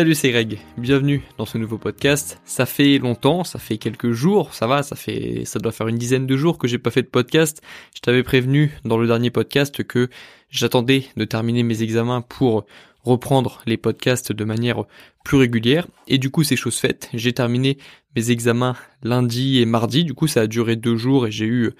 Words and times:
Salut, 0.00 0.14
c'est 0.14 0.30
Greg. 0.30 0.58
Bienvenue 0.78 1.20
dans 1.36 1.44
ce 1.44 1.58
nouveau 1.58 1.76
podcast. 1.76 2.40
Ça 2.46 2.64
fait 2.64 2.96
longtemps, 2.96 3.44
ça 3.44 3.58
fait 3.58 3.76
quelques 3.76 4.12
jours, 4.12 4.54
ça 4.54 4.66
va, 4.66 4.82
ça 4.82 4.96
fait, 4.96 5.42
ça 5.44 5.58
doit 5.58 5.72
faire 5.72 5.88
une 5.88 5.98
dizaine 5.98 6.26
de 6.26 6.36
jours 6.38 6.56
que 6.56 6.66
j'ai 6.66 6.78
pas 6.78 6.90
fait 6.90 7.02
de 7.02 7.08
podcast. 7.08 7.60
Je 7.94 8.00
t'avais 8.00 8.22
prévenu 8.22 8.72
dans 8.86 8.96
le 8.96 9.06
dernier 9.06 9.28
podcast 9.28 9.84
que 9.84 10.08
j'attendais 10.48 11.04
de 11.18 11.24
terminer 11.26 11.64
mes 11.64 11.82
examens 11.82 12.22
pour 12.22 12.64
reprendre 13.04 13.60
les 13.66 13.76
podcasts 13.76 14.32
de 14.32 14.44
manière 14.44 14.84
plus 15.22 15.36
régulière. 15.36 15.86
Et 16.08 16.16
du 16.16 16.30
coup, 16.30 16.44
c'est 16.44 16.56
chose 16.56 16.78
faite. 16.78 17.10
J'ai 17.12 17.34
terminé 17.34 17.76
mes 18.16 18.30
examens 18.30 18.76
lundi 19.02 19.60
et 19.60 19.66
mardi. 19.66 20.04
Du 20.04 20.14
coup, 20.14 20.26
ça 20.26 20.42
a 20.42 20.46
duré 20.46 20.76
deux 20.76 20.96
jours 20.96 21.26
et 21.26 21.30
j'ai 21.30 21.46
eu 21.46 21.72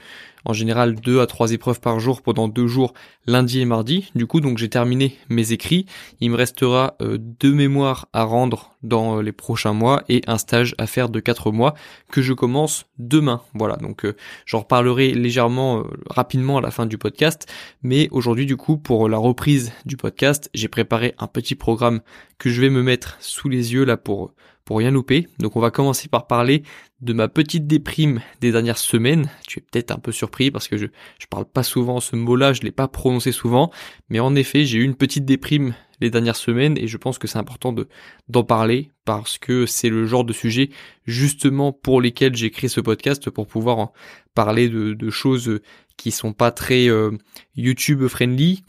en 0.45 0.52
général 0.52 0.95
deux 0.95 1.21
à 1.21 1.27
trois 1.27 1.52
épreuves 1.52 1.80
par 1.80 2.01
jour 2.01 2.23
pendant 2.23 2.48
deux 2.48 2.66
jours, 2.66 2.95
lundi 3.27 3.61
et 3.61 3.65
mardi. 3.65 4.11
Du 4.15 4.27
coup, 4.27 4.41
donc 4.41 4.59
j'ai 4.59 4.69
terminé 4.69 5.19
mes 5.29 5.52
écrits. 5.52 5.87
Il 6.21 6.30
me 6.30 6.37
restera 6.37 6.97
euh, 7.02 7.19
deux 7.19 7.52
mémoires 7.52 8.09
à 8.12 8.24
rendre 8.24 8.74
dans 8.83 9.19
euh, 9.19 9.23
les 9.23 9.33
prochains 9.33 9.74
mois 9.74 10.02
et 10.09 10.23
un 10.27 10.38
stage 10.38 10.74
à 10.79 10.87
faire 10.87 11.09
de 11.11 11.21
quatre 11.21 11.52
mois 11.52 11.74
que 12.11 12.23
je 12.23 12.33
commence 12.33 12.87
demain. 12.99 13.43
Voilà, 13.55 13.77
donc 13.77 14.05
euh, 14.05 14.16
j'en 14.47 14.60
reparlerai 14.60 15.12
légèrement 15.12 15.85
rapidement 16.09 16.59
à 16.59 16.60
la 16.60 16.71
fin 16.71 16.87
du 16.87 16.97
podcast. 16.97 17.47
Mais 17.83 18.09
aujourd'hui, 18.10 18.47
du 18.47 18.57
coup, 18.57 18.79
pour 18.79 19.09
la 19.09 19.19
reprise 19.19 19.73
du 19.85 19.97
podcast, 19.97 20.49
j'ai 20.55 20.69
préparé 20.69 21.15
un 21.19 21.27
petit 21.27 21.55
programme 21.55 22.01
que 22.38 22.49
je 22.49 22.60
vais 22.60 22.71
me 22.71 22.83
mettre 22.83 23.19
sous 23.21 23.49
les 23.49 23.74
yeux 23.74 23.85
là 23.85 23.99
pour 23.99 24.33
pour 24.65 24.79
rien 24.79 24.91
louper. 24.91 25.29
Donc 25.39 25.57
on 25.57 25.61
va 25.61 25.71
commencer 25.71 26.09
par 26.09 26.27
parler 26.27 26.63
de 27.01 27.13
ma 27.13 27.29
petite 27.29 27.66
déprime 27.66 28.21
des 28.41 28.52
dernières 28.52 28.79
semaines. 28.79 29.30
Tu 29.47 29.59
es 29.59 29.63
peut-être 29.63 29.91
un 29.91 29.99
peu 29.99 30.13
surpris 30.13 30.51
parce 30.51 30.69
que 30.69 30.77
je 30.77 30.87
je 31.19 31.27
parle 31.27 31.47
pas 31.47 31.63
souvent 31.63 32.01
ce 32.01 32.16
mot-là, 32.16 32.52
je 32.52 32.63
l'ai 32.63 32.73
pas 32.73 32.88
prononcé 32.88 33.33
souvent, 33.33 33.71
mais 34.09 34.21
en 34.21 34.35
effet, 34.35 34.65
j'ai 34.65 34.79
eu 34.79 34.85
une 34.85 34.97
petite 34.97 35.24
déprime 35.24 35.74
les 36.01 36.11
dernières 36.11 36.37
semaines 36.37 36.79
et 36.79 36.87
je 36.87 36.97
pense 36.97 37.19
que 37.19 37.29
c'est 37.29 37.39
important 37.39 37.73
de 37.73 37.89
d'en 38.29 38.45
parler 38.45 38.91
parce 39.05 39.39
que 39.39 39.66
c'est 39.66 39.89
le 39.89 40.07
genre 40.07 40.24
de 40.24 40.33
sujet 40.33 40.71
justement 41.07 41.73
pour 41.73 42.01
lesquels 42.01 42.35
j'ai 42.37 42.51
créé 42.51 42.69
ce 42.69 42.80
podcast 42.80 43.29
pour 43.30 43.46
pouvoir 43.46 43.93
parler 44.35 44.69
de, 44.69 45.11
choses 45.11 45.61
qui 45.96 46.13
sont 46.13 46.33
pas 46.33 46.51
très 46.51 46.89
euh, 46.89 47.11
YouTube 47.57 48.07
friendly, 48.07 48.63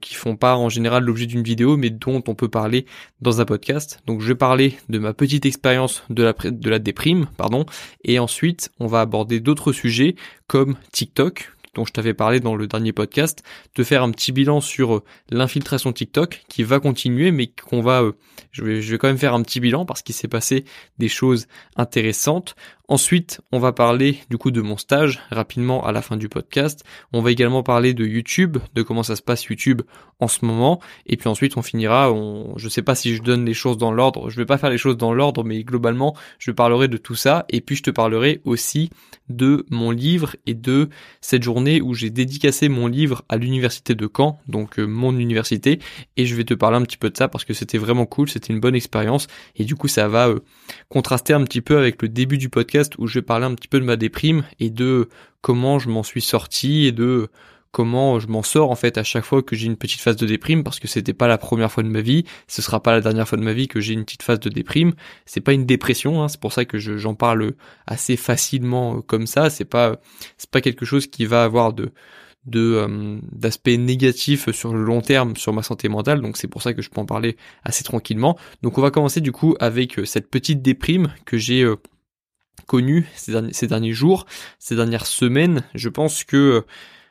qui 0.00 0.14
font 0.14 0.36
pas 0.36 0.56
en 0.56 0.70
général 0.70 1.04
l'objet 1.04 1.26
d'une 1.26 1.42
vidéo, 1.42 1.76
mais 1.76 1.90
dont 1.90 2.22
on 2.26 2.34
peut 2.34 2.48
parler 2.48 2.86
dans 3.20 3.42
un 3.42 3.44
podcast. 3.44 4.00
Donc 4.06 4.22
je 4.22 4.28
vais 4.28 4.34
parler 4.34 4.78
de 4.88 4.98
ma 4.98 5.12
petite 5.12 5.44
expérience 5.44 6.02
de 6.08 6.22
la 6.68 6.78
déprime, 6.78 7.26
pardon, 7.36 7.66
et 8.04 8.18
ensuite 8.18 8.70
on 8.80 8.86
va 8.86 9.00
aborder 9.00 9.40
d'autres 9.40 9.72
sujets 9.72 10.16
comme 10.46 10.76
TikTok, 10.92 11.52
dont 11.74 11.84
je 11.84 11.92
t'avais 11.92 12.14
parlé 12.14 12.40
dans 12.40 12.56
le 12.56 12.66
dernier 12.66 12.92
podcast, 12.92 13.42
de 13.76 13.84
faire 13.84 14.02
un 14.02 14.10
petit 14.10 14.32
bilan 14.32 14.60
sur 14.60 14.96
euh, 14.96 15.04
l'infiltration 15.30 15.92
TikTok 15.92 16.42
qui 16.48 16.62
va 16.62 16.80
continuer, 16.80 17.30
mais 17.30 17.46
qu'on 17.48 17.82
va, 17.82 18.02
euh, 18.02 18.12
je 18.50 18.64
vais, 18.64 18.82
je 18.82 18.90
vais 18.90 18.98
quand 18.98 19.08
même 19.08 19.18
faire 19.18 19.34
un 19.34 19.42
petit 19.42 19.60
bilan 19.60 19.84
parce 19.84 20.02
qu'il 20.02 20.14
s'est 20.14 20.28
passé 20.28 20.64
des 20.98 21.08
choses 21.08 21.46
intéressantes. 21.76 22.56
Ensuite, 22.90 23.42
on 23.52 23.58
va 23.58 23.72
parler 23.72 24.18
du 24.30 24.38
coup 24.38 24.50
de 24.50 24.62
mon 24.62 24.78
stage 24.78 25.20
rapidement 25.30 25.84
à 25.84 25.92
la 25.92 26.00
fin 26.00 26.16
du 26.16 26.30
podcast. 26.30 26.84
On 27.12 27.20
va 27.20 27.30
également 27.30 27.62
parler 27.62 27.92
de 27.92 28.06
YouTube, 28.06 28.56
de 28.74 28.80
comment 28.80 29.02
ça 29.02 29.14
se 29.14 29.20
passe 29.20 29.44
YouTube 29.44 29.82
en 30.20 30.26
ce 30.26 30.46
moment. 30.46 30.80
Et 31.04 31.18
puis 31.18 31.28
ensuite, 31.28 31.58
on 31.58 31.62
finira. 31.62 32.10
Je 32.56 32.68
sais 32.70 32.80
pas 32.80 32.94
si 32.94 33.14
je 33.14 33.22
donne 33.22 33.44
les 33.44 33.52
choses 33.52 33.76
dans 33.76 33.92
l'ordre. 33.92 34.30
Je 34.30 34.36
vais 34.36 34.46
pas 34.46 34.56
faire 34.56 34.70
les 34.70 34.78
choses 34.78 34.96
dans 34.96 35.12
l'ordre, 35.12 35.44
mais 35.44 35.64
globalement, 35.64 36.16
je 36.38 36.50
parlerai 36.50 36.88
de 36.88 36.96
tout 36.96 37.14
ça. 37.14 37.44
Et 37.50 37.60
puis, 37.60 37.76
je 37.76 37.82
te 37.82 37.90
parlerai 37.90 38.40
aussi 38.46 38.88
de 39.28 39.66
mon 39.68 39.90
livre 39.90 40.36
et 40.46 40.54
de 40.54 40.88
cette 41.20 41.42
journée 41.42 41.82
où 41.82 41.92
j'ai 41.92 42.08
dédicacé 42.08 42.70
mon 42.70 42.86
livre 42.86 43.22
à 43.28 43.36
l'université 43.36 43.94
de 43.94 44.08
Caen, 44.14 44.40
donc 44.48 44.78
euh, 44.78 44.86
mon 44.86 45.14
université. 45.14 45.78
Et 46.16 46.24
je 46.24 46.34
vais 46.34 46.44
te 46.44 46.54
parler 46.54 46.78
un 46.78 46.82
petit 46.82 46.96
peu 46.96 47.10
de 47.10 47.16
ça 47.18 47.28
parce 47.28 47.44
que 47.44 47.52
c'était 47.52 47.76
vraiment 47.76 48.06
cool. 48.06 48.30
C'était 48.30 48.54
une 48.54 48.60
bonne 48.60 48.74
expérience. 48.74 49.26
Et 49.56 49.64
du 49.64 49.74
coup, 49.74 49.88
ça 49.88 50.08
va 50.08 50.28
euh, 50.28 50.38
contraster 50.88 51.34
un 51.34 51.44
petit 51.44 51.60
peu 51.60 51.76
avec 51.76 52.00
le 52.00 52.08
début 52.08 52.38
du 52.38 52.48
podcast 52.48 52.77
où 52.98 53.06
je 53.06 53.14
vais 53.14 53.22
parler 53.22 53.46
un 53.46 53.54
petit 53.54 53.68
peu 53.68 53.80
de 53.80 53.84
ma 53.84 53.96
déprime 53.96 54.44
et 54.60 54.70
de 54.70 55.08
comment 55.40 55.78
je 55.78 55.88
m'en 55.88 56.02
suis 56.02 56.20
sorti 56.20 56.86
et 56.86 56.92
de 56.92 57.30
comment 57.70 58.18
je 58.18 58.28
m'en 58.28 58.42
sors 58.42 58.70
en 58.70 58.76
fait 58.76 58.98
à 58.98 59.04
chaque 59.04 59.24
fois 59.24 59.42
que 59.42 59.54
j'ai 59.54 59.66
une 59.66 59.76
petite 59.76 60.00
phase 60.00 60.16
de 60.16 60.26
déprime 60.26 60.64
parce 60.64 60.80
que 60.80 60.88
c'était 60.88 61.12
pas 61.12 61.28
la 61.28 61.38
première 61.38 61.70
fois 61.70 61.82
de 61.82 61.88
ma 61.88 62.00
vie, 62.00 62.24
ce 62.46 62.62
sera 62.62 62.82
pas 62.82 62.92
la 62.92 63.00
dernière 63.00 63.28
fois 63.28 63.38
de 63.38 63.42
ma 63.42 63.52
vie 63.52 63.68
que 63.68 63.80
j'ai 63.80 63.92
une 63.92 64.04
petite 64.04 64.22
phase 64.22 64.40
de 64.40 64.48
déprime. 64.48 64.94
C'est 65.26 65.40
pas 65.40 65.52
une 65.52 65.66
dépression, 65.66 66.22
hein, 66.22 66.28
c'est 66.28 66.40
pour 66.40 66.52
ça 66.52 66.64
que 66.64 66.78
j'en 66.78 67.14
parle 67.14 67.52
assez 67.86 68.16
facilement 68.16 68.96
euh, 68.96 69.00
comme 69.02 69.26
ça. 69.26 69.50
C'est 69.50 69.64
pas 69.64 70.00
c'est 70.38 70.50
pas 70.50 70.60
quelque 70.60 70.84
chose 70.84 71.06
qui 71.06 71.26
va 71.26 71.44
avoir 71.44 71.72
de 71.72 71.92
euh, 72.56 73.18
d'aspect 73.30 73.76
négatif 73.76 74.50
sur 74.52 74.72
le 74.72 74.82
long 74.82 75.02
terme 75.02 75.36
sur 75.36 75.52
ma 75.52 75.62
santé 75.62 75.88
mentale 75.90 76.22
donc 76.22 76.38
c'est 76.38 76.48
pour 76.48 76.62
ça 76.62 76.72
que 76.72 76.80
je 76.80 76.88
peux 76.88 77.00
en 77.00 77.04
parler 77.04 77.36
assez 77.62 77.84
tranquillement 77.84 78.38
donc 78.62 78.78
on 78.78 78.80
va 78.80 78.90
commencer 78.90 79.20
du 79.20 79.32
coup 79.32 79.54
avec 79.60 79.98
euh, 79.98 80.06
cette 80.06 80.30
petite 80.30 80.62
déprime 80.62 81.12
que 81.26 81.36
j'ai 81.36 81.66
connu 82.68 83.08
ces 83.16 83.66
derniers, 83.66 83.92
jours, 83.92 84.26
ces 84.60 84.76
dernières 84.76 85.06
semaines. 85.06 85.64
Je 85.74 85.88
pense 85.88 86.22
que 86.22 86.64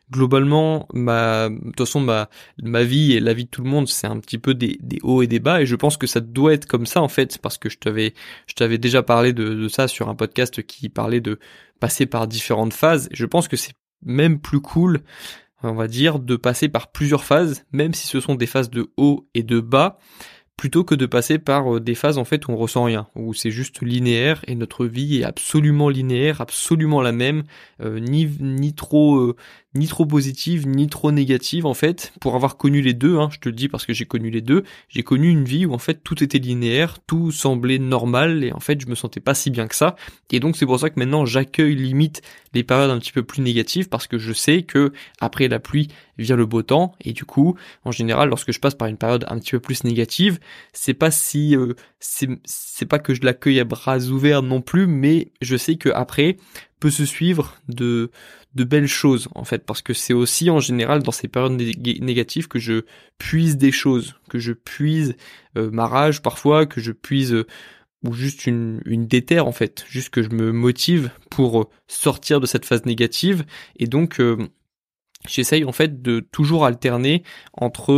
globalement, 0.10 0.88
ma, 0.94 1.50
de 1.50 1.60
toute 1.66 1.80
façon, 1.80 2.00
ma, 2.00 2.84
vie 2.84 3.14
et 3.14 3.20
la 3.20 3.34
vie 3.34 3.44
de 3.46 3.50
tout 3.50 3.64
le 3.64 3.70
monde, 3.70 3.90
c'est 3.90 4.08
un 4.08 4.20
petit 4.20 4.38
peu 4.38 4.54
des, 4.54 4.80
hauts 5.04 5.22
et 5.22 5.28
des 5.28 5.40
bas, 5.40 5.62
et 5.62 5.66
je 5.66 5.76
pense 5.76 5.98
que 5.98 6.08
ça 6.08 6.22
doit 6.22 6.54
être 6.54 6.66
comme 6.66 6.86
ça, 6.86 7.02
en 7.02 7.10
fait, 7.10 7.38
parce 7.40 7.58
que 7.58 7.70
je 7.70 7.78
t'avais, 7.78 8.78
déjà 8.78 9.04
parlé 9.04 9.34
de, 9.34 9.54
de, 9.54 9.68
ça 9.68 9.90
sur 9.90 10.08
un 10.08 10.16
podcast 10.16 10.64
qui 10.64 10.88
parlait 10.88 11.20
de 11.20 11.40
passer 11.82 12.06
par 12.06 12.28
différentes 12.28 12.74
phases, 12.74 13.10
je 13.12 13.26
pense 13.26 13.50
que 13.50 13.58
c'est 13.58 13.74
même 14.06 14.40
plus 14.40 14.62
cool, 14.62 15.02
on 15.64 15.74
va 15.74 15.88
dire, 15.88 16.20
de 16.20 16.36
passer 16.36 16.70
par 16.70 16.92
plusieurs 16.92 17.24
phases, 17.24 17.66
même 17.72 17.94
si 17.94 18.08
ce 18.08 18.20
sont 18.20 18.36
des 18.36 18.46
phases 18.46 18.70
de 18.70 18.92
haut 18.96 19.28
et 19.34 19.44
de 19.44 19.60
bas, 19.60 19.98
plutôt 20.58 20.84
que 20.84 20.96
de 20.96 21.06
passer 21.06 21.38
par 21.38 21.76
euh, 21.76 21.80
des 21.80 21.96
phases 21.96 22.18
en 22.18 22.26
fait 22.26 22.48
où 22.48 22.52
on 22.52 22.58
ressent 22.58 22.84
rien, 22.84 23.08
où 23.16 23.34
c'est 23.34 23.52
juste 23.52 23.82
linéaire 23.82 24.44
et 24.48 24.56
notre 24.56 24.86
vie 24.86 25.20
est 25.20 25.24
absolument 25.24 25.88
linéaire, 25.88 26.42
absolument 26.42 27.02
la 27.02 27.12
même, 27.12 27.44
euh, 27.80 28.00
ni 28.00 28.28
ni 28.40 28.74
trop 28.74 29.18
euh, 29.18 29.36
ni 29.78 29.88
trop 29.88 30.06
positive, 30.06 30.68
ni 30.68 30.88
trop 30.88 31.12
négative 31.12 31.66
en 31.66 31.74
fait. 31.74 32.14
Pour 32.20 32.36
avoir 32.36 32.58
connu 32.58 32.82
les 32.82 32.94
deux, 32.94 33.18
hein, 33.18 33.30
je 33.32 33.40
te 33.40 33.50
le 33.50 33.56
dis 33.56 33.70
parce 33.70 33.86
que 33.86 33.94
j'ai 33.94 34.06
connu 34.06 34.30
les 34.30 34.42
deux, 34.42 34.64
j'ai 34.90 35.04
connu 35.04 35.30
une 35.30 35.46
vie 35.46 35.66
où 35.66 35.74
en 35.74 35.78
fait 35.78 36.04
tout 36.04 36.24
était 36.24 36.40
linéaire, 36.40 36.98
tout 37.06 37.32
semblait 37.32 37.80
normal 37.80 38.44
et 38.44 38.52
en 38.52 38.60
fait 38.60 38.82
je 38.82 38.88
me 38.88 38.96
sentais 38.96 39.20
pas 39.20 39.34
si 39.34 39.50
bien 39.50 39.68
que 39.68 39.76
ça. 39.76 39.96
Et 40.32 40.40
donc 40.40 40.58
c'est 40.58 40.66
pour 40.66 40.80
ça 40.80 40.90
que 40.90 41.00
maintenant 41.00 41.26
j'accueille 41.26 41.76
limite 41.76 42.22
les 42.54 42.64
périodes 42.64 42.90
un 42.90 43.00
petit 43.00 43.12
peu 43.12 43.24
plus 43.24 43.42
négatives 43.42 43.90
parce 43.90 44.08
que 44.08 44.18
je 44.18 44.34
sais 44.34 44.64
que 44.64 44.92
après 45.20 45.48
la 45.48 45.60
pluie 45.60 45.90
vient 46.18 46.36
le 46.36 46.46
beau 46.46 46.64
temps 46.64 46.94
et 47.02 47.14
du 47.14 47.26
coup 47.26 47.56
en 47.86 47.92
général 47.92 48.30
lorsque 48.30 48.52
je 48.52 48.60
passe 48.60 48.76
par 48.76 48.88
une 48.88 48.98
période 48.98 49.26
un 49.30 49.38
petit 49.40 49.52
peu 49.52 49.60
plus 49.60 49.84
négative, 49.84 50.40
c'est 50.74 50.94
pas 50.94 51.12
si 51.12 51.56
euh, 51.56 51.74
c'est 52.00 52.86
pas 52.86 53.00
que 53.00 53.14
je 53.14 53.22
l'accueille 53.22 53.60
à 53.60 53.64
bras 53.64 54.00
ouverts 54.00 54.44
non 54.44 54.62
plus, 54.62 54.88
mais 54.88 55.32
je 55.42 55.58
sais 55.58 55.76
que 55.76 55.90
après 55.90 56.38
peut 56.80 56.92
se 56.92 57.06
suivre 57.06 57.56
de 57.68 58.12
de 58.58 58.64
belles 58.64 58.88
choses 58.88 59.30
en 59.36 59.46
fait 59.46 59.66
parce 59.66 59.82
que 59.82 59.94
c'est 59.94 60.14
aussi 60.14 60.50
en 60.50 60.60
général 60.60 61.04
dans 61.04 61.12
ces 61.12 61.28
périodes 61.28 61.62
négatives 62.02 62.48
que 62.48 62.60
je 62.60 62.82
puise 63.20 63.56
des 63.56 63.72
choses 63.72 64.16
que 64.30 64.40
je 64.40 64.52
puise 64.52 65.16
euh, 65.56 65.70
ma 65.72 65.86
rage 65.86 66.22
parfois 66.22 66.66
que 66.66 66.82
je 66.82 66.92
puise 66.92 67.34
euh, 67.34 67.46
ou 68.04 68.14
juste 68.14 68.48
une, 68.48 68.82
une 68.86 69.08
déterre 69.08 69.48
en 69.48 69.52
fait 69.52 69.86
juste 69.88 70.10
que 70.10 70.24
je 70.24 70.30
me 70.30 70.52
motive 70.52 71.12
pour 71.30 71.62
euh, 71.62 71.66
sortir 71.88 72.40
de 72.40 72.46
cette 72.46 72.66
phase 72.66 72.86
négative. 72.86 73.46
Et 73.78 73.86
donc 73.86 74.22
j'essaye 75.28 75.64
en 75.64 75.72
fait 75.72 76.02
de 76.02 76.20
toujours 76.20 76.66
alterner 76.66 77.24
entre 77.54 77.94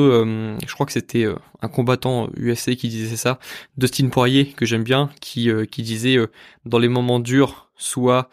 je 0.66 0.74
crois 0.74 0.86
que 0.86 0.94
c'était 0.94 1.26
un 1.62 1.68
combattant 1.68 2.30
UFC 2.38 2.76
qui 2.76 2.88
disait 2.88 3.18
ça 3.18 3.40
Dustin 3.78 4.08
Poirier 4.10 4.48
que 4.54 4.66
j'aime 4.66 4.84
bien 4.84 5.10
qui 5.20 5.50
qui 5.70 5.84
disait 5.84 6.18
dans 6.66 6.80
les 6.80 6.88
moments 6.88 7.20
durs 7.20 7.69
soit 7.80 8.30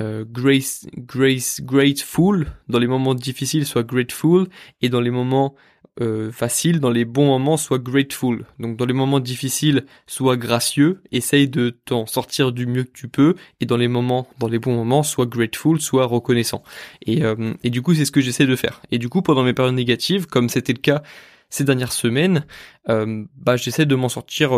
euh, 0.00 0.24
grace, 0.28 0.86
grace, 0.96 1.60
grateful, 1.62 2.46
dans 2.68 2.80
les 2.80 2.88
moments 2.88 3.14
difficiles, 3.14 3.64
soit 3.64 3.84
grateful, 3.84 4.48
et 4.82 4.88
dans 4.88 5.00
les 5.00 5.10
moments 5.10 5.54
euh, 6.00 6.30
faciles, 6.32 6.80
dans 6.80 6.90
les 6.90 7.04
bons 7.04 7.26
moments, 7.26 7.56
soit 7.56 7.78
grateful. 7.78 8.44
Donc 8.58 8.76
dans 8.76 8.84
les 8.84 8.92
moments 8.92 9.20
difficiles, 9.20 9.86
sois 10.06 10.36
gracieux, 10.36 11.02
essaye 11.12 11.48
de 11.48 11.70
t'en 11.70 12.06
sortir 12.06 12.52
du 12.52 12.66
mieux 12.66 12.84
que 12.84 12.92
tu 12.92 13.08
peux, 13.08 13.34
et 13.60 13.66
dans 13.66 13.76
les 13.76 13.88
moments, 13.88 14.26
dans 14.38 14.48
les 14.48 14.58
bons 14.58 14.74
moments, 14.74 15.02
sois 15.02 15.26
grateful, 15.26 15.80
sois 15.80 16.04
reconnaissant. 16.04 16.62
Et, 17.06 17.22
euh, 17.22 17.54
et 17.62 17.70
du 17.70 17.80
coup, 17.80 17.94
c'est 17.94 18.04
ce 18.04 18.12
que 18.12 18.20
j'essaie 18.20 18.46
de 18.46 18.56
faire. 18.56 18.82
Et 18.90 18.98
du 18.98 19.08
coup, 19.08 19.22
pendant 19.22 19.44
mes 19.44 19.54
périodes 19.54 19.74
négatives, 19.74 20.26
comme 20.26 20.48
c'était 20.48 20.74
le 20.74 20.80
cas 20.80 21.02
ces 21.48 21.64
dernières 21.64 21.92
semaines, 21.92 22.44
euh, 22.88 23.24
bah 23.36 23.56
j'essaie 23.56 23.86
de 23.86 23.94
m'en 23.94 24.08
sortir 24.08 24.52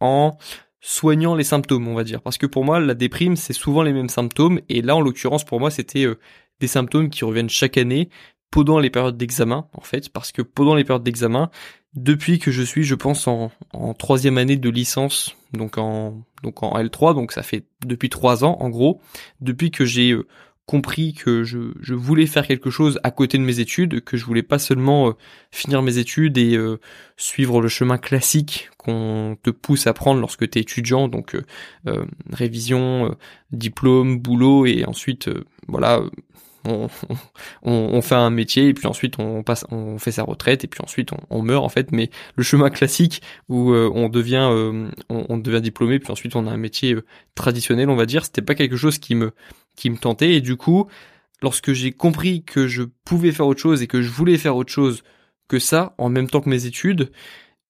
en 0.00 0.36
soignant 0.80 1.34
les 1.34 1.44
symptômes, 1.44 1.88
on 1.88 1.94
va 1.94 2.04
dire. 2.04 2.22
Parce 2.22 2.38
que 2.38 2.46
pour 2.46 2.64
moi, 2.64 2.80
la 2.80 2.94
déprime, 2.94 3.36
c'est 3.36 3.52
souvent 3.52 3.82
les 3.82 3.92
mêmes 3.92 4.08
symptômes. 4.08 4.60
Et 4.68 4.82
là, 4.82 4.96
en 4.96 5.00
l'occurrence, 5.00 5.44
pour 5.44 5.60
moi, 5.60 5.70
c'était 5.70 6.04
euh, 6.04 6.18
des 6.60 6.68
symptômes 6.68 7.10
qui 7.10 7.24
reviennent 7.24 7.50
chaque 7.50 7.76
année 7.76 8.08
pendant 8.50 8.78
les 8.78 8.90
périodes 8.90 9.16
d'examen, 9.16 9.66
en 9.72 9.80
fait. 9.80 10.08
Parce 10.08 10.32
que 10.32 10.42
pendant 10.42 10.74
les 10.74 10.84
périodes 10.84 11.02
d'examen, 11.02 11.50
depuis 11.94 12.38
que 12.38 12.50
je 12.50 12.62
suis, 12.62 12.84
je 12.84 12.94
pense, 12.94 13.26
en, 13.26 13.50
troisième 13.98 14.38
année 14.38 14.56
de 14.56 14.70
licence, 14.70 15.36
donc 15.52 15.78
en, 15.78 16.22
donc 16.42 16.62
en 16.62 16.78
L3, 16.78 17.14
donc 17.14 17.32
ça 17.32 17.42
fait 17.42 17.64
depuis 17.84 18.08
trois 18.08 18.44
ans, 18.44 18.56
en 18.60 18.68
gros, 18.68 19.00
depuis 19.40 19.70
que 19.70 19.84
j'ai 19.84 20.12
euh, 20.12 20.26
compris 20.68 21.14
que 21.14 21.44
je, 21.44 21.72
je, 21.80 21.94
voulais 21.94 22.26
faire 22.26 22.46
quelque 22.46 22.68
chose 22.68 23.00
à 23.02 23.10
côté 23.10 23.38
de 23.38 23.42
mes 23.42 23.58
études, 23.58 24.04
que 24.04 24.18
je 24.18 24.26
voulais 24.26 24.42
pas 24.42 24.58
seulement 24.58 25.08
euh, 25.08 25.12
finir 25.50 25.80
mes 25.80 25.96
études 25.96 26.36
et 26.36 26.56
euh, 26.56 26.78
suivre 27.16 27.62
le 27.62 27.68
chemin 27.68 27.96
classique 27.96 28.68
qu'on 28.76 29.38
te 29.42 29.48
pousse 29.48 29.86
à 29.86 29.94
prendre 29.94 30.20
lorsque 30.20 30.48
tu 30.50 30.58
es 30.58 30.60
étudiant, 30.60 31.08
donc 31.08 31.36
euh, 31.86 32.04
révision, 32.30 33.16
diplôme, 33.50 34.18
boulot 34.18 34.66
et 34.66 34.84
ensuite 34.84 35.30
voilà 35.68 36.02
on, 36.64 38.02
fait 38.02 38.14
un 38.14 38.30
métier 38.30 38.68
et 38.68 38.74
puis 38.74 38.86
ensuite 38.86 39.18
on 39.18 39.42
passe, 39.42 39.64
on 39.70 39.98
fait 39.98 40.12
sa 40.12 40.22
retraite 40.22 40.64
et 40.64 40.66
puis 40.66 40.80
ensuite 40.82 41.10
on, 41.30 41.42
meurt 41.42 41.64
en 41.64 41.68
fait. 41.68 41.92
Mais 41.92 42.10
le 42.36 42.42
chemin 42.42 42.70
classique 42.70 43.22
où 43.48 43.72
on 43.72 44.08
devient, 44.08 44.50
on, 45.08 45.38
devient 45.38 45.60
diplômé 45.60 45.98
puis 45.98 46.10
ensuite 46.10 46.36
on 46.36 46.46
a 46.46 46.50
un 46.50 46.56
métier 46.56 46.96
traditionnel, 47.34 47.90
on 47.90 47.96
va 47.96 48.06
dire, 48.06 48.24
c'était 48.24 48.42
pas 48.42 48.54
quelque 48.54 48.76
chose 48.76 48.98
qui 48.98 49.14
me 49.14 49.32
qui 49.76 49.90
me 49.90 49.96
tentait 49.96 50.34
et 50.34 50.40
du 50.40 50.56
coup, 50.56 50.88
lorsque 51.42 51.72
j'ai 51.72 51.92
compris 51.92 52.42
que 52.42 52.66
je 52.66 52.82
pouvais 53.04 53.32
faire 53.32 53.46
autre 53.46 53.60
chose 53.60 53.82
et 53.82 53.86
que 53.86 54.02
je 54.02 54.10
voulais 54.10 54.38
faire 54.38 54.56
autre 54.56 54.72
chose 54.72 55.02
que 55.48 55.58
ça 55.58 55.94
en 55.98 56.08
même 56.08 56.28
temps 56.28 56.40
que 56.40 56.50
mes 56.50 56.66
études, 56.66 57.10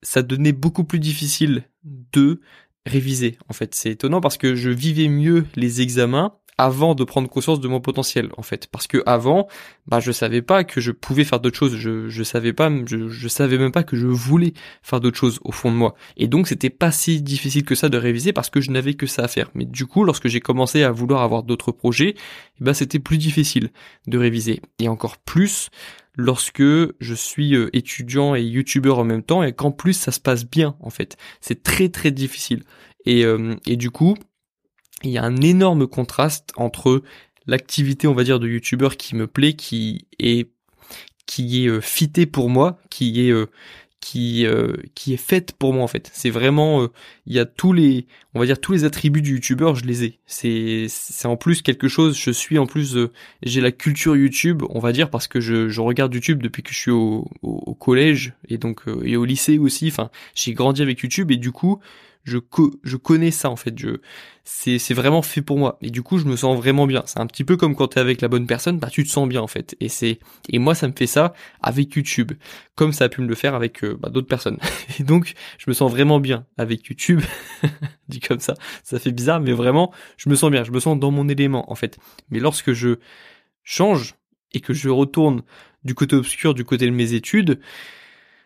ça 0.02 0.22
devenait 0.22 0.52
beaucoup 0.52 0.84
plus 0.84 0.98
difficile 0.98 1.64
de 1.84 2.40
réviser. 2.86 3.38
En 3.48 3.52
fait, 3.52 3.74
c'est 3.74 3.90
étonnant 3.90 4.20
parce 4.20 4.38
que 4.38 4.54
je 4.54 4.70
vivais 4.70 5.08
mieux 5.08 5.46
les 5.56 5.80
examens 5.80 6.34
avant 6.58 6.94
de 6.94 7.04
prendre 7.04 7.28
conscience 7.28 7.60
de 7.60 7.68
mon 7.68 7.80
potentiel 7.80 8.30
en 8.36 8.42
fait. 8.42 8.66
Parce 8.70 8.86
que 8.86 9.02
avant 9.06 9.48
bah 9.86 10.00
je 10.00 10.12
savais 10.12 10.42
pas 10.42 10.64
que 10.64 10.80
je 10.80 10.90
pouvais 10.90 11.24
faire 11.24 11.40
d'autres 11.40 11.56
choses. 11.56 11.76
Je 11.76 12.08
je 12.08 12.22
savais 12.22 12.52
pas 12.52 12.70
je, 12.86 13.08
je 13.08 13.28
savais 13.28 13.56
même 13.58 13.72
pas 13.72 13.84
que 13.84 13.96
je 13.96 14.06
voulais 14.06 14.52
faire 14.82 15.00
d'autres 15.00 15.16
choses 15.16 15.38
au 15.44 15.52
fond 15.52 15.70
de 15.70 15.76
moi. 15.76 15.94
Et 16.16 16.26
donc 16.26 16.48
c'était 16.48 16.70
pas 16.70 16.90
si 16.92 17.22
difficile 17.22 17.64
que 17.64 17.74
ça 17.74 17.88
de 17.88 17.96
réviser 17.96 18.32
parce 18.32 18.50
que 18.50 18.60
je 18.60 18.70
n'avais 18.70 18.94
que 18.94 19.06
ça 19.06 19.22
à 19.24 19.28
faire. 19.28 19.50
Mais 19.54 19.64
du 19.64 19.86
coup 19.86 20.04
lorsque 20.04 20.28
j'ai 20.28 20.40
commencé 20.40 20.82
à 20.82 20.90
vouloir 20.90 21.22
avoir 21.22 21.44
d'autres 21.44 21.72
projets 21.72 22.14
bah 22.60 22.74
c'était 22.74 22.98
plus 22.98 23.18
difficile 23.18 23.70
de 24.06 24.18
réviser. 24.18 24.60
Et 24.80 24.88
encore 24.88 25.16
plus 25.18 25.70
lorsque 26.16 26.62
je 26.62 27.14
suis 27.14 27.54
euh, 27.54 27.70
étudiant 27.72 28.34
et 28.34 28.42
youtubeur 28.42 28.98
en 28.98 29.04
même 29.04 29.22
temps 29.22 29.42
et 29.44 29.52
qu'en 29.52 29.70
plus 29.70 29.94
ça 29.94 30.10
se 30.10 30.20
passe 30.20 30.44
bien 30.44 30.76
en 30.80 30.90
fait. 30.90 31.16
C'est 31.40 31.62
très 31.62 31.88
très 31.88 32.10
difficile. 32.10 32.64
Et, 33.06 33.24
euh, 33.24 33.54
et 33.66 33.76
du 33.76 33.90
coup 33.90 34.16
il 35.02 35.10
y 35.10 35.18
a 35.18 35.24
un 35.24 35.36
énorme 35.36 35.86
contraste 35.86 36.52
entre 36.56 37.02
l'activité, 37.46 38.06
on 38.06 38.14
va 38.14 38.24
dire, 38.24 38.40
de 38.40 38.48
youtubeur 38.48 38.96
qui 38.96 39.16
me 39.16 39.26
plaît, 39.26 39.54
qui 39.54 40.06
est 40.18 40.48
qui 41.26 41.64
est 41.64 41.68
euh, 41.68 41.80
fité 41.80 42.26
pour 42.26 42.48
moi, 42.48 42.78
qui 42.90 43.26
est 43.26 43.30
euh, 43.30 43.46
qui 44.00 44.46
euh, 44.46 44.72
qui 44.94 45.12
est 45.12 45.18
faite 45.18 45.52
pour 45.52 45.72
moi 45.74 45.82
en 45.82 45.88
fait. 45.88 46.10
C'est 46.14 46.30
vraiment 46.30 46.88
il 47.26 47.34
y 47.34 47.38
a 47.38 47.44
tous 47.44 47.72
les 47.72 48.06
on 48.34 48.40
va 48.40 48.46
dire 48.46 48.60
tous 48.60 48.72
les 48.72 48.84
attributs 48.84 49.22
du 49.22 49.34
youtubeur, 49.34 49.74
je 49.74 49.84
les 49.84 50.04
ai. 50.04 50.18
C'est 50.26 50.86
c'est 50.88 51.28
en 51.28 51.36
plus 51.36 51.62
quelque 51.62 51.88
chose, 51.88 52.16
je 52.18 52.30
suis 52.30 52.58
en 52.58 52.66
plus 52.66 52.96
j'ai 53.42 53.60
la 53.60 53.72
culture 53.72 54.16
YouTube, 54.16 54.62
on 54.70 54.78
va 54.78 54.92
dire 54.92 55.10
parce 55.10 55.28
que 55.28 55.40
je, 55.40 55.68
je 55.68 55.80
regarde 55.80 56.14
YouTube 56.14 56.42
depuis 56.42 56.62
que 56.62 56.72
je 56.72 56.78
suis 56.78 56.90
au, 56.90 57.28
au, 57.42 57.74
collège 57.74 58.34
et 58.48 58.56
donc 58.56 58.84
et 59.04 59.16
au 59.16 59.24
lycée 59.24 59.58
aussi, 59.58 59.88
enfin, 59.88 60.10
j'ai 60.34 60.54
grandi 60.54 60.80
avec 60.80 61.00
YouTube 61.00 61.30
et 61.32 61.36
du 61.36 61.52
coup, 61.52 61.80
je, 62.28 62.96
connais 62.96 63.30
ça 63.30 63.50
en 63.50 63.56
fait. 63.56 63.74
C'est, 64.44 64.94
vraiment 64.94 65.22
fait 65.22 65.42
pour 65.42 65.58
moi. 65.58 65.78
Et 65.82 65.90
du 65.90 66.02
coup, 66.02 66.18
je 66.18 66.24
me 66.24 66.36
sens 66.36 66.56
vraiment 66.56 66.86
bien. 66.86 67.02
C'est 67.06 67.20
un 67.20 67.26
petit 67.26 67.44
peu 67.44 67.56
comme 67.56 67.74
quand 67.74 67.88
t'es 67.88 68.00
avec 68.00 68.20
la 68.20 68.28
bonne 68.28 68.46
personne, 68.46 68.78
bah 68.78 68.88
tu 68.90 69.04
te 69.04 69.08
sens 69.08 69.28
bien 69.28 69.40
en 69.40 69.46
fait. 69.46 69.76
Et 69.80 70.58
moi, 70.58 70.74
ça 70.74 70.88
me 70.88 70.92
fait 70.96 71.06
ça 71.06 71.32
avec 71.62 71.94
YouTube, 71.94 72.32
comme 72.74 72.92
ça 72.92 73.04
a 73.04 73.08
pu 73.08 73.20
me 73.20 73.26
le 73.26 73.34
faire 73.34 73.54
avec 73.54 73.82
euh, 73.84 73.98
bah, 74.00 74.10
d'autres 74.10 74.28
personnes. 74.28 74.58
Et 75.00 75.02
donc, 75.02 75.34
je 75.58 75.64
me 75.68 75.74
sens 75.74 75.90
vraiment 75.90 76.20
bien 76.20 76.46
avec 76.56 76.86
YouTube. 76.86 77.20
Dit 78.08 78.20
comme 78.20 78.40
ça, 78.40 78.54
ça 78.84 78.98
fait 78.98 79.12
bizarre, 79.12 79.40
mais 79.40 79.52
vraiment, 79.52 79.92
je 80.16 80.28
me 80.28 80.34
sens 80.34 80.50
bien. 80.50 80.64
Je 80.64 80.70
me 80.70 80.80
sens 80.80 80.98
dans 80.98 81.10
mon 81.10 81.28
élément 81.28 81.70
en 81.70 81.74
fait. 81.74 81.98
Mais 82.30 82.38
lorsque 82.38 82.72
je 82.72 82.96
change 83.64 84.14
et 84.52 84.60
que 84.60 84.72
je 84.72 84.88
retourne 84.88 85.42
du 85.84 85.94
côté 85.94 86.16
obscur, 86.16 86.54
du 86.54 86.64
côté 86.64 86.86
de 86.86 86.90
mes 86.90 87.12
études, 87.12 87.60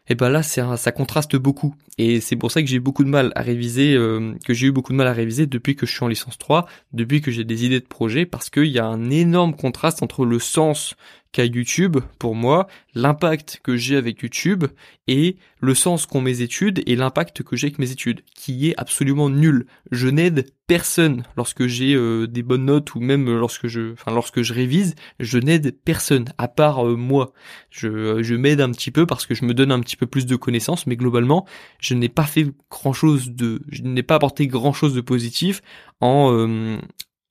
et 0.08 0.14
ben 0.14 0.28
là 0.28 0.42
c'est 0.42 0.62
ça 0.76 0.92
contraste 0.92 1.36
beaucoup. 1.36 1.74
Et 1.98 2.20
c'est 2.20 2.36
pour 2.36 2.50
ça 2.50 2.62
que 2.62 2.68
j'ai 2.68 2.80
beaucoup 2.80 3.04
de 3.04 3.08
mal 3.08 3.32
à 3.34 3.42
réviser 3.42 3.94
euh, 3.94 4.34
que 4.44 4.54
j'ai 4.54 4.68
eu 4.68 4.72
beaucoup 4.72 4.92
de 4.92 4.96
mal 4.96 5.06
à 5.06 5.12
réviser 5.12 5.46
depuis 5.46 5.76
que 5.76 5.86
je 5.86 5.92
suis 5.92 6.04
en 6.04 6.08
licence 6.08 6.38
3 6.38 6.66
depuis 6.92 7.20
que 7.20 7.30
j'ai 7.30 7.44
des 7.44 7.64
idées 7.66 7.80
de 7.80 7.86
projet 7.86 8.26
parce 8.26 8.50
qu'il 8.50 8.66
y 8.66 8.78
a 8.78 8.86
un 8.86 9.10
énorme 9.10 9.54
contraste 9.54 10.02
entre 10.02 10.24
le 10.24 10.38
sens 10.38 10.94
qu'a 11.32 11.46
YouTube 11.46 11.96
pour 12.18 12.34
moi, 12.34 12.68
l'impact 12.94 13.60
que 13.62 13.76
j'ai 13.76 13.96
avec 13.96 14.20
YouTube 14.22 14.64
et 15.08 15.36
le 15.60 15.74
sens 15.74 16.06
qu'ont 16.06 16.20
mes 16.20 16.42
études 16.42 16.82
et 16.86 16.94
l'impact 16.94 17.42
que 17.42 17.56
j'ai 17.56 17.68
avec 17.68 17.78
mes 17.78 17.90
études, 17.90 18.22
qui 18.34 18.68
est 18.68 18.74
absolument 18.76 19.30
nul. 19.30 19.66
Je 19.90 20.08
n'aide 20.08 20.46
personne 20.66 21.24
lorsque 21.36 21.66
j'ai 21.66 21.94
euh, 21.94 22.26
des 22.26 22.42
bonnes 22.42 22.66
notes 22.66 22.94
ou 22.94 23.00
même 23.00 23.30
lorsque 23.30 23.66
je, 23.66 23.92
enfin 23.92 24.12
lorsque 24.12 24.42
je 24.42 24.52
révise, 24.52 24.94
je 25.20 25.38
n'aide 25.38 25.76
personne 25.84 26.26
à 26.38 26.48
part 26.48 26.86
euh, 26.86 26.96
moi. 26.96 27.32
Je, 27.70 27.88
euh, 27.88 28.22
je 28.22 28.34
m'aide 28.34 28.60
un 28.60 28.70
petit 28.70 28.90
peu 28.90 29.06
parce 29.06 29.26
que 29.26 29.34
je 29.34 29.44
me 29.44 29.54
donne 29.54 29.72
un 29.72 29.80
petit 29.80 29.96
peu 29.96 30.06
plus 30.06 30.26
de 30.26 30.36
connaissances, 30.36 30.86
mais 30.86 30.96
globalement, 30.96 31.46
je 31.78 31.94
n'ai 31.94 32.08
pas 32.08 32.24
fait 32.24 32.46
grand 32.70 32.92
chose 32.92 33.30
de, 33.30 33.62
je 33.68 33.82
n'ai 33.82 34.02
pas 34.02 34.16
apporté 34.16 34.46
grand 34.46 34.72
chose 34.72 34.94
de 34.94 35.00
positif 35.00 35.62
en 36.00 36.78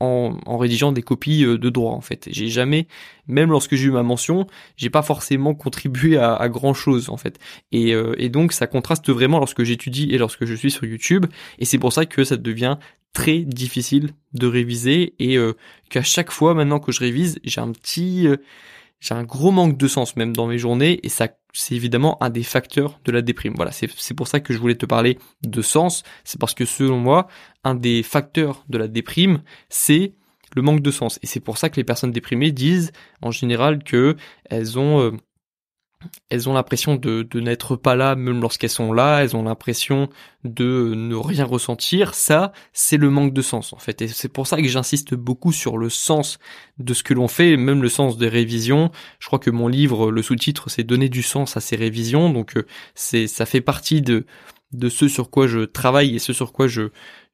en, 0.02 0.58
rédigeant 0.58 0.92
des 0.92 1.02
copies 1.02 1.46
euh, 1.46 1.58
de 1.58 1.70
droit 1.70 1.94
en 1.94 2.02
fait. 2.02 2.28
J'ai 2.32 2.48
jamais, 2.48 2.88
même 3.28 3.52
lorsque 3.52 3.76
j'ai 3.76 3.86
eu 3.88 3.92
ma 3.92 4.04
mention, 4.04 4.48
j'ai 4.78 4.90
pas 4.90 5.02
forcément 5.02 5.54
contribué 5.54 6.18
à, 6.18 6.48
grand 6.50 6.74
chose 6.74 7.10
en 7.10 7.18
fait. 7.18 7.40
Et, 7.72 7.94
euh, 7.94 8.16
et 8.18 8.30
donc 8.30 8.52
ça 8.52 8.68
contraste 8.68 9.10
vraiment 9.10 9.40
lorsque 9.40 9.64
j'étudie 9.64 10.10
et 10.12 10.18
lorsque 10.18 10.46
je 10.46 10.56
suis 10.56 10.72
sur 10.72 10.86
YouTube. 10.86 11.26
Et 11.60 11.66
c'est 11.66 11.78
pour 11.78 11.94
ça 11.94 12.06
que 12.06 12.24
ça 12.24 12.38
devient 12.38 12.78
très 13.14 13.40
difficile 13.40 14.12
de 14.34 14.48
réviser 14.48 15.14
et 15.20 15.38
euh, 15.38 15.54
qu'à 15.90 16.02
chaque 16.02 16.32
fois 16.32 16.54
maintenant 16.54 16.80
que 16.80 16.92
je 16.92 17.00
révise, 17.00 17.40
j'ai 17.44 17.62
un 17.62 17.72
petit, 17.72 18.28
j'ai 19.02 19.16
un 19.16 19.24
gros 19.24 19.52
manque 19.52 19.78
de 19.78 19.88
sens 19.88 20.16
même 20.16 20.34
dans 20.34 20.48
mes 20.48 20.58
journées 20.58 21.00
et 21.04 21.10
ça 21.10 21.28
c'est 21.54 21.76
évidemment 21.76 22.22
un 22.24 22.30
des 22.30 22.44
facteurs 22.44 23.00
de 23.04 23.12
la 23.12 23.22
déprime. 23.22 23.54
Voilà, 23.56 23.72
c'est 23.72 24.14
pour 24.14 24.28
ça 24.28 24.40
que 24.40 24.54
je 24.54 24.60
voulais 24.60 24.76
te 24.76 24.86
parler 24.86 25.18
de 25.44 25.62
sens. 25.62 26.04
C'est 26.24 26.40
parce 26.40 26.54
que 26.54 26.64
selon 26.64 26.98
moi, 26.98 27.28
un 27.66 27.76
des 27.76 28.04
facteurs 28.04 28.64
de 28.70 28.78
la 28.78 28.88
déprime, 28.88 29.42
c'est 29.68 30.14
le 30.56 30.62
manque 30.62 30.82
de 30.82 30.92
sens. 30.92 31.20
Et 31.24 31.28
c'est 31.28 31.40
pour 31.40 31.58
ça 31.58 31.70
que 31.70 31.76
les 31.76 31.84
personnes 31.84 32.12
déprimées 32.12 32.52
disent 32.52 32.92
en 33.22 33.32
général 33.32 33.84
que 33.84 34.16
elles 34.46 34.80
ont 34.80 35.02
euh, 35.02 35.12
elles 36.30 36.50
ont 36.50 36.54
l'impression 36.54 36.96
de, 36.96 37.24
de 37.24 37.40
n'être 37.40 37.76
pas 37.76 37.96
là 37.96 38.16
même 38.16 38.42
lorsqu'elles 38.42 38.70
sont 38.70 38.94
là, 38.94 39.20
elles 39.20 39.36
ont 39.36 39.44
l'impression 39.44 40.10
de 40.44 40.94
ne 40.96 41.16
rien 41.16 41.46
ressentir, 41.46 42.16
ça 42.16 42.52
c'est 42.74 42.98
le 42.98 43.10
manque 43.10 43.34
de 43.34 43.42
sens 43.42 43.74
en 43.74 43.78
fait. 43.78 44.02
Et 44.02 44.08
c'est 44.08 44.30
pour 44.30 44.48
ça 44.48 44.58
que 44.58 44.68
j'insiste 44.68 45.14
beaucoup 45.14 45.52
sur 45.52 45.78
le 45.78 45.90
sens 45.90 46.40
de 46.80 46.94
ce 46.94 47.04
que 47.04 47.14
l'on 47.14 47.28
fait, 47.28 47.58
même 47.58 47.82
le 47.82 47.90
sens 47.90 48.18
des 48.18 48.30
révisions. 48.30 48.92
Je 49.20 49.28
crois 49.28 49.40
que 49.40 49.52
mon 49.52 49.68
livre, 49.68 50.12
le 50.12 50.22
sous-titre 50.22 50.70
c'est 50.70 50.84
donner 50.84 51.10
du 51.10 51.24
sens 51.24 51.58
à 51.58 51.62
ces 51.62 51.76
révisions, 51.76 52.30
donc 52.30 52.58
euh, 52.58 52.66
c'est 52.96 53.28
ça 53.28 53.46
fait 53.46 53.62
partie 53.62 54.02
de 54.02 54.26
de 54.74 54.90
ce 54.90 55.08
sur 55.08 55.30
quoi 55.30 55.48
je 55.48 55.60
travaille 55.60 56.16
et 56.16 56.20
ce 56.20 56.34
sur 56.34 56.54
quoi 56.54 56.68
je 56.68 56.92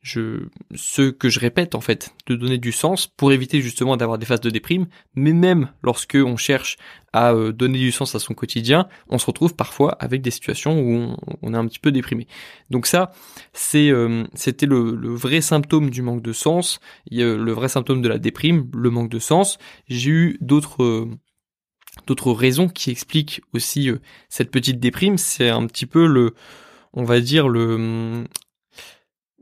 ce 0.07 1.09
que 1.09 1.29
je 1.29 1.39
répète 1.39 1.75
en 1.75 1.81
fait, 1.81 2.13
de 2.27 2.35
donner 2.35 2.57
du 2.57 2.71
sens 2.71 3.07
pour 3.07 3.31
éviter 3.31 3.61
justement 3.61 3.97
d'avoir 3.97 4.17
des 4.17 4.25
phases 4.25 4.41
de 4.41 4.49
déprime, 4.49 4.87
mais 5.15 5.33
même 5.33 5.69
lorsque 5.83 6.15
on 6.15 6.37
cherche 6.37 6.77
à 7.13 7.33
euh, 7.33 7.51
donner 7.51 7.79
du 7.79 7.91
sens 7.91 8.15
à 8.15 8.19
son 8.19 8.33
quotidien, 8.33 8.87
on 9.09 9.17
se 9.17 9.25
retrouve 9.25 9.55
parfois 9.55 9.93
avec 9.99 10.21
des 10.21 10.31
situations 10.31 10.79
où 10.79 11.15
on, 11.41 11.53
est 11.53 11.57
un 11.57 11.65
petit 11.65 11.79
peu 11.79 11.91
déprimé. 11.91 12.27
Donc 12.69 12.85
ça, 12.85 13.11
c'est 13.53 13.89
euh, 13.89 14.23
c'était 14.33 14.65
le, 14.65 14.93
vrai 15.15 15.41
symptôme 15.41 15.89
du 15.89 16.01
manque 16.01 16.21
de 16.21 16.33
sens, 16.33 16.79
le 17.09 17.51
vrai 17.51 17.69
symptôme 17.69 18.01
de 18.01 18.07
la 18.07 18.19
déprime, 18.19 18.69
le 18.73 18.89
manque 18.89 19.09
de 19.09 19.19
sens. 19.19 19.57
J'ai 19.87 20.11
eu 20.11 20.37
d'autres 20.41 21.07
d'autres 22.05 22.31
raisons 22.31 22.67
qui 22.67 22.91
expliquent 22.91 23.41
aussi 23.53 23.89
euh, 23.89 23.99
cette 24.29 24.51
petite 24.51 24.79
déprime, 24.79 25.17
c'est 25.17 25.49
un 25.49 25.65
petit 25.65 25.85
peu 25.85 26.05
le 26.05 26.35
on 26.93 27.03
va 27.03 27.19
dire 27.19 27.47
le 27.47 28.25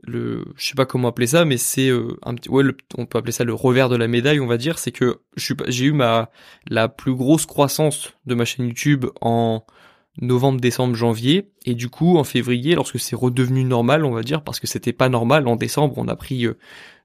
le 0.06 0.44
je 0.56 0.66
sais 0.66 0.74
pas 0.74 0.86
comment 0.86 1.08
appeler 1.08 1.26
ça 1.26 1.44
mais 1.44 1.56
c'est 1.56 1.88
euh, 1.88 2.18
un 2.24 2.34
petit 2.34 2.48
ouais 2.48 2.64
on 2.96 3.06
peut 3.06 3.18
appeler 3.18 3.32
ça 3.32 3.44
le 3.44 3.54
revers 3.54 3.88
de 3.88 3.96
la 3.96 4.08
médaille 4.08 4.40
on 4.40 4.46
va 4.46 4.56
dire. 4.56 4.78
C'est 4.78 4.92
que 4.92 5.20
j'ai 5.66 5.86
eu 5.86 5.92
ma 5.92 6.30
la 6.68 6.88
plus 6.88 7.14
grosse 7.14 7.46
croissance 7.46 8.12
de 8.26 8.34
ma 8.34 8.44
chaîne 8.44 8.66
YouTube 8.66 9.06
en 9.20 9.64
novembre 10.20 10.60
décembre 10.60 10.94
janvier. 10.94 11.50
Et 11.64 11.74
du 11.74 11.88
coup 11.88 12.16
en 12.16 12.24
février 12.24 12.74
lorsque 12.74 12.98
c'est 12.98 13.16
redevenu 13.16 13.64
normal 13.64 14.04
on 14.04 14.12
va 14.12 14.22
dire 14.22 14.42
parce 14.42 14.60
que 14.60 14.66
c'était 14.66 14.92
pas 14.92 15.08
normal 15.08 15.48
en 15.48 15.56
décembre 15.56 15.94
on 15.98 16.08
a 16.08 16.16
pris 16.16 16.46
euh, 16.46 16.56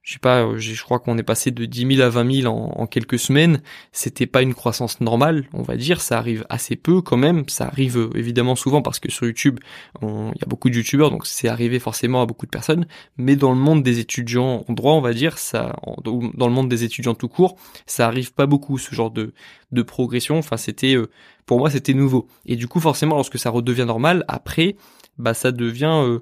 je 0.02 0.14
sais 0.14 0.18
pas, 0.18 0.42
euh, 0.42 0.58
je 0.58 0.82
crois 0.82 0.98
qu'on 0.98 1.16
est 1.16 1.22
passé 1.22 1.52
de 1.52 1.64
10 1.64 1.96
000 1.96 2.00
à 2.02 2.08
20 2.08 2.42
000 2.42 2.52
en, 2.52 2.86
quelques 2.88 3.20
semaines. 3.20 3.62
C'était 3.92 4.26
pas 4.26 4.42
une 4.42 4.52
croissance 4.52 5.00
normale, 5.00 5.44
on 5.52 5.62
va 5.62 5.76
dire. 5.76 6.00
Ça 6.00 6.18
arrive 6.18 6.44
assez 6.48 6.74
peu 6.74 7.00
quand 7.02 7.16
même. 7.16 7.48
Ça 7.48 7.66
arrive 7.66 7.96
euh, 7.96 8.10
évidemment 8.16 8.56
souvent 8.56 8.82
parce 8.82 8.98
que 8.98 9.12
sur 9.12 9.26
YouTube, 9.26 9.60
il 10.02 10.08
y 10.08 10.42
a 10.42 10.46
beaucoup 10.48 10.70
de 10.70 10.74
YouTubeurs, 10.74 11.12
donc 11.12 11.24
c'est 11.26 11.46
arrivé 11.46 11.78
forcément 11.78 12.20
à 12.20 12.26
beaucoup 12.26 12.46
de 12.46 12.50
personnes. 12.50 12.86
Mais 13.16 13.36
dans 13.36 13.52
le 13.52 13.58
monde 13.58 13.84
des 13.84 14.00
étudiants 14.00 14.64
en 14.66 14.72
droit, 14.72 14.94
on 14.94 15.00
va 15.00 15.12
dire, 15.12 15.38
ça, 15.38 15.76
dans 16.04 16.48
le 16.48 16.52
monde 16.52 16.68
des 16.68 16.82
étudiants 16.82 17.14
tout 17.14 17.28
court, 17.28 17.56
ça 17.86 18.08
arrive 18.08 18.32
pas 18.32 18.46
beaucoup 18.46 18.78
ce 18.78 18.94
genre 18.94 19.10
de 19.12 19.32
de 19.70 19.82
progression. 19.82 20.36
Enfin, 20.36 20.56
c'était, 20.56 20.96
euh, 20.96 21.08
pour 21.46 21.58
moi, 21.58 21.70
c'était 21.70 21.94
nouveau. 21.94 22.26
Et 22.44 22.56
du 22.56 22.66
coup, 22.66 22.80
forcément, 22.80 23.14
lorsque 23.14 23.38
ça 23.38 23.50
redevient 23.50 23.86
normal, 23.86 24.24
après, 24.26 24.74
bah 25.18 25.32
ça 25.32 25.52
devient, 25.52 26.18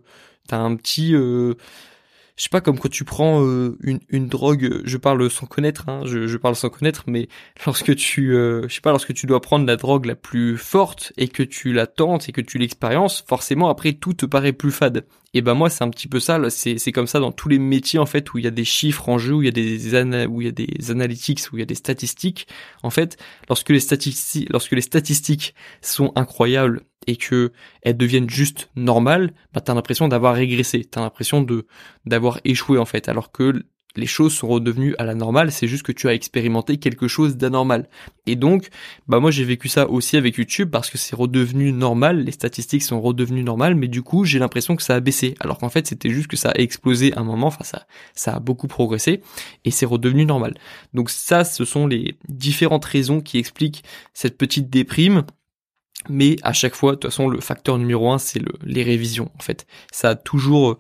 t'as 0.49 0.59
un 0.59 0.77
petit 0.77 1.15
je 2.41 2.45
sais 2.45 2.49
pas 2.49 2.63
comme 2.63 2.79
quand 2.79 2.89
tu 2.89 3.05
prends 3.05 3.45
euh, 3.45 3.77
une, 3.83 4.01
une 4.09 4.27
drogue, 4.27 4.81
je 4.85 4.97
parle 4.97 5.31
sans 5.31 5.45
connaître, 5.45 5.91
hein, 5.91 6.05
je, 6.07 6.27
je 6.27 6.39
parle 6.39 6.57
sans 6.57 6.71
connaître, 6.71 7.05
mais 7.07 7.29
lorsque 7.67 7.95
tu, 7.95 8.35
euh, 8.35 8.67
je 8.67 8.77
sais 8.77 8.81
pas, 8.81 8.93
lorsque 8.93 9.13
tu 9.13 9.27
dois 9.27 9.43
prendre 9.43 9.67
la 9.67 9.77
drogue 9.77 10.07
la 10.07 10.15
plus 10.15 10.57
forte 10.57 11.13
et 11.19 11.29
que 11.29 11.43
tu 11.43 11.75
la 11.75 11.87
tentes 11.87 12.31
et 12.31 12.33
que 12.33 12.41
tu 12.41 12.57
l'expériences, 12.57 13.23
forcément 13.29 13.69
après 13.69 13.93
tout 13.93 14.15
te 14.15 14.25
paraît 14.25 14.55
plus 14.55 14.73
fade. 14.73 15.05
Et 15.35 15.43
ben 15.43 15.53
moi 15.53 15.69
c'est 15.69 15.85
un 15.85 15.91
petit 15.91 16.09
peu 16.09 16.19
ça, 16.19 16.41
c'est 16.49 16.93
comme 16.93 17.07
ça 17.07 17.21
dans 17.21 17.31
tous 17.31 17.51
les 17.51 17.59
métiers 17.59 17.99
en 17.99 18.07
fait 18.07 18.33
où 18.33 18.39
il 18.39 18.45
y 18.45 18.49
a 18.49 18.51
des 18.51 18.65
chiffres 18.65 19.11
en 19.11 19.19
jeu, 19.19 19.35
où 19.35 19.43
il 19.43 19.45
y 19.45 19.49
a 19.49 19.53
des 19.53 20.27
où 20.27 20.41
il 20.41 20.47
y 20.47 20.49
a 20.49 20.53
des 20.53 20.91
analytics, 20.91 21.41
où 21.53 21.59
il 21.59 21.61
y 21.61 21.63
a 21.63 21.67
des 21.67 21.75
statistiques. 21.75 22.49
En 22.83 22.89
fait, 22.89 23.19
lorsque 23.51 23.69
les 23.69 23.81
statistiques 23.81 24.49
lorsque 24.51 24.73
les 24.73 24.81
statistiques 24.81 25.55
sont 25.83 26.11
incroyables 26.17 26.85
et 27.07 27.17
que 27.17 27.53
elles 27.83 27.97
deviennent 27.97 28.31
juste 28.31 28.71
normales, 28.77 29.33
bah 29.53 29.61
t'as 29.61 29.75
l'impression 29.75 30.09
d'avoir 30.09 30.35
régressé, 30.35 30.85
t'as 30.85 31.01
l'impression 31.01 31.43
de 31.43 31.67
d'avoir 32.07 32.41
échoué 32.45 32.79
en 32.79 32.85
fait, 32.85 33.09
alors 33.09 33.33
que 33.33 33.65
les 33.97 34.07
choses 34.07 34.35
sont 34.35 34.49
redevenues 34.49 34.95
à 34.99 35.05
la 35.05 35.15
normale, 35.15 35.51
c'est 35.51 35.67
juste 35.67 35.83
que 35.83 35.93
tu 35.93 36.09
as 36.09 36.15
expérimenté 36.15 36.77
quelque 36.77 37.09
chose 37.09 37.37
d'anormal. 37.37 37.89
Et 38.27 38.37
donc, 38.37 38.69
bah 39.09 39.21
moi 39.21 39.31
j'ai 39.31 39.45
vécu 39.45 39.69
ça 39.69 39.89
aussi 39.89 40.17
avec 40.17 40.37
YouTube 40.37 40.71
parce 40.71 40.91
que 40.91 40.99
c'est 40.99 41.17
redevenu 41.17 41.73
normal, 41.73 42.25
les 42.25 42.33
statistiques 42.33 42.83
sont 42.83 43.01
redevenues 43.01 43.43
normales, 43.43 43.75
mais 43.75 43.89
du 43.89 44.03
coup 44.03 44.25
j'ai 44.25 44.39
l'impression 44.39 44.77
que 44.77 44.83
ça 44.83 44.95
a 44.95 45.01
baissé, 45.01 45.35
alors 45.41 45.59
qu'en 45.59 45.71
fait 45.71 45.87
c'était 45.87 46.11
juste 46.11 46.29
que 46.29 46.37
ça 46.37 46.51
a 46.51 46.59
explosé 46.61 47.13
un 47.17 47.25
moment, 47.25 47.49
enfin 47.49 47.65
ça, 47.65 47.87
ça 48.15 48.35
a 48.37 48.41
beaucoup 48.41 48.69
progressé 48.69 49.23
et 49.65 49.71
c'est 49.71 49.87
redevenu 49.87 50.25
normal. 50.25 50.55
Donc 50.95 51.11
ça, 51.11 51.45
ce 51.45 51.65
sont 51.65 51.87
les 51.87 52.17
différentes 52.29 52.85
raisons 52.85 53.21
qui 53.21 53.39
expliquent 53.39 53.83
cette 54.15 54.39
petite 54.39 54.71
déprime. 54.71 55.25
Mais 56.09 56.37
à 56.43 56.53
chaque 56.53 56.75
fois, 56.75 56.93
de 56.93 56.97
toute 56.97 57.11
façon, 57.11 57.29
le 57.29 57.41
facteur 57.41 57.79
numéro 57.79 58.11
un, 58.11 58.19
c'est 58.19 58.39
le, 58.39 58.53
les 58.63 58.83
révisions. 58.83 59.31
En 59.39 59.43
fait, 59.43 59.67
ça 59.93 60.11
a 60.11 60.15
toujours, 60.15 60.79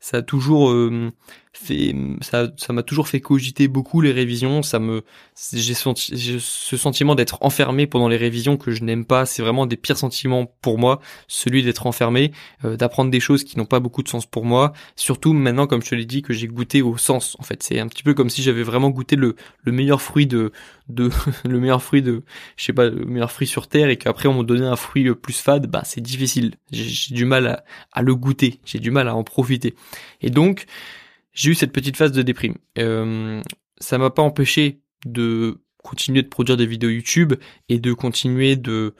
ça 0.00 0.18
a 0.18 0.22
toujours 0.22 0.70
euh, 0.70 1.10
fait 1.56 1.94
ça 2.20 2.48
ça 2.56 2.72
m'a 2.72 2.82
toujours 2.82 3.08
fait 3.08 3.20
cogiter 3.20 3.68
beaucoup 3.68 4.00
les 4.00 4.12
révisions. 4.12 4.62
Ça 4.62 4.78
me 4.78 5.04
j'ai 5.52 5.74
senti 5.74 6.38
ce 6.40 6.76
sentiment 6.76 7.14
d'être 7.14 7.38
enfermé 7.40 7.86
pendant 7.86 8.08
les 8.08 8.16
révisions 8.16 8.56
que 8.56 8.70
je 8.70 8.84
n'aime 8.84 9.04
pas. 9.04 9.26
C'est 9.26 9.42
vraiment 9.42 9.66
des 9.66 9.76
pires 9.76 9.96
sentiments 9.96 10.46
pour 10.60 10.78
moi 10.78 11.00
celui 11.28 11.62
d'être 11.62 11.86
enfermé 11.86 12.32
euh, 12.64 12.76
d'apprendre 12.76 13.10
des 13.10 13.20
choses 13.20 13.44
qui 13.44 13.58
n'ont 13.58 13.66
pas 13.66 13.80
beaucoup 13.80 14.02
de 14.02 14.08
sens 14.08 14.26
pour 14.26 14.44
moi. 14.44 14.72
Surtout 14.96 15.32
maintenant 15.32 15.66
comme 15.66 15.82
je 15.82 15.90
te 15.90 15.94
l'ai 15.94 16.04
dit 16.04 16.22
que 16.22 16.32
j'ai 16.32 16.48
goûté 16.48 16.82
au 16.82 16.96
sens 16.96 17.36
en 17.38 17.42
fait. 17.42 17.62
C'est 17.62 17.78
un 17.78 17.88
petit 17.88 18.02
peu 18.02 18.14
comme 18.14 18.30
si 18.30 18.42
j'avais 18.42 18.62
vraiment 18.62 18.90
goûté 18.90 19.16
le 19.16 19.36
le 19.62 19.72
meilleur 19.72 20.02
fruit 20.02 20.26
de 20.26 20.52
de 20.88 21.10
le 21.44 21.60
meilleur 21.60 21.82
fruit 21.82 22.02
de 22.02 22.22
je 22.56 22.64
sais 22.64 22.72
pas 22.72 22.86
le 22.86 23.04
meilleur 23.04 23.30
fruit 23.30 23.46
sur 23.46 23.68
terre 23.68 23.88
et 23.88 23.96
qu'après 23.96 24.28
on 24.28 24.34
me 24.34 24.44
donnait 24.44 24.66
un 24.66 24.76
fruit 24.76 25.14
plus 25.14 25.40
fade 25.40 25.66
bah 25.66 25.82
c'est 25.84 26.00
difficile. 26.00 26.54
J'ai 26.72 27.14
du 27.14 27.24
mal 27.24 27.46
à, 27.46 27.64
à 27.92 28.02
le 28.02 28.14
goûter. 28.14 28.60
J'ai 28.64 28.78
du 28.78 28.90
mal 28.90 29.08
à 29.08 29.14
en 29.14 29.24
profiter. 29.24 29.74
Et 30.20 30.30
donc 30.30 30.66
j'ai 31.34 31.50
eu 31.50 31.54
cette 31.54 31.72
petite 31.72 31.96
phase 31.96 32.12
de 32.12 32.22
déprime. 32.22 32.54
Euh, 32.78 33.42
ça 33.78 33.98
m'a 33.98 34.10
pas 34.10 34.22
empêché 34.22 34.80
de 35.04 35.60
continuer 35.82 36.22
de 36.22 36.28
produire 36.28 36.56
des 36.56 36.66
vidéos 36.66 36.90
YouTube 36.90 37.34
et 37.68 37.78
de 37.78 37.92
continuer 37.92 38.56
de 38.56 38.94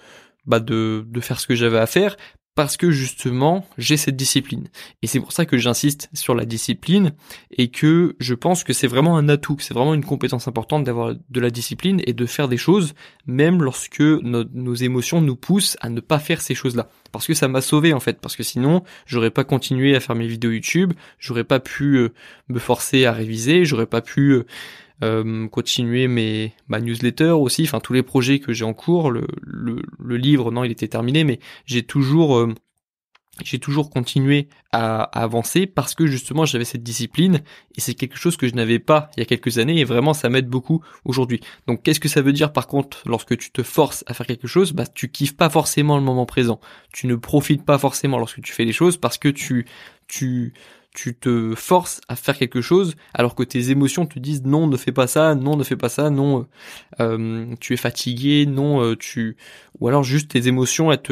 bah 0.45 0.61
de, 0.61 1.07
de 1.09 1.21
faire 1.21 1.41
ce 1.41 1.47
que 1.47 1.55
j'avais 1.55 1.79
à 1.79 1.87
faire 1.87 2.17
parce 2.54 2.76
que 2.76 2.90
justement 2.90 3.66
j'ai 3.78 3.96
cette 3.96 4.16
discipline. 4.16 4.68
Et 5.02 5.06
c'est 5.06 5.20
pour 5.20 5.32
ça 5.32 5.46
que 5.46 5.58
j'insiste 5.58 6.08
sur 6.12 6.34
la 6.34 6.44
discipline 6.44 7.12
et 7.50 7.68
que 7.68 8.16
je 8.20 8.34
pense 8.34 8.64
que 8.64 8.73
c'est 8.73 8.87
vraiment 8.87 9.16
un 9.16 9.28
atout, 9.28 9.56
c'est 9.61 9.75
vraiment 9.75 9.94
une 9.94 10.04
compétence 10.04 10.49
importante 10.49 10.84
d'avoir 10.84 11.14
de 11.14 11.40
la 11.40 11.50
discipline 11.50 12.00
et 12.06 12.12
de 12.12 12.26
faire 12.26 12.49
des 12.49 12.56
choses 12.56 12.94
même 13.26 13.62
lorsque 13.62 14.00
nos 14.00 14.75
émotions 14.75 15.20
nous 15.20 15.37
poussent 15.37 15.76
à 15.80 15.88
ne 15.88 16.00
pas 16.00 16.18
faire 16.18 16.40
ces 16.40 16.54
choses-là. 16.54 16.88
Parce 17.12 17.26
que 17.26 17.34
ça 17.34 17.49
m'a 17.49 17.61
sauvé 17.61 17.92
en 17.92 18.00
fait. 18.00 18.20
Parce 18.20 18.37
que 18.37 18.42
sinon 18.42 18.82
j'aurais 19.06 19.30
pas 19.30 19.44
continué 19.44 19.96
à 19.96 20.00
faire 20.00 20.16
mes 20.16 20.26
vidéos 20.26 20.50
YouTube, 20.50 20.92
j'aurais 21.18 21.44
pas 21.44 21.61
pu 21.61 21.96
euh, 21.96 22.12
me 22.49 22.58
forcer 22.58 23.04
à 23.04 23.12
réviser, 23.12 23.64
j'aurais 23.64 23.87
pas 23.87 24.00
pu 24.00 24.42
euh, 25.03 25.49
continuer 25.49 26.07
mes 26.09 26.53
ma 26.69 26.81
newsletter 26.81 27.31
aussi, 27.31 27.65
enfin 27.65 27.81
tous 27.81 27.93
les 27.93 28.03
projets 28.03 28.39
que 28.39 28.53
j'ai 28.53 28.65
en 28.65 28.75
cours. 28.75 29.11
Le, 29.11 29.27
le, 29.43 29.83
le, 29.99 30.17
livre, 30.17 30.51
non, 30.51 30.65
il 30.65 30.71
était 30.71 30.89
terminé, 30.89 31.25
mais 31.25 31.41
j'ai 31.67 31.83
toujours 31.83 32.37
euh, 32.37 32.55
j'ai 33.43 33.59
toujours 33.59 33.91
continué 33.91 34.49
à, 34.71 35.03
avancer 35.03 35.67
parce 35.67 35.95
que 35.95 36.07
justement 36.07 36.45
j'avais 36.45 36.65
cette 36.65 36.83
discipline 36.83 37.43
et 37.77 37.81
c'est 37.81 37.95
quelque 37.95 38.17
chose 38.17 38.37
que 38.37 38.47
je 38.47 38.55
n'avais 38.55 38.79
pas 38.79 39.11
il 39.17 39.21
y 39.21 39.23
a 39.23 39.27
quelques 39.27 39.59
années 39.59 39.81
et 39.81 39.85
vraiment 39.85 40.15
ça 40.15 40.29
m'aide 40.29 40.49
beaucoup 40.49 40.83
aujourd'hui. 41.05 41.41
Donc 41.67 41.83
qu'est-ce 41.83 42.01
que 42.01 42.09
ça 42.09 42.23
veut 42.23 42.33
dire 42.33 42.53
par 42.53 42.67
contre 42.69 43.03
lorsque 43.07 43.37
tu 43.37 43.51
te 43.51 43.63
forces 43.63 44.05
à 44.07 44.15
faire 44.15 44.27
quelque 44.27 44.47
chose? 44.47 44.73
Bah 44.73 44.87
tu 44.87 45.11
kiffes 45.11 45.37
pas 45.37 45.51
forcément 45.51 45.97
le 45.97 46.05
moment 46.05 46.27
présent. 46.27 46.61
Tu 46.93 47.07
ne 47.09 47.17
profites 47.17 47.65
pas 47.65 47.79
forcément 47.79 48.19
lorsque 48.19 48.41
tu 48.41 48.53
fais 48.53 48.65
les 48.65 48.73
choses 48.73 48.97
parce 48.97 49.19
que 49.19 49.29
tu 49.29 49.67
tu 50.07 50.55
tu 50.95 51.15
te 51.15 51.55
forces 51.55 52.01
à 52.09 52.17
faire 52.17 52.39
quelque 52.39 52.63
chose 52.63 52.95
alors 53.13 53.35
que 53.35 53.43
tes 53.43 53.71
émotions 53.71 54.07
te 54.07 54.19
disent 54.19 54.45
non 54.45 54.67
ne 54.67 54.77
fais 54.77 54.93
pas 54.93 55.07
ça 55.07 55.35
non 55.35 55.57
ne 55.57 55.65
fais 55.65 55.77
pas 55.77 55.91
ça 55.91 56.09
non 56.09 56.47
euh, 57.01 57.55
tu 57.61 57.75
es 57.75 57.77
fatigué 57.77 58.47
non 58.47 58.81
euh, 58.81 58.97
tu 58.97 59.37
ou 59.81 59.89
alors 59.89 60.05
juste 60.05 60.31
tes 60.31 60.47
émotions 60.47 60.93
elles 60.93 61.03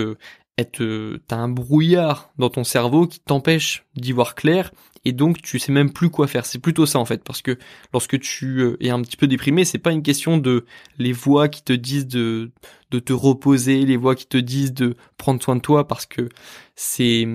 te, 0.71 1.17
t'as 1.27 1.37
un 1.37 1.49
brouillard 1.49 2.31
dans 2.39 2.49
ton 2.49 2.65
cerveau 2.65 3.07
qui 3.07 3.19
t'empêche 3.21 3.85
d'y 3.97 4.13
voir 4.13 4.35
clair 4.37 4.71
et 5.05 5.13
donc 5.13 5.43
tu 5.43 5.59
sais 5.59 5.73
même 5.73 5.93
plus 5.93 6.11
quoi 6.11 6.29
faire. 6.29 6.47
C'est 6.47 6.61
plutôt 6.61 6.87
ça 6.87 7.01
en 7.01 7.05
fait 7.05 7.25
parce 7.25 7.43
que 7.43 7.59
lorsque 7.93 8.21
tu 8.21 8.61
euh, 8.61 8.77
es 8.81 8.91
un 8.91 9.03
petit 9.03 9.17
peu 9.17 9.27
déprimé 9.27 9.65
c'est 9.65 9.79
pas 9.79 9.91
une 9.91 10.03
question 10.03 10.39
de 10.39 10.65
les 10.99 11.13
voix 11.13 11.49
qui 11.49 11.63
te 11.63 11.73
disent 11.73 12.07
de 12.07 12.53
de 12.93 12.99
te 13.01 13.13
reposer 13.13 13.85
les 13.85 13.97
voix 13.97 14.15
qui 14.15 14.27
te 14.27 14.37
disent 14.37 14.75
de 14.75 14.95
prendre 15.17 15.43
soin 15.43 15.57
de 15.57 15.61
toi 15.61 15.89
parce 15.89 16.07
que 16.07 16.29
c'est 16.77 17.27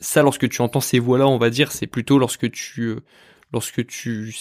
ça, 0.00 0.22
lorsque 0.22 0.48
tu 0.48 0.62
entends 0.62 0.80
ces 0.80 0.98
voix-là, 0.98 1.28
on 1.28 1.38
va 1.38 1.50
dire, 1.50 1.72
c'est 1.72 1.86
plutôt 1.86 2.18
lorsque 2.18 2.50
tu, 2.50 2.82
euh, 2.82 3.00
lorsque 3.52 3.86
tu, 3.86 4.34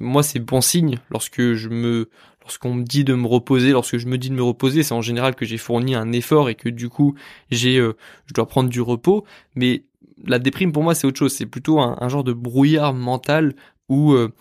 moi, 0.00 0.22
c'est 0.22 0.38
bon 0.38 0.60
signe. 0.60 0.98
Lorsque 1.10 1.52
je 1.52 1.68
me, 1.68 2.08
lorsqu'on 2.40 2.74
me 2.74 2.84
dit 2.84 3.04
de 3.04 3.14
me 3.14 3.26
reposer, 3.26 3.72
lorsque 3.72 3.98
je 3.98 4.06
me 4.06 4.16
dis 4.16 4.30
de 4.30 4.34
me 4.34 4.42
reposer, 4.42 4.82
c'est 4.82 4.94
en 4.94 5.02
général 5.02 5.34
que 5.34 5.44
j'ai 5.44 5.58
fourni 5.58 5.94
un 5.94 6.10
effort 6.12 6.48
et 6.48 6.54
que 6.54 6.70
du 6.70 6.88
coup, 6.88 7.14
j'ai, 7.50 7.78
euh, 7.78 7.96
je 8.26 8.34
dois 8.34 8.48
prendre 8.48 8.70
du 8.70 8.80
repos. 8.80 9.24
Mais 9.54 9.84
la 10.26 10.38
déprime 10.38 10.72
pour 10.72 10.82
moi, 10.82 10.94
c'est 10.94 11.06
autre 11.06 11.18
chose. 11.18 11.34
C'est 11.34 11.46
plutôt 11.46 11.80
un, 11.80 12.08
genre 12.08 12.24
de 12.24 12.32
brouillard 12.32 12.94
mental 12.94 13.54
où 13.90 14.14
euh, 14.14 14.32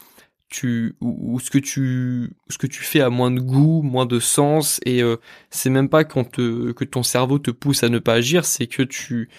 tu, 0.47 0.95
où, 1.01 1.39
ce 1.41 1.51
que 1.51 1.57
tu, 1.57 2.31
ce 2.49 2.57
que 2.57 2.67
tu 2.67 2.83
fais 2.83 3.01
a 3.01 3.09
moins 3.09 3.31
de 3.31 3.41
goût, 3.41 3.81
moins 3.81 4.05
de 4.05 4.19
sens 4.19 4.79
et 4.85 5.01
c'est 5.49 5.71
même 5.71 5.89
pas 5.89 6.03
quand 6.03 6.23
te, 6.23 6.71
que 6.73 6.85
ton 6.85 7.01
cerveau 7.01 7.39
te 7.39 7.49
pousse 7.49 7.83
à 7.83 7.89
ne 7.89 7.97
pas 7.97 8.13
agir, 8.13 8.45
c'est 8.45 8.67
que 8.67 8.83
tu 8.83 9.29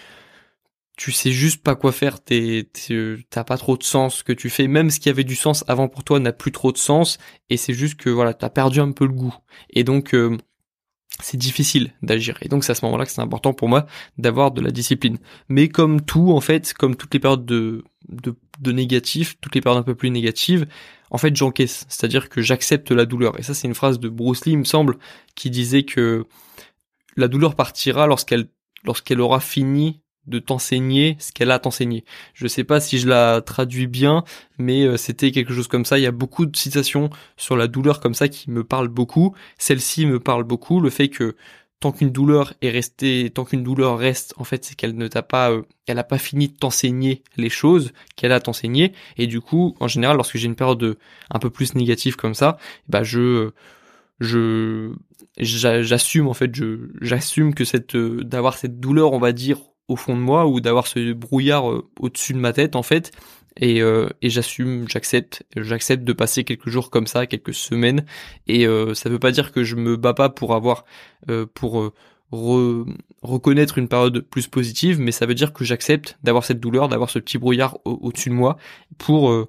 tu 0.97 1.11
sais 1.11 1.31
juste 1.31 1.61
pas 1.61 1.75
quoi 1.75 1.91
faire, 1.91 2.23
t'es, 2.23 2.69
t'as 3.29 3.43
pas 3.43 3.57
trop 3.57 3.77
de 3.77 3.83
sens 3.83 4.23
que 4.23 4.31
tu 4.31 4.49
fais, 4.49 4.67
même 4.67 4.89
ce 4.89 4.99
qui 4.99 5.09
avait 5.09 5.23
du 5.23 5.35
sens 5.35 5.63
avant 5.67 5.89
pour 5.89 6.03
toi 6.03 6.19
n'a 6.19 6.31
plus 6.31 6.51
trop 6.51 6.71
de 6.71 6.77
sens, 6.77 7.17
et 7.49 7.57
c'est 7.57 7.73
juste 7.73 7.95
que 7.95 8.09
voilà, 8.09 8.33
t'as 8.33 8.49
perdu 8.49 8.79
un 8.79 8.91
peu 8.91 9.05
le 9.05 9.13
goût. 9.13 9.35
Et 9.71 9.83
donc 9.83 10.13
euh, 10.13 10.37
c'est 11.21 11.37
difficile 11.37 11.93
d'agir. 12.01 12.37
Et 12.41 12.47
donc 12.49 12.63
c'est 12.63 12.71
à 12.71 12.75
ce 12.75 12.85
moment-là 12.85 13.05
que 13.05 13.11
c'est 13.11 13.21
important 13.21 13.53
pour 13.53 13.67
moi 13.69 13.85
d'avoir 14.17 14.51
de 14.51 14.61
la 14.61 14.71
discipline. 14.71 15.17
Mais 15.49 15.67
comme 15.69 16.01
tout, 16.01 16.31
en 16.31 16.41
fait, 16.41 16.73
comme 16.73 16.95
toutes 16.95 17.13
les 17.13 17.19
périodes 17.19 17.45
de, 17.45 17.83
de, 18.09 18.35
de 18.59 18.71
négatif, 18.71 19.37
toutes 19.41 19.55
les 19.55 19.61
périodes 19.61 19.81
un 19.81 19.83
peu 19.83 19.95
plus 19.95 20.11
négatives, 20.11 20.65
en 21.11 21.17
fait 21.17 21.35
j'encaisse. 21.35 21.85
C'est-à-dire 21.89 22.29
que 22.29 22.41
j'accepte 22.41 22.91
la 22.91 23.05
douleur. 23.05 23.37
Et 23.39 23.43
ça 23.43 23.53
c'est 23.53 23.67
une 23.67 23.75
phrase 23.75 23.99
de 23.99 24.09
Bruce 24.09 24.45
Lee, 24.45 24.53
il 24.53 24.59
me 24.59 24.63
semble, 24.63 24.97
qui 25.35 25.49
disait 25.49 25.83
que 25.83 26.25
la 27.17 27.27
douleur 27.27 27.55
partira 27.55 28.07
lorsqu'elle 28.07 28.47
lorsqu'elle 28.85 29.19
aura 29.19 29.39
fini 29.39 30.01
de 30.27 30.39
t'enseigner 30.39 31.17
ce 31.19 31.31
qu'elle 31.31 31.51
a 31.51 31.59
t'enseigner. 31.59 32.03
Je 32.33 32.47
sais 32.47 32.63
pas 32.63 32.79
si 32.79 32.99
je 32.99 33.07
la 33.07 33.41
traduis 33.41 33.87
bien, 33.87 34.23
mais 34.57 34.83
euh, 34.83 34.97
c'était 34.97 35.31
quelque 35.31 35.53
chose 35.53 35.67
comme 35.67 35.85
ça. 35.85 35.97
Il 35.97 36.03
y 36.03 36.07
a 36.07 36.11
beaucoup 36.11 36.45
de 36.45 36.55
citations 36.55 37.09
sur 37.37 37.55
la 37.55 37.67
douleur 37.67 37.99
comme 37.99 38.13
ça 38.13 38.27
qui 38.27 38.49
me 38.49 38.63
parlent 38.63 38.87
beaucoup. 38.87 39.35
Celle-ci 39.57 40.05
me 40.05 40.19
parle 40.19 40.43
beaucoup. 40.43 40.79
Le 40.79 40.89
fait 40.89 41.09
que 41.09 41.35
tant 41.79 41.91
qu'une 41.91 42.11
douleur 42.11 42.53
est 42.61 42.71
restée, 42.71 43.29
tant 43.33 43.45
qu'une 43.45 43.63
douleur 43.63 43.97
reste, 43.97 44.33
en 44.37 44.43
fait, 44.43 44.65
c'est 44.65 44.75
qu'elle 44.75 44.95
ne 44.95 45.07
t'a 45.07 45.21
pas, 45.21 45.51
euh, 45.51 45.63
elle 45.87 45.99
a 45.99 46.03
pas 46.03 46.17
fini 46.17 46.47
de 46.47 46.57
t'enseigner 46.57 47.23
les 47.37 47.49
choses 47.49 47.91
qu'elle 48.15 48.31
a 48.31 48.39
t'enseigner. 48.39 48.93
Et 49.17 49.27
du 49.27 49.41
coup, 49.41 49.75
en 49.79 49.87
général, 49.87 50.15
lorsque 50.15 50.37
j'ai 50.37 50.47
une 50.47 50.55
période 50.55 50.97
un 51.29 51.39
peu 51.39 51.49
plus 51.49 51.75
négative 51.75 52.15
comme 52.15 52.33
ça, 52.33 52.57
bah 52.87 53.03
je 53.03 53.51
je 54.19 54.93
j'assume 55.37 56.27
en 56.27 56.33
fait 56.33 56.55
je 56.55 56.89
j'assume 57.01 57.53
que 57.53 57.65
cette 57.65 57.97
d'avoir 57.97 58.57
cette 58.57 58.79
douleur 58.79 59.11
on 59.13 59.19
va 59.19 59.33
dire 59.33 59.57
au 59.87 59.95
fond 59.95 60.15
de 60.15 60.21
moi 60.21 60.47
ou 60.47 60.59
d'avoir 60.59 60.87
ce 60.87 61.13
brouillard 61.13 61.69
euh, 61.71 61.87
au-dessus 61.99 62.33
de 62.33 62.39
ma 62.39 62.53
tête 62.53 62.75
en 62.75 62.83
fait 62.83 63.11
et, 63.57 63.81
euh, 63.81 64.09
et 64.21 64.29
j'assume, 64.29 64.87
j'accepte, 64.89 65.43
j'accepte 65.55 66.03
de 66.03 66.13
passer 66.13 66.43
quelques 66.43 66.69
jours 66.69 66.89
comme 66.89 67.07
ça, 67.07 67.25
quelques 67.25 67.53
semaines 67.53 68.05
et 68.47 68.67
euh, 68.67 68.93
ça 68.93 69.09
veut 69.09 69.19
pas 69.19 69.31
dire 69.31 69.51
que 69.51 69.63
je 69.63 69.75
me 69.75 69.95
bats 69.95 70.13
pas 70.13 70.29
pour 70.29 70.53
avoir 70.55 70.85
euh, 71.29 71.45
pour 71.53 71.93
reconnaître 73.21 73.77
une 73.77 73.87
période 73.87 74.19
plus 74.19 74.47
positive, 74.47 74.99
mais 74.99 75.11
ça 75.11 75.25
veut 75.25 75.35
dire 75.35 75.53
que 75.53 75.63
j'accepte 75.63 76.17
d'avoir 76.23 76.43
cette 76.43 76.59
douleur, 76.59 76.89
d'avoir 76.89 77.09
ce 77.09 77.19
petit 77.19 77.37
brouillard 77.37 77.77
au-dessus 77.85 78.29
de 78.29 78.33
moi 78.33 78.57
pour 78.97 79.47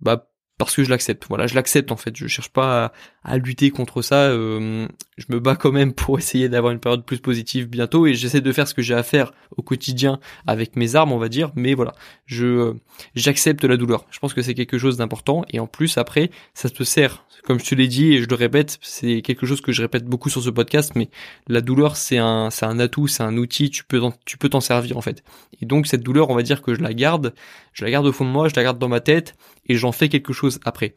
bah 0.00 0.28
parce 0.56 0.76
que 0.76 0.84
je 0.84 0.90
l'accepte. 0.90 1.26
Voilà, 1.28 1.46
je 1.46 1.54
l'accepte 1.54 1.90
en 1.90 1.96
fait. 1.96 2.16
Je 2.16 2.28
cherche 2.28 2.48
pas 2.48 2.92
à 3.21 3.21
lutter 3.24 3.70
contre 3.70 4.02
ça. 4.02 4.24
Euh, 4.24 4.86
je 5.16 5.26
me 5.28 5.38
bats 5.38 5.56
quand 5.56 5.72
même 5.72 5.92
pour 5.92 6.18
essayer 6.18 6.48
d'avoir 6.48 6.72
une 6.72 6.80
période 6.80 7.04
plus 7.04 7.18
positive 7.18 7.68
bientôt 7.68 8.06
et 8.06 8.14
j'essaie 8.14 8.40
de 8.40 8.52
faire 8.52 8.66
ce 8.66 8.74
que 8.74 8.82
j'ai 8.82 8.94
à 8.94 9.02
faire 9.02 9.32
au 9.56 9.62
quotidien 9.62 10.18
avec 10.46 10.76
mes 10.76 10.96
armes, 10.96 11.12
on 11.12 11.18
va 11.18 11.28
dire. 11.28 11.52
Mais 11.54 11.74
voilà, 11.74 11.94
je 12.26 12.46
euh, 12.46 12.72
j'accepte 13.14 13.64
la 13.64 13.76
douleur. 13.76 14.06
Je 14.10 14.18
pense 14.18 14.34
que 14.34 14.42
c'est 14.42 14.54
quelque 14.54 14.78
chose 14.78 14.96
d'important 14.96 15.44
et 15.50 15.60
en 15.60 15.66
plus 15.66 15.98
après, 15.98 16.30
ça 16.54 16.68
te 16.68 16.82
sert. 16.82 17.24
Comme 17.44 17.58
je 17.58 17.64
te 17.64 17.74
l'ai 17.74 17.88
dit 17.88 18.12
et 18.12 18.22
je 18.22 18.28
le 18.28 18.36
répète, 18.36 18.78
c'est 18.82 19.20
quelque 19.20 19.46
chose 19.46 19.60
que 19.60 19.72
je 19.72 19.82
répète 19.82 20.04
beaucoup 20.04 20.30
sur 20.30 20.42
ce 20.42 20.50
podcast, 20.50 20.92
mais 20.94 21.10
la 21.48 21.60
douleur 21.60 21.96
c'est 21.96 22.18
un 22.18 22.50
c'est 22.50 22.66
un 22.66 22.78
atout, 22.78 23.08
c'est 23.08 23.24
un 23.24 23.36
outil. 23.36 23.70
Tu 23.70 23.84
peux 23.84 24.00
tu 24.24 24.38
peux 24.38 24.48
t'en 24.48 24.60
servir 24.60 24.96
en 24.96 25.00
fait. 25.00 25.24
Et 25.60 25.66
donc 25.66 25.86
cette 25.86 26.02
douleur, 26.02 26.30
on 26.30 26.36
va 26.36 26.42
dire 26.42 26.62
que 26.62 26.74
je 26.74 26.80
la 26.80 26.94
garde, 26.94 27.34
je 27.72 27.84
la 27.84 27.90
garde 27.90 28.06
au 28.06 28.12
fond 28.12 28.24
de 28.24 28.30
moi, 28.30 28.48
je 28.48 28.54
la 28.56 28.62
garde 28.62 28.78
dans 28.78 28.88
ma 28.88 29.00
tête 29.00 29.34
et 29.68 29.74
j'en 29.74 29.92
fais 29.92 30.08
quelque 30.08 30.32
chose 30.32 30.60
après. 30.64 30.94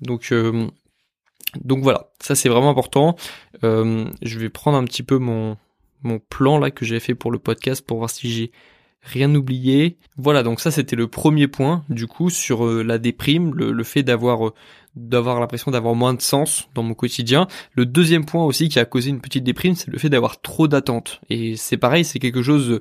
Donc 0.00 0.32
euh, 0.32 0.68
donc 1.62 1.82
voilà, 1.82 2.10
ça 2.20 2.34
c'est 2.34 2.48
vraiment 2.48 2.70
important. 2.70 3.16
Euh, 3.62 4.06
je 4.22 4.38
vais 4.38 4.48
prendre 4.48 4.76
un 4.76 4.84
petit 4.84 5.02
peu 5.02 5.18
mon, 5.18 5.56
mon 6.02 6.18
plan 6.18 6.58
là 6.58 6.70
que 6.70 6.84
j'ai 6.84 7.00
fait 7.00 7.14
pour 7.14 7.30
le 7.30 7.38
podcast 7.38 7.84
pour 7.84 7.98
voir 7.98 8.10
si 8.10 8.30
j'ai 8.30 8.52
rien 9.02 9.34
oublié. 9.34 9.98
Voilà, 10.16 10.42
donc 10.42 10.60
ça 10.60 10.70
c'était 10.70 10.96
le 10.96 11.08
premier 11.08 11.48
point 11.48 11.84
du 11.88 12.06
coup 12.06 12.30
sur 12.30 12.66
euh, 12.66 12.82
la 12.82 12.98
déprime, 12.98 13.54
le, 13.54 13.84
fait 13.84 14.02
d'avoir 14.02 14.48
euh, 14.48 14.54
d'avoir 14.96 15.40
l'impression 15.40 15.70
d'avoir 15.70 15.94
moins 15.94 16.14
de 16.14 16.22
sens 16.22 16.68
dans 16.74 16.82
mon 16.82 16.94
quotidien. 16.94 17.46
Le 17.72 17.86
deuxième 17.86 18.24
point 18.24 18.44
aussi 18.44 18.68
qui 18.68 18.78
a 18.78 18.84
causé 18.84 19.10
une 19.10 19.20
petite 19.20 19.44
déprime, 19.44 19.74
c'est 19.74 19.90
le 19.90 19.98
fait 19.98 20.08
d'avoir 20.08 20.40
trop 20.40 20.68
d'attentes. 20.68 21.20
Et 21.30 21.56
c'est 21.56 21.76
pareil, 21.76 22.04
c'est 22.04 22.18
quelque 22.18 22.42
chose 22.42 22.80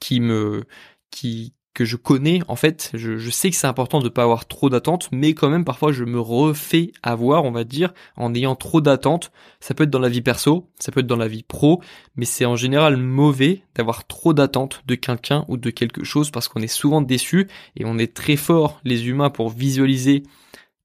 qui 0.00 0.20
me 0.20 0.64
qui 1.10 1.54
que 1.76 1.84
je 1.84 1.96
connais, 1.96 2.40
en 2.48 2.56
fait, 2.56 2.90
je, 2.94 3.28
sais 3.28 3.50
que 3.50 3.56
c'est 3.56 3.66
important 3.66 3.98
de 3.98 4.04
ne 4.04 4.08
pas 4.08 4.22
avoir 4.22 4.46
trop 4.46 4.70
d'attentes, 4.70 5.10
mais 5.12 5.34
quand 5.34 5.50
même 5.50 5.66
parfois 5.66 5.92
je 5.92 6.04
me 6.04 6.18
refais 6.18 6.92
avoir, 7.02 7.44
on 7.44 7.50
va 7.50 7.64
dire, 7.64 7.92
en 8.16 8.34
ayant 8.34 8.56
trop 8.56 8.80
d'attentes. 8.80 9.30
Ça 9.60 9.74
peut 9.74 9.84
être 9.84 9.90
dans 9.90 9.98
la 9.98 10.08
vie 10.08 10.22
perso, 10.22 10.66
ça 10.78 10.90
peut 10.90 11.00
être 11.00 11.06
dans 11.06 11.16
la 11.16 11.28
vie 11.28 11.42
pro, 11.42 11.82
mais 12.16 12.24
c'est 12.24 12.46
en 12.46 12.56
général 12.56 12.96
mauvais 12.96 13.60
d'avoir 13.74 14.06
trop 14.06 14.32
d'attentes 14.32 14.84
de 14.86 14.94
quelqu'un 14.94 15.44
ou 15.48 15.58
de 15.58 15.68
quelque 15.68 16.02
chose 16.02 16.30
parce 16.30 16.48
qu'on 16.48 16.62
est 16.62 16.66
souvent 16.66 17.02
déçu 17.02 17.46
et 17.76 17.84
on 17.84 17.98
est 17.98 18.14
très 18.14 18.36
fort 18.36 18.80
les 18.84 19.08
humains 19.08 19.28
pour 19.28 19.50
visualiser 19.50 20.22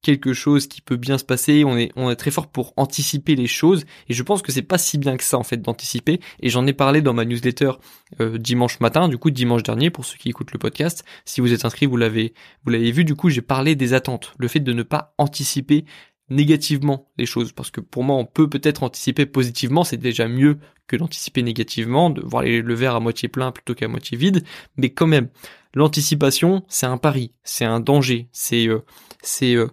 quelque 0.01 0.33
chose 0.33 0.67
qui 0.67 0.81
peut 0.81 0.97
bien 0.97 1.17
se 1.17 1.23
passer, 1.23 1.63
on 1.63 1.77
est, 1.77 1.91
on 1.95 2.09
est 2.09 2.15
très 2.15 2.31
fort 2.31 2.47
pour 2.47 2.73
anticiper 2.77 3.35
les 3.35 3.47
choses, 3.47 3.85
et 4.09 4.13
je 4.13 4.23
pense 4.23 4.41
que 4.41 4.51
c'est 4.51 4.61
pas 4.61 4.77
si 4.77 4.97
bien 4.97 5.17
que 5.17 5.23
ça 5.23 5.37
en 5.37 5.43
fait 5.43 5.57
d'anticiper, 5.57 6.19
et 6.39 6.49
j'en 6.49 6.65
ai 6.65 6.73
parlé 6.73 7.01
dans 7.01 7.13
ma 7.13 7.25
newsletter 7.25 7.73
euh, 8.19 8.37
dimanche 8.37 8.79
matin, 8.79 9.07
du 9.07 9.17
coup 9.17 9.31
dimanche 9.31 9.63
dernier 9.63 9.89
pour 9.89 10.05
ceux 10.05 10.17
qui 10.17 10.29
écoutent 10.29 10.53
le 10.53 10.59
podcast, 10.59 11.03
si 11.25 11.41
vous 11.41 11.53
êtes 11.53 11.65
inscrit 11.65 11.85
vous 11.85 11.97
l'avez 11.97 12.33
vous 12.63 12.71
l'avez 12.71 12.91
vu, 12.91 13.05
du 13.05 13.15
coup 13.15 13.29
j'ai 13.29 13.41
parlé 13.41 13.75
des 13.75 13.93
attentes, 13.93 14.33
le 14.37 14.47
fait 14.47 14.59
de 14.59 14.73
ne 14.73 14.83
pas 14.83 15.13
anticiper 15.17 15.85
négativement 16.31 17.11
les 17.17 17.25
choses, 17.25 17.51
parce 17.51 17.69
que 17.69 17.81
pour 17.81 18.03
moi 18.03 18.15
on 18.15 18.25
peut 18.25 18.49
peut-être 18.49 18.83
anticiper 18.83 19.25
positivement, 19.25 19.83
c'est 19.83 19.97
déjà 19.97 20.27
mieux 20.27 20.57
que 20.87 20.95
d'anticiper 20.95 21.43
négativement, 21.43 22.09
de 22.09 22.21
voir 22.21 22.43
le 22.43 22.73
verre 22.73 22.95
à 22.95 22.99
moitié 22.99 23.27
plein 23.29 23.51
plutôt 23.51 23.75
qu'à 23.75 23.87
moitié 23.87 24.17
vide, 24.17 24.43
mais 24.77 24.89
quand 24.89 25.07
même, 25.07 25.27
l'anticipation 25.75 26.63
c'est 26.69 26.85
un 26.85 26.97
pari, 26.97 27.33
c'est 27.43 27.65
un 27.65 27.81
danger, 27.81 28.29
c'est 28.31 28.67
euh, 28.67 28.79
c'est 29.21 29.55
euh, 29.55 29.67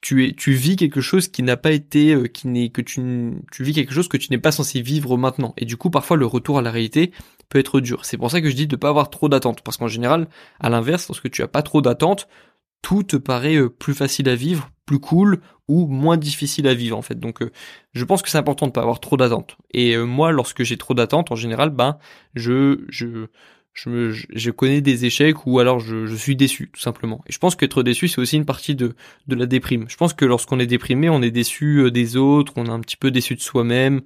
tu 0.00 0.26
es 0.26 0.32
tu 0.32 0.52
vis 0.52 0.76
quelque 0.76 1.02
chose 1.02 1.28
qui 1.28 1.42
n'a 1.42 1.58
pas 1.58 1.72
été 1.72 2.14
euh, 2.14 2.26
qui 2.26 2.48
n'est 2.48 2.70
que 2.70 2.80
tu 2.80 3.34
tu 3.52 3.62
vis 3.62 3.74
quelque 3.74 3.92
chose 3.92 4.08
que 4.08 4.16
tu 4.16 4.28
n'es 4.30 4.38
pas 4.38 4.50
censé 4.50 4.80
vivre 4.80 5.16
maintenant. 5.18 5.52
Et 5.58 5.66
du 5.66 5.76
coup 5.76 5.90
parfois 5.90 6.16
le 6.16 6.26
retour 6.26 6.58
à 6.58 6.62
la 6.62 6.70
réalité 6.70 7.12
peut 7.50 7.58
être 7.58 7.80
dur. 7.80 8.06
C'est 8.06 8.16
pour 8.16 8.30
ça 8.30 8.40
que 8.40 8.48
je 8.48 8.56
dis 8.56 8.66
de 8.66 8.76
pas 8.76 8.88
avoir 8.88 9.10
trop 9.10 9.28
d'attentes. 9.28 9.60
Parce 9.62 9.76
qu'en 9.76 9.88
général 9.88 10.26
à 10.58 10.70
l'inverse 10.70 11.06
lorsque 11.08 11.30
tu 11.30 11.42
as 11.42 11.48
pas 11.48 11.62
trop 11.62 11.82
d'attentes 11.82 12.28
tout 12.82 13.04
te 13.04 13.16
paraît 13.16 13.68
plus 13.70 13.94
facile 13.94 14.28
à 14.28 14.34
vivre, 14.34 14.70
plus 14.86 14.98
cool 14.98 15.40
moins 15.86 16.16
difficile 16.16 16.66
à 16.68 16.74
vivre 16.74 16.96
en 16.96 17.02
fait. 17.02 17.18
Donc 17.18 17.40
je 17.92 18.04
pense 18.04 18.22
que 18.22 18.30
c'est 18.30 18.38
important 18.38 18.66
de 18.66 18.72
pas 18.72 18.82
avoir 18.82 19.00
trop 19.00 19.16
d'attentes. 19.16 19.56
Et 19.72 19.96
moi 19.96 20.32
lorsque 20.32 20.62
j'ai 20.62 20.76
trop 20.76 20.94
d'attentes 20.94 21.32
en 21.32 21.36
général 21.36 21.70
ben 21.70 21.98
je 22.34 22.84
je 22.88 23.26
je, 23.74 24.50
connais 24.50 24.80
des 24.80 25.06
échecs 25.06 25.46
ou 25.46 25.58
alors 25.58 25.80
je, 25.80 26.14
suis 26.14 26.36
déçu 26.36 26.70
tout 26.72 26.80
simplement. 26.80 27.22
Et 27.26 27.32
je 27.32 27.38
pense 27.38 27.56
qu'être 27.56 27.82
déçu 27.82 28.08
c'est 28.08 28.20
aussi 28.20 28.36
une 28.36 28.44
partie 28.44 28.74
de, 28.74 28.94
la 29.28 29.46
déprime. 29.46 29.86
Je 29.88 29.96
pense 29.96 30.12
que 30.12 30.24
lorsqu'on 30.24 30.58
est 30.58 30.66
déprimé, 30.66 31.08
on 31.08 31.22
est 31.22 31.30
déçu 31.30 31.78
euh, 31.78 31.90
des 31.90 32.16
autres, 32.16 32.52
on 32.56 32.66
est 32.66 32.70
un 32.70 32.80
petit 32.80 32.96
peu 32.96 33.10
déçu 33.10 33.34
de 33.34 33.40
soi-même. 33.40 34.02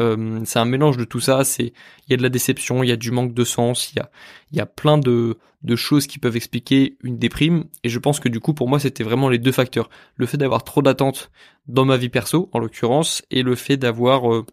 Euh, 0.00 0.40
c'est 0.44 0.58
un 0.58 0.64
mélange 0.64 0.96
de 0.96 1.04
tout 1.04 1.20
ça. 1.20 1.44
C'est 1.44 1.72
il 2.06 2.10
y 2.10 2.14
a 2.14 2.16
de 2.16 2.22
la 2.22 2.28
déception, 2.28 2.82
il 2.82 2.88
y 2.88 2.92
a 2.92 2.96
du 2.96 3.10
manque 3.10 3.34
de 3.34 3.44
sens, 3.44 3.92
il 3.92 3.98
y 3.98 4.00
a 4.00 4.10
il 4.52 4.58
y 4.58 4.60
a 4.60 4.66
plein 4.66 4.98
de 4.98 5.36
de 5.62 5.76
choses 5.76 6.06
qui 6.06 6.18
peuvent 6.18 6.36
expliquer 6.36 6.96
une 7.02 7.18
déprime. 7.18 7.64
Et 7.84 7.90
je 7.90 7.98
pense 7.98 8.20
que 8.20 8.28
du 8.30 8.40
coup 8.40 8.54
pour 8.54 8.68
moi 8.68 8.80
c'était 8.80 9.04
vraiment 9.04 9.28
les 9.28 9.38
deux 9.38 9.52
facteurs. 9.52 9.90
Le 10.16 10.26
fait 10.26 10.38
d'avoir 10.38 10.64
trop 10.64 10.80
d'attentes 10.80 11.30
dans 11.66 11.84
ma 11.84 11.98
vie 11.98 12.08
perso 12.08 12.48
en 12.52 12.58
l'occurrence 12.58 13.22
et 13.30 13.42
le 13.42 13.54
fait 13.54 13.76
d'avoir 13.76 14.32
euh, 14.32 14.46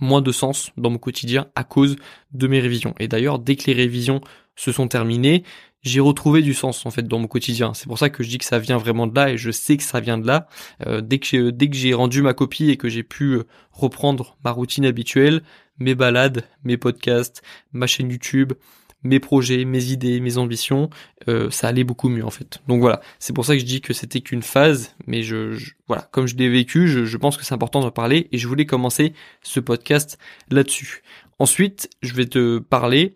moins 0.00 0.20
de 0.20 0.32
sens 0.32 0.70
dans 0.76 0.90
mon 0.90 0.98
quotidien 0.98 1.48
à 1.54 1.64
cause 1.64 1.96
de 2.32 2.46
mes 2.46 2.60
révisions. 2.60 2.94
Et 3.00 3.08
d'ailleurs, 3.08 3.38
dès 3.38 3.56
que 3.56 3.64
les 3.66 3.72
révisions 3.72 4.20
se 4.56 4.72
sont 4.72 4.88
terminées, 4.88 5.44
j'ai 5.82 6.00
retrouvé 6.00 6.42
du 6.42 6.54
sens 6.54 6.84
en 6.86 6.90
fait 6.90 7.06
dans 7.06 7.18
mon 7.18 7.28
quotidien. 7.28 7.72
C'est 7.74 7.86
pour 7.86 7.98
ça 7.98 8.10
que 8.10 8.22
je 8.22 8.28
dis 8.28 8.38
que 8.38 8.44
ça 8.44 8.58
vient 8.58 8.78
vraiment 8.78 9.06
de 9.06 9.14
là 9.14 9.30
et 9.30 9.38
je 9.38 9.50
sais 9.50 9.76
que 9.76 9.82
ça 9.82 10.00
vient 10.00 10.18
de 10.18 10.26
là. 10.26 10.48
Euh, 10.86 11.00
dès 11.00 11.18
que 11.18 11.50
dès 11.50 11.70
que 11.70 11.76
j'ai 11.76 11.94
rendu 11.94 12.22
ma 12.22 12.34
copie 12.34 12.70
et 12.70 12.76
que 12.76 12.88
j'ai 12.88 13.02
pu 13.02 13.34
euh, 13.34 13.44
reprendre 13.72 14.36
ma 14.44 14.50
routine 14.50 14.84
habituelle, 14.84 15.42
mes 15.78 15.94
balades, 15.94 16.44
mes 16.64 16.76
podcasts, 16.76 17.42
ma 17.72 17.86
chaîne 17.86 18.10
YouTube, 18.10 18.54
mes 19.02 19.20
projets, 19.20 19.64
mes 19.64 19.84
idées, 19.86 20.20
mes 20.20 20.38
ambitions, 20.38 20.90
euh, 21.28 21.50
ça 21.50 21.68
allait 21.68 21.84
beaucoup 21.84 22.08
mieux 22.08 22.24
en 22.24 22.30
fait. 22.30 22.60
Donc 22.66 22.80
voilà, 22.80 23.00
c'est 23.18 23.32
pour 23.32 23.44
ça 23.44 23.54
que 23.54 23.60
je 23.60 23.64
dis 23.64 23.80
que 23.80 23.92
c'était 23.92 24.20
qu'une 24.20 24.42
phase, 24.42 24.94
mais 25.06 25.22
je, 25.22 25.56
voilà, 25.86 26.08
comme 26.10 26.26
je 26.26 26.36
l'ai 26.36 26.48
vécu, 26.48 26.88
je, 26.88 27.16
pense 27.16 27.36
que 27.36 27.44
c'est 27.44 27.54
important 27.54 27.80
d'en 27.80 27.90
parler 27.90 28.28
et 28.32 28.38
je 28.38 28.48
voulais 28.48 28.66
commencer 28.66 29.12
ce 29.42 29.60
podcast 29.60 30.18
là-dessus. 30.50 31.02
Ensuite, 31.38 31.88
je 32.02 32.14
vais 32.14 32.26
te 32.26 32.58
parler 32.58 33.14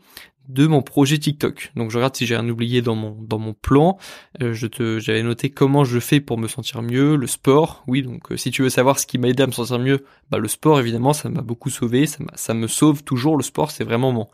de 0.49 0.67
mon 0.67 0.83
projet 0.83 1.19
TikTok. 1.19 1.71
Donc 1.77 1.91
je 1.91 1.99
regarde 1.99 2.17
si 2.17 2.27
j'ai 2.27 2.37
rien 2.37 2.49
oublié 2.49 2.83
dans 2.83 2.97
mon 2.97 3.17
dans 3.21 3.39
mon 3.39 3.55
plan. 3.55 3.97
Euh, 4.43 4.53
je 4.53 4.67
te 4.67 4.99
j'avais 4.99 5.23
noté 5.23 5.51
comment 5.51 5.85
je 5.85 6.01
fais 6.01 6.21
pour 6.21 6.37
me 6.37 6.49
sentir 6.49 6.83
mieux, 6.83 7.17
le 7.17 7.27
sport. 7.27 7.85
Oui, 7.87 8.03
donc 8.03 8.33
euh, 8.33 8.37
si 8.37 8.51
tu 8.51 8.63
veux 8.63 8.69
savoir 8.69 8.99
ce 8.99 9.07
qui 9.07 9.19
m'a 9.19 9.29
aidé 9.29 9.45
à 9.45 9.47
me 9.47 9.53
sentir 9.53 9.79
mieux, 9.79 10.05
bah 10.31 10.39
le 10.39 10.49
sport 10.49 10.81
évidemment, 10.81 11.13
ça 11.13 11.29
m'a 11.29 11.43
beaucoup 11.43 11.71
sauvé, 11.71 12.07
ça 12.07 12.19
ça 12.35 12.55
me 12.55 12.67
sauve 12.67 13.05
toujours 13.05 13.37
le 13.37 13.45
sport, 13.45 13.71
c'est 13.71 13.85
vraiment 13.85 14.13
mon 14.13 14.29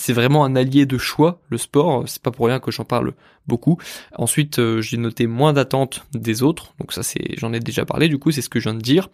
c'est 0.00 0.12
vraiment 0.12 0.44
un 0.44 0.54
allié 0.54 0.86
de 0.86 0.96
choix, 0.96 1.40
le 1.48 1.58
sport, 1.58 2.04
c'est 2.06 2.22
pas 2.22 2.30
pour 2.30 2.46
rien 2.46 2.60
que 2.60 2.70
j'en 2.70 2.84
parle 2.84 3.14
beaucoup. 3.48 3.78
Ensuite, 4.14 4.60
euh, 4.60 4.80
j'ai 4.80 4.96
noté 4.96 5.26
moins 5.26 5.52
d'attentes 5.52 6.06
des 6.12 6.44
autres, 6.44 6.72
donc 6.78 6.92
ça 6.92 7.02
c'est, 7.02 7.36
j'en 7.36 7.52
ai 7.52 7.58
déjà 7.58 7.84
parlé, 7.84 8.08
du 8.08 8.16
coup 8.16 8.30
c'est 8.30 8.40
ce 8.40 8.48
que 8.48 8.60
je 8.60 8.68
viens 8.68 8.78
de 8.78 8.80
dire 8.80 9.10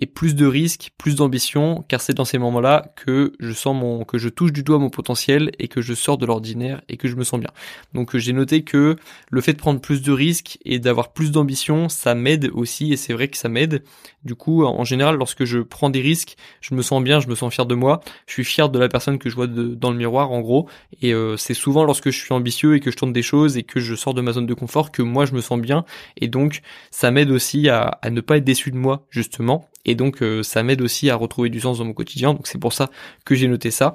et 0.00 0.06
plus 0.06 0.34
de 0.34 0.46
risques, 0.46 0.92
plus 0.96 1.16
d'ambition, 1.16 1.84
car 1.88 2.00
c'est 2.00 2.14
dans 2.14 2.24
ces 2.24 2.38
moments-là 2.38 2.92
que 2.96 3.32
je 3.38 3.52
sens 3.52 3.76
mon, 3.76 4.04
que 4.04 4.18
je 4.18 4.28
touche 4.28 4.52
du 4.52 4.62
doigt 4.62 4.78
mon 4.78 4.90
potentiel 4.90 5.50
et 5.58 5.68
que 5.68 5.82
je 5.82 5.94
sors 5.94 6.16
de 6.16 6.26
l'ordinaire 6.26 6.80
et 6.88 6.96
que 6.96 7.06
je 7.06 7.16
me 7.16 7.24
sens 7.24 7.38
bien. 7.38 7.50
Donc 7.92 8.16
j'ai 8.16 8.32
noté 8.32 8.62
que 8.62 8.96
le 9.30 9.40
fait 9.40 9.52
de 9.52 9.58
prendre 9.58 9.80
plus 9.80 10.02
de 10.02 10.12
risques 10.12 10.58
et 10.64 10.78
d'avoir 10.78 11.12
plus 11.12 11.30
d'ambition, 11.30 11.88
ça 11.88 12.14
m'aide 12.14 12.50
aussi 12.54 12.92
et 12.92 12.96
c'est 12.96 13.12
vrai 13.12 13.28
que 13.28 13.36
ça 13.36 13.48
m'aide. 13.48 13.82
Du 14.24 14.34
coup, 14.34 14.64
en 14.64 14.84
général, 14.84 15.16
lorsque 15.16 15.44
je 15.44 15.58
prends 15.58 15.90
des 15.90 16.00
risques, 16.00 16.36
je 16.60 16.74
me 16.74 16.82
sens 16.82 17.02
bien, 17.02 17.20
je 17.20 17.28
me 17.28 17.34
sens 17.34 17.52
fier 17.52 17.66
de 17.66 17.74
moi, 17.74 18.00
je 18.26 18.32
suis 18.34 18.44
fier 18.44 18.68
de 18.68 18.78
la 18.78 18.88
personne 18.88 19.18
que 19.18 19.28
je 19.30 19.34
vois 19.34 19.46
dans 19.46 19.90
le 19.90 19.96
miroir 19.96 20.30
en 20.30 20.40
gros. 20.40 20.68
Et 21.02 21.12
euh, 21.12 21.36
c'est 21.36 21.54
souvent 21.54 21.84
lorsque 21.84 22.10
je 22.10 22.18
suis 22.18 22.32
ambitieux 22.32 22.76
et 22.76 22.80
que 22.80 22.90
je 22.90 22.96
tourne 22.96 23.12
des 23.12 23.22
choses 23.22 23.56
et 23.56 23.62
que 23.62 23.80
je 23.80 23.94
sors 23.94 24.14
de 24.14 24.20
ma 24.20 24.32
zone 24.32 24.46
de 24.46 24.54
confort 24.54 24.92
que 24.92 25.02
moi 25.02 25.26
je 25.26 25.34
me 25.34 25.40
sens 25.40 25.60
bien. 25.60 25.84
Et 26.16 26.28
donc 26.28 26.62
ça 26.90 27.10
m'aide 27.10 27.30
aussi 27.30 27.68
à, 27.68 27.98
à 28.02 28.10
ne 28.10 28.20
pas 28.20 28.38
être 28.38 28.44
déçu 28.44 28.70
de 28.70 28.76
moi 28.76 29.06
justement 29.10 29.68
et 29.84 29.94
donc 29.94 30.22
euh, 30.22 30.42
ça 30.42 30.62
m'aide 30.62 30.82
aussi 30.82 31.10
à 31.10 31.16
retrouver 31.16 31.48
du 31.50 31.60
sens 31.60 31.78
dans 31.78 31.84
mon 31.84 31.92
quotidien. 31.92 32.34
Donc 32.34 32.46
c'est 32.46 32.58
pour 32.58 32.72
ça 32.72 32.90
que 33.24 33.34
j'ai 33.34 33.48
noté 33.48 33.70
ça. 33.70 33.94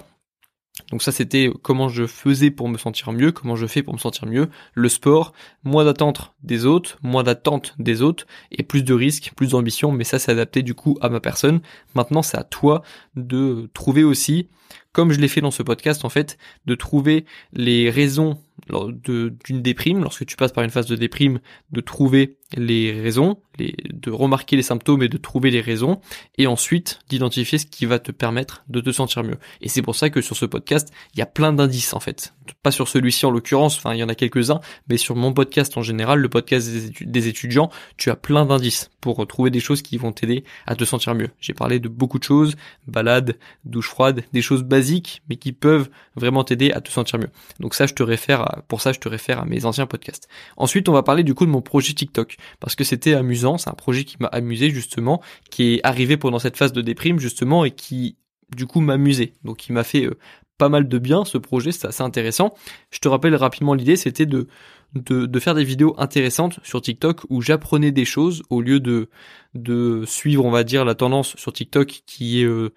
Donc 0.92 1.02
ça 1.02 1.14
c'était 1.14 1.50
comment 1.62 1.88
je 1.88 2.06
faisais 2.06 2.52
pour 2.52 2.68
me 2.68 2.78
sentir 2.78 3.12
mieux, 3.14 3.32
comment 3.32 3.56
je 3.56 3.66
fais 3.66 3.82
pour 3.82 3.94
me 3.94 4.00
sentir 4.00 4.28
mieux, 4.28 4.50
le 4.74 4.90
sport, 4.90 5.32
moins 5.64 5.86
d'attente 5.86 6.34
des 6.44 6.66
autres, 6.66 6.98
moins 7.02 7.24
d'attente 7.24 7.74
des 7.80 8.02
autres 8.02 8.28
et 8.52 8.62
plus 8.62 8.84
de 8.84 8.94
risques, 8.94 9.32
plus 9.38 9.52
d'ambition, 9.52 9.94
mais 9.94 10.04
ça 10.04 10.20
c'est 10.20 10.34
adapté 10.34 10.64
du 10.64 10.74
coup 10.74 10.98
à 11.00 11.08
ma 11.08 11.22
personne. 11.22 11.62
Maintenant 11.96 12.22
c'est 12.22 12.38
à 12.38 12.44
toi 12.44 12.82
de 13.16 13.70
trouver 13.74 14.04
aussi, 14.04 14.50
comme 14.96 15.12
je 15.12 15.20
l'ai 15.20 15.28
fait 15.28 15.42
dans 15.42 15.52
ce 15.52 15.62
podcast 15.62 16.06
en 16.06 16.10
fait, 16.10 16.38
de 16.66 16.74
trouver 16.74 17.26
les 17.52 17.90
raisons 17.90 18.40
d'une 18.70 19.62
déprime, 19.62 20.02
lorsque 20.02 20.26
tu 20.26 20.38
passes 20.38 20.54
par 20.54 20.64
une 20.64 20.70
phase 20.70 20.86
de 20.86 20.96
déprime, 20.96 21.40
de 21.72 21.82
trouver 21.82 22.38
les 22.56 22.94
raisons, 22.94 23.38
de 23.58 24.12
remarquer 24.12 24.56
les 24.56 24.62
symptômes 24.62 25.04
et 25.04 25.10
de 25.10 25.18
trouver 25.18 25.52
les 25.52 25.60
raisons, 25.60 26.00
et 26.38 26.48
ensuite 26.48 27.00
d'identifier 27.10 27.58
ce 27.58 27.66
qui 27.66 27.86
va 27.86 28.00
te 28.00 28.12
permettre 28.12 28.64
de 28.70 28.80
te 28.80 28.92
sentir 28.92 29.24
mieux. 29.24 29.38
Et 29.62 29.68
c'est 29.68 29.82
pour 29.82 29.96
ça 29.96 30.10
que 30.10 30.22
sur 30.22 30.38
ce 30.38 30.46
podcast, 30.46 30.94
il 31.14 31.20
y 31.20 31.22
a 31.22 31.26
plein 31.26 31.52
d'indices 31.52 31.94
en 31.94 32.00
fait. 32.00 32.34
Pas 32.64 32.72
sur 32.72 32.88
celui-ci 32.88 33.26
en 33.26 33.32
l'occurrence, 33.32 33.78
enfin 33.78 33.94
il 33.94 34.00
y 34.00 34.04
en 34.04 34.10
a 34.10 34.16
quelques-uns, 34.16 34.62
mais 34.88 34.98
sur 34.98 35.16
mon 35.16 35.34
podcast 35.34 35.78
en 35.78 35.82
général, 35.82 36.20
le 36.20 36.30
podcast 36.30 36.70
des, 37.02 37.28
étudiants, 37.28 37.70
tu 37.98 38.10
as 38.10 38.16
plein 38.16 38.46
d'indices 38.46 38.90
pour 39.02 39.26
trouver 39.28 39.50
des 39.50 39.60
choses 39.60 39.82
qui 39.82 39.98
vont 39.98 40.14
t'aider 40.14 40.44
à 40.66 40.76
te 40.76 40.86
sentir 40.86 41.14
mieux. 41.14 41.30
J'ai 41.42 41.54
parlé 41.54 41.80
de 41.80 41.90
beaucoup 41.90 42.20
de 42.20 42.24
choses, 42.24 42.56
balade, 42.88 43.38
douche 43.66 43.90
froide, 43.90 44.24
des 44.32 44.42
choses 44.42 44.64
basiques 44.64 44.85
mais 45.30 45.36
qui 45.36 45.52
peuvent 45.52 45.90
vraiment 46.16 46.44
t'aider 46.44 46.72
à 46.72 46.82
te 46.82 46.90
sentir 46.90 47.20
mieux. 47.20 47.30
Donc 47.60 47.76
ça, 47.76 47.86
je 47.86 47.94
te 47.94 48.04
réfère 48.04 48.42
à, 48.42 48.62
pour 48.68 48.82
ça, 48.82 48.92
je 48.92 49.00
te 49.00 49.10
réfère 49.10 49.40
à 49.40 49.46
mes 49.46 49.66
anciens 49.66 49.88
podcasts. 49.88 50.28
Ensuite, 50.58 50.90
on 50.90 50.94
va 50.94 51.04
parler 51.04 51.24
du 51.24 51.34
coup 51.34 51.46
de 51.46 51.52
mon 51.52 51.62
projet 51.62 51.94
TikTok, 51.94 52.38
parce 52.60 52.76
que 52.76 52.84
c'était 52.84 53.14
amusant, 53.14 53.58
c'est 53.58 53.70
un 53.70 53.74
projet 53.74 54.04
qui 54.04 54.18
m'a 54.20 54.28
amusé 54.28 54.70
justement, 54.70 55.22
qui 55.50 55.76
est 55.76 55.80
arrivé 55.84 56.18
pendant 56.18 56.40
cette 56.40 56.58
phase 56.58 56.74
de 56.74 56.82
déprime 56.82 57.20
justement 57.20 57.66
et 57.66 57.72
qui 57.72 58.18
du 58.56 58.68
coup 58.68 58.82
m'amusait. 58.82 59.34
Donc 59.44 59.68
il 59.68 59.74
m'a 59.74 59.84
fait 59.84 60.06
euh, 60.06 60.18
pas 60.58 60.70
mal 60.70 60.88
de 60.88 60.98
bien 60.98 61.26
ce 61.26 61.38
projet, 61.38 61.72
c'est 61.72 61.88
assez 61.88 62.04
intéressant. 62.04 62.54
Je 62.92 63.00
te 63.00 63.08
rappelle 63.08 63.36
rapidement 63.36 63.74
l'idée, 63.74 63.96
c'était 63.96 64.26
de, 64.26 64.48
de, 64.94 65.40
faire 65.40 65.56
des 65.56 65.64
vidéos 65.64 65.94
intéressantes 65.98 66.60
sur 66.64 66.82
TikTok 66.82 67.22
où 67.30 67.42
j'apprenais 67.42 67.92
des 67.92 68.06
choses 68.06 68.44
au 68.50 68.62
lieu 68.62 68.80
de 68.80 69.10
de 69.54 70.04
suivre, 70.06 70.46
on 70.46 70.52
va 70.52 70.64
dire, 70.64 70.86
la 70.86 70.96
tendance 70.96 71.36
sur 71.38 71.54
TikTok 71.54 72.04
qui 72.06 72.42
est 72.42 72.46
euh, 72.46 72.74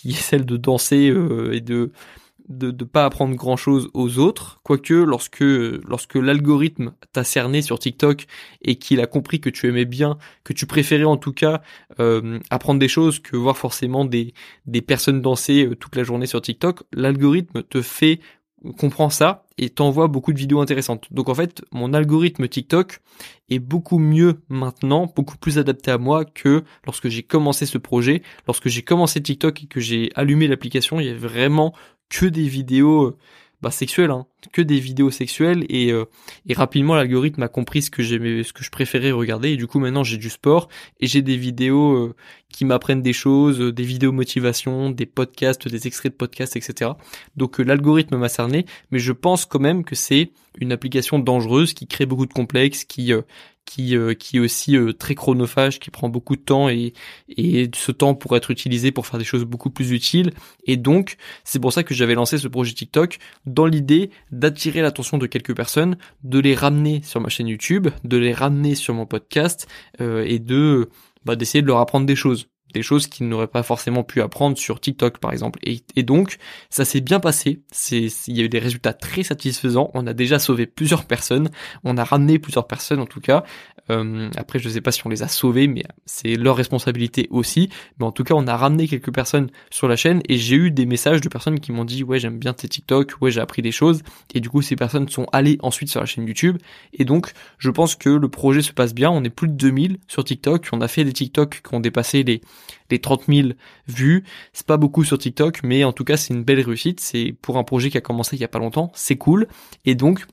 qui 0.00 0.10
est 0.10 0.14
celle 0.14 0.44
de 0.44 0.56
danser 0.56 1.10
euh, 1.10 1.52
et 1.52 1.60
de 1.60 1.92
de 2.48 2.70
ne 2.70 2.84
pas 2.84 3.04
apprendre 3.04 3.34
grand 3.36 3.58
chose 3.58 3.90
aux 3.92 4.18
autres, 4.18 4.60
quoique 4.62 4.94
lorsque 4.94 5.40
lorsque 5.40 6.14
l'algorithme 6.14 6.94
t'a 7.12 7.22
cerné 7.22 7.60
sur 7.60 7.78
TikTok 7.78 8.26
et 8.62 8.76
qu'il 8.76 9.00
a 9.00 9.06
compris 9.06 9.38
que 9.40 9.50
tu 9.50 9.68
aimais 9.68 9.84
bien, 9.84 10.16
que 10.44 10.54
tu 10.54 10.64
préférais 10.64 11.04
en 11.04 11.18
tout 11.18 11.34
cas 11.34 11.60
euh, 12.00 12.38
apprendre 12.48 12.80
des 12.80 12.88
choses 12.88 13.18
que 13.18 13.36
voir 13.36 13.58
forcément 13.58 14.06
des 14.06 14.32
des 14.64 14.80
personnes 14.80 15.20
danser 15.20 15.66
euh, 15.66 15.76
toute 15.76 15.94
la 15.94 16.04
journée 16.04 16.26
sur 16.26 16.40
TikTok, 16.40 16.84
l'algorithme 16.92 17.62
te 17.62 17.82
fait 17.82 18.20
comprend 18.78 19.10
ça 19.10 19.44
et 19.56 19.70
t'envoie 19.70 20.08
beaucoup 20.08 20.32
de 20.32 20.38
vidéos 20.38 20.60
intéressantes. 20.60 21.06
Donc 21.12 21.28
en 21.28 21.34
fait, 21.34 21.62
mon 21.72 21.92
algorithme 21.94 22.48
TikTok 22.48 23.00
est 23.50 23.58
beaucoup 23.58 23.98
mieux 23.98 24.40
maintenant, 24.48 25.12
beaucoup 25.14 25.36
plus 25.36 25.58
adapté 25.58 25.90
à 25.90 25.98
moi 25.98 26.24
que 26.24 26.64
lorsque 26.84 27.08
j'ai 27.08 27.22
commencé 27.22 27.66
ce 27.66 27.78
projet. 27.78 28.22
Lorsque 28.46 28.68
j'ai 28.68 28.82
commencé 28.82 29.22
TikTok 29.22 29.64
et 29.64 29.66
que 29.66 29.80
j'ai 29.80 30.10
allumé 30.14 30.48
l'application, 30.48 31.00
il 31.00 31.06
y 31.06 31.10
avait 31.10 31.18
vraiment 31.18 31.74
que 32.08 32.26
des 32.26 32.48
vidéos 32.48 33.04
euh, 33.04 33.16
bah, 33.60 33.70
sexuelles, 33.70 34.10
hein, 34.10 34.26
que 34.52 34.62
des 34.62 34.78
vidéos 34.78 35.10
sexuelles 35.10 35.64
et, 35.68 35.92
euh, 35.92 36.04
et 36.46 36.54
rapidement 36.54 36.94
l'algorithme 36.94 37.42
a 37.42 37.48
compris 37.48 37.82
ce 37.82 37.90
que 37.90 38.02
j'aimais, 38.02 38.42
ce 38.44 38.52
que 38.52 38.62
je 38.62 38.70
préférais 38.70 39.10
regarder 39.10 39.50
et 39.50 39.56
du 39.56 39.66
coup 39.66 39.78
maintenant 39.80 40.04
j'ai 40.04 40.16
du 40.16 40.30
sport 40.30 40.68
et 41.00 41.06
j'ai 41.06 41.22
des 41.22 41.36
vidéos 41.36 41.92
euh, 41.92 42.14
qui 42.52 42.64
m'apprennent 42.64 43.02
des 43.02 43.12
choses, 43.12 43.58
des 43.58 43.82
vidéos 43.82 44.12
motivation, 44.12 44.90
des 44.90 45.06
podcasts, 45.06 45.68
des 45.68 45.86
extraits 45.86 46.12
de 46.12 46.16
podcasts, 46.16 46.56
etc. 46.56 46.92
Donc 47.36 47.58
l'algorithme 47.58 48.16
m'a 48.16 48.28
cerné, 48.28 48.64
mais 48.90 48.98
je 48.98 49.12
pense 49.12 49.44
quand 49.44 49.60
même 49.60 49.84
que 49.84 49.94
c'est 49.94 50.30
une 50.58 50.72
application 50.72 51.18
dangereuse 51.18 51.74
qui 51.74 51.86
crée 51.86 52.06
beaucoup 52.06 52.26
de 52.26 52.32
complexes, 52.32 52.84
qui 52.84 53.12
qui, 53.68 53.96
euh, 53.96 54.14
qui 54.14 54.38
est 54.38 54.40
aussi 54.40 54.76
euh, 54.76 54.94
très 54.94 55.14
chronophage, 55.14 55.78
qui 55.78 55.90
prend 55.90 56.08
beaucoup 56.08 56.36
de 56.36 56.40
temps 56.40 56.70
et, 56.70 56.94
et 57.28 57.70
ce 57.74 57.92
temps 57.92 58.14
pourrait 58.14 58.38
être 58.38 58.50
utilisé 58.50 58.92
pour 58.92 59.06
faire 59.06 59.18
des 59.18 59.26
choses 59.26 59.44
beaucoup 59.44 59.68
plus 59.68 59.92
utiles. 59.92 60.32
Et 60.64 60.78
donc, 60.78 61.16
c'est 61.44 61.58
pour 61.58 61.72
ça 61.72 61.82
que 61.82 61.92
j'avais 61.92 62.14
lancé 62.14 62.38
ce 62.38 62.48
projet 62.48 62.72
TikTok 62.72 63.18
dans 63.44 63.66
l'idée 63.66 64.10
d'attirer 64.32 64.82
l'attention 64.82 65.18
de 65.18 65.26
quelques 65.26 65.54
personnes, 65.54 65.96
de 66.24 66.38
les 66.38 66.54
ramener 66.54 67.02
sur 67.02 67.20
ma 67.20 67.28
chaîne 67.28 67.48
YouTube, 67.48 67.88
de 68.04 68.16
les 68.16 68.32
ramener 68.32 68.74
sur 68.74 68.94
mon 68.94 69.06
podcast 69.06 69.68
euh, 70.00 70.24
et 70.26 70.38
de 70.38 70.88
bah, 71.24 71.36
d'essayer 71.36 71.62
de 71.62 71.66
leur 71.66 71.78
apprendre 71.78 72.06
des 72.06 72.16
choses 72.16 72.48
des 72.74 72.82
choses 72.82 73.06
qu'ils 73.06 73.28
n'auraient 73.28 73.46
pas 73.46 73.62
forcément 73.62 74.04
pu 74.04 74.20
apprendre 74.20 74.58
sur 74.58 74.80
TikTok 74.80 75.18
par 75.18 75.32
exemple. 75.32 75.58
Et, 75.62 76.02
donc 76.02 76.38
ça 76.70 76.84
s'est 76.84 77.00
bien 77.00 77.20
passé, 77.20 77.60
il 77.90 78.10
y 78.28 78.40
a 78.40 78.44
eu 78.44 78.48
des 78.48 78.58
résultats 78.58 78.92
très 78.92 79.22
satisfaisants, 79.22 79.90
on 79.94 80.06
a 80.06 80.14
déjà 80.14 80.38
sauvé 80.38 80.66
plusieurs 80.66 81.04
personnes, 81.04 81.50
on 81.84 81.96
a 81.96 82.04
ramené 82.04 82.38
plusieurs 82.38 82.66
personnes 82.66 83.00
en 83.00 83.06
tout 83.06 83.20
cas. 83.20 83.44
Euh, 83.90 84.28
après 84.36 84.58
je 84.58 84.68
sais 84.68 84.82
pas 84.82 84.92
si 84.92 85.06
on 85.06 85.08
les 85.08 85.22
a 85.22 85.28
sauvés, 85.28 85.66
mais 85.66 85.82
c'est 86.04 86.34
leur 86.34 86.56
responsabilité 86.56 87.26
aussi. 87.30 87.70
Mais 87.98 88.06
en 88.06 88.12
tout 88.12 88.24
cas 88.24 88.34
on 88.34 88.46
a 88.46 88.56
ramené 88.56 88.86
quelques 88.86 89.12
personnes 89.12 89.50
sur 89.70 89.88
la 89.88 89.96
chaîne 89.96 90.20
et 90.28 90.36
j'ai 90.36 90.56
eu 90.56 90.70
des 90.70 90.86
messages 90.86 91.20
de 91.20 91.28
personnes 91.28 91.60
qui 91.60 91.72
m'ont 91.72 91.84
dit 91.84 92.02
ouais 92.04 92.18
j'aime 92.18 92.38
bien 92.38 92.52
tes 92.52 92.68
TikTok, 92.68 93.14
ouais 93.20 93.30
j'ai 93.30 93.40
appris 93.40 93.62
des 93.62 93.72
choses. 93.72 94.02
Et 94.34 94.40
du 94.40 94.50
coup 94.50 94.62
ces 94.62 94.76
personnes 94.76 95.08
sont 95.08 95.26
allées 95.32 95.58
ensuite 95.62 95.90
sur 95.90 96.00
la 96.00 96.06
chaîne 96.06 96.26
YouTube. 96.26 96.58
Et 96.92 97.04
donc 97.04 97.32
je 97.58 97.70
pense 97.70 97.96
que 97.96 98.10
le 98.10 98.28
projet 98.28 98.62
se 98.62 98.72
passe 98.72 98.94
bien, 98.94 99.10
on 99.10 99.24
est 99.24 99.30
plus 99.30 99.48
de 99.48 99.54
2000 99.54 99.98
sur 100.06 100.24
TikTok, 100.24 100.68
on 100.72 100.80
a 100.80 100.88
fait 100.88 101.04
des 101.04 101.12
TikTok 101.12 101.62
qui 101.66 101.74
ont 101.74 101.80
dépassé 101.80 102.22
les 102.22 102.40
les 102.90 103.00
30 103.00 103.24
000 103.28 103.48
vues. 103.86 104.24
C'est 104.52 104.66
pas 104.66 104.76
beaucoup 104.76 105.04
sur 105.04 105.18
TikTok, 105.18 105.62
mais 105.62 105.84
en 105.84 105.92
tout 105.92 106.04
cas 106.04 106.16
c'est 106.16 106.34
une 106.34 106.44
belle 106.44 106.60
réussite. 106.60 107.00
C'est 107.00 107.34
pour 107.40 107.58
un 107.58 107.64
projet 107.64 107.90
qui 107.90 107.98
a 107.98 108.00
commencé 108.00 108.36
il 108.36 108.40
y 108.40 108.44
a 108.44 108.48
pas 108.48 108.58
longtemps, 108.58 108.90
c'est 108.94 109.16
cool. 109.16 109.46
Et 109.84 109.94
donc 109.94 110.26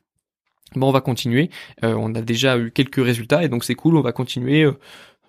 bon, 0.75 0.89
on 0.89 0.91
va 0.91 1.01
continuer. 1.01 1.49
Euh, 1.83 1.95
on 1.97 2.13
a 2.15 2.21
déjà 2.21 2.57
eu 2.57 2.71
quelques 2.71 3.03
résultats 3.03 3.43
et 3.43 3.49
donc 3.49 3.63
c'est 3.63 3.75
cool. 3.75 3.97
On 3.97 4.01
va 4.01 4.11
continuer. 4.11 4.65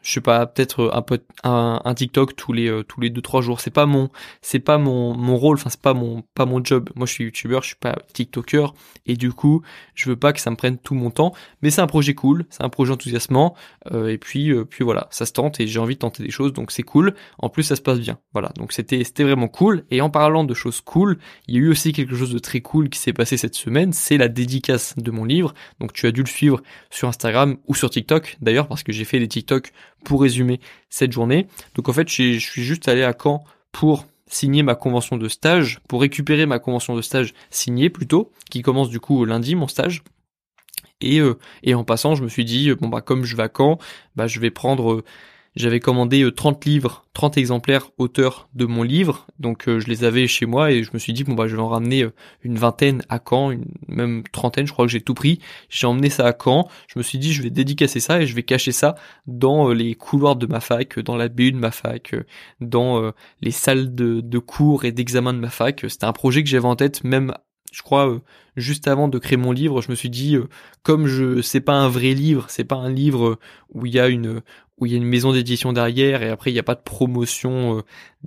Euh, 0.06 0.08
je 0.08 0.12
sais 0.12 0.20
pas, 0.20 0.46
peut-être 0.46 0.80
euh, 0.80 0.90
un 0.92 1.02
peu 1.02 1.20
un, 1.42 1.80
un, 1.84 1.94
TikTok 1.94 2.36
tous 2.36 2.52
les 2.52 2.68
euh, 2.68 2.82
tous 2.82 3.00
les 3.00 3.10
deux 3.10 3.20
trois 3.20 3.42
jours. 3.42 3.60
C'est 3.60 3.70
pas 3.70 3.86
mon 3.86 4.08
c'est 4.40 4.60
pas 4.60 4.78
mon 4.78 5.16
mon 5.16 5.36
rôle. 5.36 5.56
Enfin 5.56 5.70
c'est 5.70 5.80
pas 5.80 5.94
mon 5.94 6.22
pas 6.34 6.46
mon 6.46 6.64
job. 6.64 6.90
Moi 6.94 7.06
je 7.06 7.12
suis 7.12 7.24
youtubeur, 7.24 7.62
je 7.62 7.68
suis 7.68 7.76
pas 7.76 7.96
TikToker 8.12 8.74
et 9.06 9.16
du 9.16 9.32
coup 9.32 9.62
je 9.94 10.08
veux 10.08 10.16
pas 10.16 10.32
que 10.32 10.40
ça 10.40 10.50
me 10.50 10.56
prenne 10.56 10.78
tout 10.78 10.94
mon 10.94 11.10
temps. 11.10 11.34
Mais 11.62 11.70
c'est 11.70 11.80
un 11.80 11.86
projet 11.86 12.14
cool, 12.14 12.46
c'est 12.50 12.62
un 12.62 12.68
projet 12.68 12.92
enthousiasmant 12.92 13.54
euh, 13.92 14.08
et 14.08 14.18
puis 14.18 14.52
puis 14.64 14.84
voilà, 14.84 15.08
ça 15.10 15.26
se 15.26 15.32
tente 15.32 15.60
et 15.60 15.66
j'ai 15.66 15.80
envie 15.80 15.94
de 15.94 16.00
tenter 16.00 16.22
des 16.22 16.30
choses 16.30 16.52
donc 16.52 16.70
c'est 16.70 16.82
cool. 16.82 17.14
En 17.38 17.48
plus 17.48 17.64
ça 17.64 17.76
se 17.76 17.82
passe 17.82 17.98
bien. 17.98 18.18
Voilà 18.32 18.50
donc 18.56 18.72
c'était 18.72 19.02
c'était 19.04 19.24
vraiment 19.24 19.48
cool. 19.48 19.84
Et 19.90 20.00
en 20.00 20.10
parlant 20.10 20.44
de 20.44 20.54
choses 20.54 20.80
cool, 20.80 21.18
il 21.48 21.54
y 21.54 21.58
a 21.58 21.60
eu 21.60 21.70
aussi 21.70 21.92
quelque 21.92 22.14
chose 22.14 22.32
de 22.32 22.38
très 22.38 22.60
cool 22.60 22.88
qui 22.88 22.98
s'est 22.98 23.12
passé 23.12 23.36
cette 23.36 23.54
semaine. 23.54 23.92
C'est 23.92 24.18
la 24.18 24.28
dédicace 24.28 24.94
de 24.96 25.10
mon 25.10 25.24
livre. 25.24 25.54
Donc 25.80 25.92
tu 25.92 26.06
as 26.06 26.12
dû 26.12 26.22
le 26.22 26.28
suivre 26.28 26.62
sur 26.90 27.08
Instagram 27.08 27.56
ou 27.66 27.74
sur 27.74 27.90
TikTok 27.90 28.36
d'ailleurs 28.40 28.68
parce 28.68 28.82
que 28.82 28.92
j'ai 28.92 29.04
fait 29.04 29.18
des 29.18 29.28
TikTok 29.28 29.72
pour 30.06 30.22
résumer 30.22 30.60
cette 30.88 31.12
journée. 31.12 31.48
Donc 31.74 31.88
en 31.88 31.92
fait, 31.92 32.08
je 32.08 32.38
suis 32.38 32.62
juste 32.62 32.88
allé 32.88 33.02
à 33.02 33.12
Caen 33.12 33.44
pour 33.72 34.06
signer 34.28 34.62
ma 34.62 34.76
convention 34.76 35.16
de 35.16 35.28
stage, 35.28 35.80
pour 35.88 36.00
récupérer 36.00 36.46
ma 36.46 36.58
convention 36.58 36.94
de 36.94 37.02
stage 37.02 37.34
signée 37.50 37.90
plutôt, 37.90 38.30
qui 38.48 38.62
commence 38.62 38.88
du 38.88 39.00
coup 39.00 39.24
lundi 39.24 39.56
mon 39.56 39.68
stage. 39.68 40.02
Et, 41.00 41.18
euh, 41.18 41.34
et 41.62 41.74
en 41.74 41.84
passant, 41.84 42.14
je 42.14 42.22
me 42.22 42.28
suis 42.28 42.44
dit, 42.44 42.72
bon 42.74 42.88
bah 42.88 43.00
comme 43.00 43.24
je 43.24 43.36
vais 43.36 43.42
à 43.42 43.50
Caen, 43.54 43.78
bah 44.14 44.28
je 44.28 44.38
vais 44.40 44.50
prendre 44.50 45.04
j'avais 45.56 45.80
commandé 45.80 46.30
30 46.30 46.56
euh, 46.66 46.70
livres, 46.70 47.06
30 47.14 47.38
exemplaires 47.38 47.90
auteurs 47.96 48.48
de 48.54 48.66
mon 48.66 48.82
livre, 48.82 49.26
donc 49.40 49.68
euh, 49.68 49.80
je 49.80 49.88
les 49.88 50.04
avais 50.04 50.26
chez 50.26 50.44
moi 50.44 50.70
et 50.70 50.82
je 50.82 50.90
me 50.92 50.98
suis 50.98 51.14
dit 51.14 51.24
bon 51.24 51.32
bah 51.32 51.48
je 51.48 51.56
vais 51.56 51.62
en 51.62 51.68
ramener 51.68 52.02
euh, 52.02 52.12
une 52.42 52.58
vingtaine 52.58 53.02
à 53.08 53.18
Caen, 53.26 53.50
une, 53.50 53.64
même 53.88 54.22
trentaine, 54.30 54.66
je 54.66 54.72
crois 54.72 54.84
que 54.84 54.92
j'ai 54.92 55.00
tout 55.00 55.14
pris. 55.14 55.40
J'ai 55.70 55.86
emmené 55.86 56.10
ça 56.10 56.26
à 56.26 56.32
Caen. 56.32 56.68
Je 56.88 56.98
me 56.98 57.02
suis 57.02 57.18
dit 57.18 57.32
je 57.32 57.42
vais 57.42 57.50
dédicacer 57.50 58.00
ça 58.00 58.20
et 58.20 58.26
je 58.26 58.34
vais 58.34 58.42
cacher 58.42 58.72
ça 58.72 58.96
dans 59.26 59.70
les 59.70 59.94
couloirs 59.94 60.36
de 60.36 60.46
ma 60.46 60.60
fac, 60.60 60.98
dans 61.00 61.16
la 61.16 61.28
BU 61.28 61.52
de 61.52 61.58
ma 61.58 61.70
fac, 61.70 62.14
dans 62.60 63.12
les 63.40 63.50
salles 63.50 63.94
de, 63.94 64.20
de 64.20 64.38
cours 64.38 64.84
et 64.84 64.92
d'examen 64.92 65.32
de 65.32 65.38
ma 65.38 65.50
fac. 65.50 65.84
C'était 65.88 66.04
un 66.04 66.12
projet 66.12 66.42
que 66.42 66.50
j'avais 66.50 66.66
en 66.66 66.76
tête 66.76 67.02
même 67.02 67.32
je 67.72 67.82
crois 67.82 68.20
juste 68.56 68.88
avant 68.88 69.08
de 69.08 69.18
créer 69.18 69.36
mon 69.36 69.52
livre, 69.52 69.80
je 69.82 69.90
me 69.90 69.94
suis 69.94 70.10
dit 70.10 70.36
comme 70.82 71.06
je 71.06 71.42
c'est 71.42 71.60
pas 71.60 71.74
un 71.74 71.88
vrai 71.88 72.14
livre, 72.14 72.46
c'est 72.48 72.64
pas 72.64 72.76
un 72.76 72.90
livre 72.90 73.38
où 73.72 73.86
il 73.86 73.94
y 73.94 74.00
a 74.00 74.08
une 74.08 74.42
où 74.78 74.84
il 74.84 74.92
y 74.92 74.94
a 74.94 74.98
une 74.98 75.06
maison 75.06 75.32
d'édition 75.32 75.72
derrière 75.72 76.22
et 76.22 76.28
après 76.28 76.50
il 76.50 76.54
n'y 76.54 76.60
a 76.60 76.62
pas 76.62 76.74
de 76.74 76.82
promotion 76.82 77.78
euh, 77.78 77.82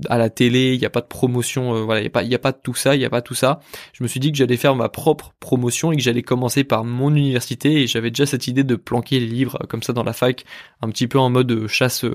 à 0.07 0.17
la 0.17 0.29
télé, 0.29 0.73
il 0.73 0.79
n'y 0.79 0.85
a 0.85 0.89
pas 0.89 1.01
de 1.01 1.07
promotion, 1.07 1.75
euh, 1.75 1.81
voilà, 1.81 1.99
il 1.99 2.03
n'y 2.03 2.07
a 2.07 2.11
pas, 2.11 2.23
il 2.23 2.29
y 2.29 2.35
a 2.35 2.39
pas 2.39 2.51
de 2.51 2.57
tout 2.61 2.73
ça, 2.73 2.95
il 2.95 2.99
n'y 2.99 3.05
a 3.05 3.09
pas 3.09 3.21
tout 3.21 3.35
ça. 3.35 3.59
Je 3.93 4.01
me 4.03 4.07
suis 4.07 4.19
dit 4.19 4.31
que 4.31 4.37
j'allais 4.37 4.57
faire 4.57 4.75
ma 4.75 4.89
propre 4.89 5.33
promotion 5.39 5.91
et 5.91 5.97
que 5.97 6.01
j'allais 6.01 6.23
commencer 6.23 6.63
par 6.63 6.83
mon 6.85 7.13
université 7.13 7.81
et 7.81 7.87
j'avais 7.87 8.09
déjà 8.09 8.25
cette 8.25 8.47
idée 8.47 8.63
de 8.63 8.75
planquer 8.75 9.19
les 9.19 9.27
livres 9.27 9.59
comme 9.69 9.83
ça 9.83 9.93
dans 9.93 10.03
la 10.03 10.13
fac, 10.13 10.43
un 10.81 10.89
petit 10.89 11.07
peu 11.07 11.19
en 11.19 11.29
mode 11.29 11.51
euh, 11.51 11.67
chasse 11.67 12.05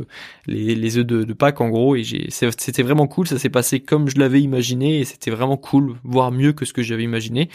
les, 0.46 0.74
les 0.74 0.98
œufs 0.98 1.06
de, 1.06 1.32
Pâques 1.34 1.60
en 1.60 1.68
gros 1.68 1.96
et 1.96 2.04
c'était 2.30 2.84
vraiment 2.84 3.08
cool, 3.08 3.26
ça 3.26 3.38
s'est 3.40 3.48
passé 3.48 3.80
comme 3.80 4.08
je 4.08 4.18
l'avais 4.18 4.40
imaginé 4.40 5.00
et 5.00 5.04
c'était 5.04 5.32
vraiment 5.32 5.56
cool, 5.56 5.96
voire 6.04 6.30
mieux 6.30 6.52
que 6.52 6.64
ce 6.64 6.72
que 6.72 6.82
j'avais 6.82 7.02
imaginé. 7.02 7.50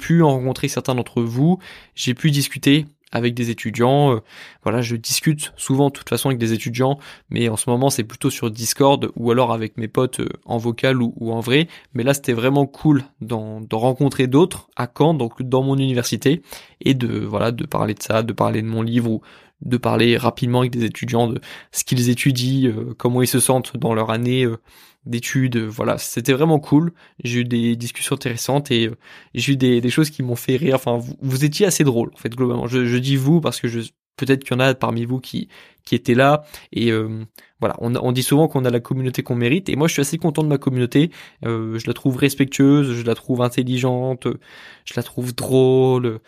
Pu 0.00 0.22
en 0.22 0.30
rencontrer 0.30 0.68
certains 0.68 0.94
d'entre 0.94 1.22
vous, 1.22 1.58
j'ai 1.94 2.14
pu 2.14 2.30
discuter 2.30 2.86
avec 3.12 3.34
des 3.34 3.50
étudiants. 3.50 4.14
Euh, 4.14 4.20
voilà, 4.62 4.82
je 4.82 4.96
discute 4.96 5.52
souvent 5.56 5.88
de 5.88 5.92
toute 5.92 6.08
façon 6.08 6.28
avec 6.28 6.38
des 6.38 6.52
étudiants, 6.52 6.98
mais 7.28 7.48
en 7.48 7.56
ce 7.56 7.68
moment 7.68 7.90
c'est 7.90 8.04
plutôt 8.04 8.30
sur 8.30 8.50
Discord 8.50 9.10
ou 9.16 9.30
alors 9.30 9.52
avec 9.52 9.76
mes 9.76 9.88
potes 9.88 10.20
euh, 10.20 10.28
en 10.44 10.58
vocal 10.58 11.02
ou, 11.02 11.14
en 11.32 11.40
vrai. 11.40 11.68
Mais 11.94 12.02
là 12.02 12.14
c'était 12.14 12.32
vraiment 12.32 12.66
cool 12.66 13.04
d'en, 13.20 13.60
rencontrer 13.72 14.26
d'autres 14.26 14.68
à 14.76 14.88
Caen, 14.96 15.14
donc 15.14 15.42
dans 15.42 15.62
mon 15.62 15.76
université, 15.76 16.42
et 16.80 16.94
de 16.94 17.18
voilà 17.18 17.52
de 17.52 17.66
parler 17.66 17.94
de 17.94 18.02
ça, 18.02 18.22
de 18.22 18.32
parler 18.32 18.62
de 18.62 18.68
mon 18.68 18.82
livre 18.82 19.10
ou 19.10 19.20
de 19.62 19.76
parler 19.76 20.16
rapidement 20.16 20.60
avec 20.60 20.70
des 20.70 20.84
étudiants 20.84 21.28
de 21.28 21.38
ce 21.70 21.84
qu'ils 21.84 22.08
étudient, 22.08 22.70
euh, 22.70 22.94
comment 22.96 23.22
ils 23.22 23.28
se 23.28 23.40
sentent 23.40 23.76
dans 23.76 23.94
leur 23.94 24.10
année 24.10 24.46
d'études. 25.06 25.58
Voilà, 25.58 25.98
c'était 25.98 26.32
vraiment 26.32 26.58
cool. 26.58 26.92
J'ai 27.24 27.40
eu 27.40 27.44
des 27.44 27.76
discussions 27.76 28.16
intéressantes 28.16 28.70
et 28.70 28.88
euh, 28.88 28.96
j'ai 29.34 29.52
eu 29.54 29.56
des, 29.56 29.80
des, 29.80 29.90
choses 29.90 30.10
qui 30.10 30.22
m'ont 30.22 30.36
fait 30.36 30.56
rire. 30.56 30.74
Enfin, 30.74 30.98
vous, 30.98 31.16
vous, 31.20 31.44
étiez 31.44 31.66
assez 31.66 31.84
drôle 31.84 32.10
en 32.14 32.16
fait 32.16 32.30
globalement. 32.34 32.66
Je, 32.66 32.84
je 32.86 32.96
dis 32.98 33.16
vous 33.16 33.40
parce 33.40 33.60
que 33.60 33.68
je 33.68 33.80
peut-être 34.20 34.44
qu'il 34.44 34.52
y 34.52 34.56
en 34.56 34.60
a 34.60 34.74
parmi 34.74 35.04
vous 35.04 35.18
qui 35.18 35.48
qui 35.84 35.94
étaient 35.94 36.14
là 36.14 36.44
et 36.72 36.92
euh, 36.92 37.24
voilà 37.58 37.74
on, 37.78 37.94
on, 37.96 38.12
dit 38.12 38.22
souvent 38.22 38.48
qu'on 38.48 38.64
a 38.66 38.70
la 38.70 38.80
communauté 38.80 39.22
qu'on 39.22 39.34
mérite 39.34 39.68
et 39.70 39.76
moi 39.76 39.88
je 39.88 39.94
suis 39.94 40.02
assez 40.02 40.18
content 40.18 40.42
de 40.42 40.48
ma 40.48 40.58
communauté 40.58 41.10
euh, 41.46 41.78
je 41.78 41.86
la 41.86 41.94
trouve 41.94 42.16
respectueuse 42.16 42.92
je 42.92 43.02
la 43.02 43.14
trouve 43.14 43.40
intelligente 43.40 44.26
je 44.84 44.94
la 44.94 45.02
trouve 45.02 45.34
drôle 45.34 46.20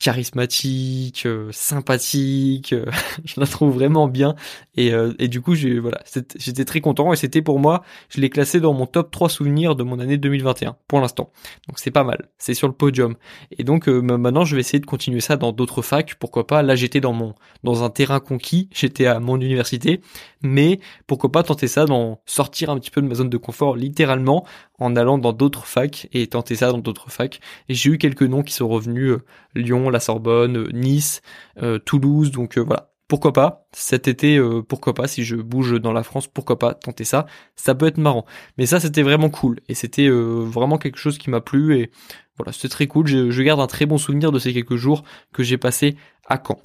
charismatique, 0.00 1.24
euh, 1.26 1.50
sympathique, 1.52 2.72
euh, 2.72 2.86
je 3.24 3.38
la 3.38 3.46
trouve 3.46 3.74
vraiment 3.74 4.08
bien 4.08 4.34
et, 4.74 4.92
euh, 4.92 5.12
et 5.18 5.28
du 5.28 5.42
coup 5.42 5.54
j'ai 5.54 5.78
voilà, 5.78 6.00
j'étais 6.36 6.64
très 6.64 6.80
content 6.80 7.12
et 7.12 7.16
c'était 7.16 7.42
pour 7.42 7.60
moi, 7.60 7.84
je 8.08 8.20
l'ai 8.20 8.30
classé 8.30 8.60
dans 8.60 8.72
mon 8.72 8.86
top 8.86 9.10
3 9.10 9.28
souvenirs 9.28 9.76
de 9.76 9.84
mon 9.84 10.00
année 10.00 10.16
2021 10.16 10.76
pour 10.88 11.00
l'instant. 11.00 11.30
Donc 11.68 11.78
c'est 11.78 11.90
pas 11.90 12.02
mal, 12.02 12.28
c'est 12.38 12.54
sur 12.54 12.66
le 12.66 12.72
podium. 12.72 13.14
Et 13.56 13.62
donc 13.62 13.86
maintenant 13.88 14.44
je 14.44 14.56
vais 14.56 14.60
essayer 14.60 14.80
de 14.80 14.86
continuer 14.86 15.20
ça 15.20 15.36
dans 15.36 15.52
d'autres 15.52 15.82
facs, 15.82 16.14
pourquoi 16.14 16.46
pas? 16.46 16.62
Là 16.62 16.74
j'étais 16.76 17.00
dans 17.00 17.12
mon 17.12 17.34
dans 17.62 17.84
un 17.84 17.90
terrain 17.90 18.20
conquis, 18.20 18.70
j'étais 18.72 19.04
à 19.04 19.20
mon 19.20 19.38
université, 19.38 20.00
mais 20.42 20.80
pourquoi 21.06 21.30
pas 21.32 21.42
tenter 21.42 21.68
ça 21.68 21.84
dans 21.84 22.20
sortir 22.26 22.70
un 22.70 22.78
petit 22.78 22.90
peu 22.90 23.02
de 23.02 23.06
ma 23.06 23.14
zone 23.14 23.28
de 23.28 23.36
confort 23.36 23.76
littéralement 23.76 24.46
en 24.78 24.96
allant 24.96 25.18
dans 25.18 25.32
d'autres 25.32 25.66
facs 25.66 26.08
et 26.12 26.26
tenter 26.26 26.56
ça 26.56 26.72
dans 26.72 26.78
d'autres 26.78 27.10
facs. 27.10 27.40
Et 27.68 27.74
j'ai 27.74 27.90
eu 27.90 27.98
quelques 27.98 28.22
noms 28.22 28.42
qui 28.42 28.54
sont 28.54 28.68
revenus 28.68 29.16
Lyon 29.54 29.90
la 29.90 30.00
Sorbonne, 30.00 30.56
euh, 30.56 30.70
Nice, 30.72 31.22
euh, 31.62 31.78
Toulouse, 31.78 32.30
donc 32.30 32.58
euh, 32.58 32.62
voilà. 32.62 32.90
Pourquoi 33.08 33.32
pas 33.32 33.66
cet 33.72 34.06
été 34.06 34.40
Pourquoi 34.68 34.94
pas 34.94 35.08
si 35.08 35.24
je 35.24 35.34
bouge 35.34 35.80
dans 35.80 35.92
la 35.92 36.04
France 36.04 36.28
Pourquoi 36.28 36.60
pas 36.60 36.74
tenter 36.74 37.02
ça 37.02 37.26
Ça 37.56 37.74
peut 37.74 37.88
être 37.88 37.98
marrant. 37.98 38.24
Mais 38.56 38.66
ça 38.66 38.78
c'était 38.78 39.02
vraiment 39.02 39.30
cool 39.30 39.58
et 39.68 39.74
c'était 39.74 40.08
vraiment 40.08 40.78
quelque 40.78 40.98
chose 40.98 41.18
qui 41.18 41.28
m'a 41.28 41.40
plu 41.40 41.76
et 41.76 41.90
voilà 42.36 42.52
c'était 42.52 42.68
très 42.68 42.86
cool. 42.86 43.08
Je, 43.08 43.32
je 43.32 43.42
garde 43.42 43.58
un 43.58 43.66
très 43.66 43.84
bon 43.84 43.98
souvenir 43.98 44.30
de 44.30 44.38
ces 44.38 44.54
quelques 44.54 44.76
jours 44.76 45.02
que 45.32 45.42
j'ai 45.42 45.58
passé 45.58 45.96
à 46.28 46.40
Caen. 46.40 46.60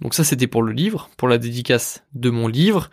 Donc 0.00 0.14
ça 0.14 0.24
c'était 0.24 0.46
pour 0.46 0.62
le 0.62 0.72
livre, 0.72 1.10
pour 1.16 1.28
la 1.28 1.38
dédicace 1.38 2.04
de 2.14 2.30
mon 2.30 2.48
livre. 2.48 2.90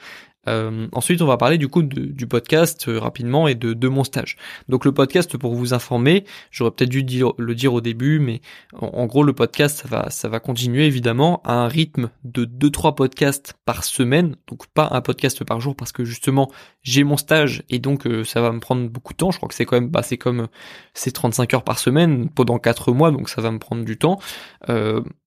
Euh, 0.48 0.88
ensuite, 0.92 1.22
on 1.22 1.26
va 1.26 1.38
parler 1.38 1.58
du 1.58 1.68
coup 1.68 1.84
du 1.84 2.28
podcast 2.28 2.88
euh, 2.88 3.00
rapidement 3.00 3.48
et 3.48 3.56
de, 3.56 3.74
de, 3.74 3.88
mon 3.88 4.04
stage. 4.04 4.38
Donc 4.68 4.86
le 4.86 4.92
podcast, 4.92 5.38
pour 5.38 5.56
vous 5.56 5.74
informer, 5.74 6.26
j'aurais 6.52 6.72
peut-être 6.72 6.90
dû 6.90 7.06
le 7.38 7.56
dire 7.56 7.74
au 7.74 7.82
début, 7.82 8.20
mais 8.20 8.42
en, 8.74 9.06
gros 9.06 9.24
le 9.24 9.34
podcast, 9.34 9.84
ça 9.84 9.88
va, 9.88 10.10
ça 10.10 10.28
va 10.28 10.40
continuer 10.40 10.86
évidemment 10.86 11.42
à 11.46 11.54
un 11.54 11.68
rythme 11.68 12.10
de 12.24 12.46
2-3 12.46 12.96
podcasts 12.96 13.54
par 13.66 13.84
semaine, 13.84 14.36
donc 14.48 14.68
pas 14.68 14.90
un 14.92 15.02
podcast 15.02 15.44
par 15.44 15.62
jour 15.62 15.76
parce 15.76 15.92
que 15.92 16.04
justement 16.04 16.52
j'ai 16.82 17.04
mon 17.04 17.18
stage 17.18 17.64
et 17.70 17.80
donc 17.80 18.06
euh, 18.06 18.24
ça 18.24 18.42
va 18.42 18.52
me 18.52 18.60
prendre 18.60 18.90
beaucoup 18.90 19.14
de 19.14 19.18
temps. 19.18 19.32
Je 19.32 19.38
crois 19.38 19.48
que 19.48 19.56
c'est 19.56 19.66
quand 19.66 19.80
même, 19.80 19.90
bah, 19.90 20.04
c'est 20.04 20.18
comme 20.18 20.48
c'est 20.94 21.12
35 21.12 21.54
heures 21.54 21.64
par 21.64 21.80
semaine 21.80 22.30
pendant 22.30 22.60
4 22.60 22.92
mois, 22.92 23.12
donc 23.12 23.30
ça 23.30 23.42
va 23.42 23.52
me 23.52 23.60
prendre 23.60 23.86
du 23.86 23.98
temps. 23.98 24.20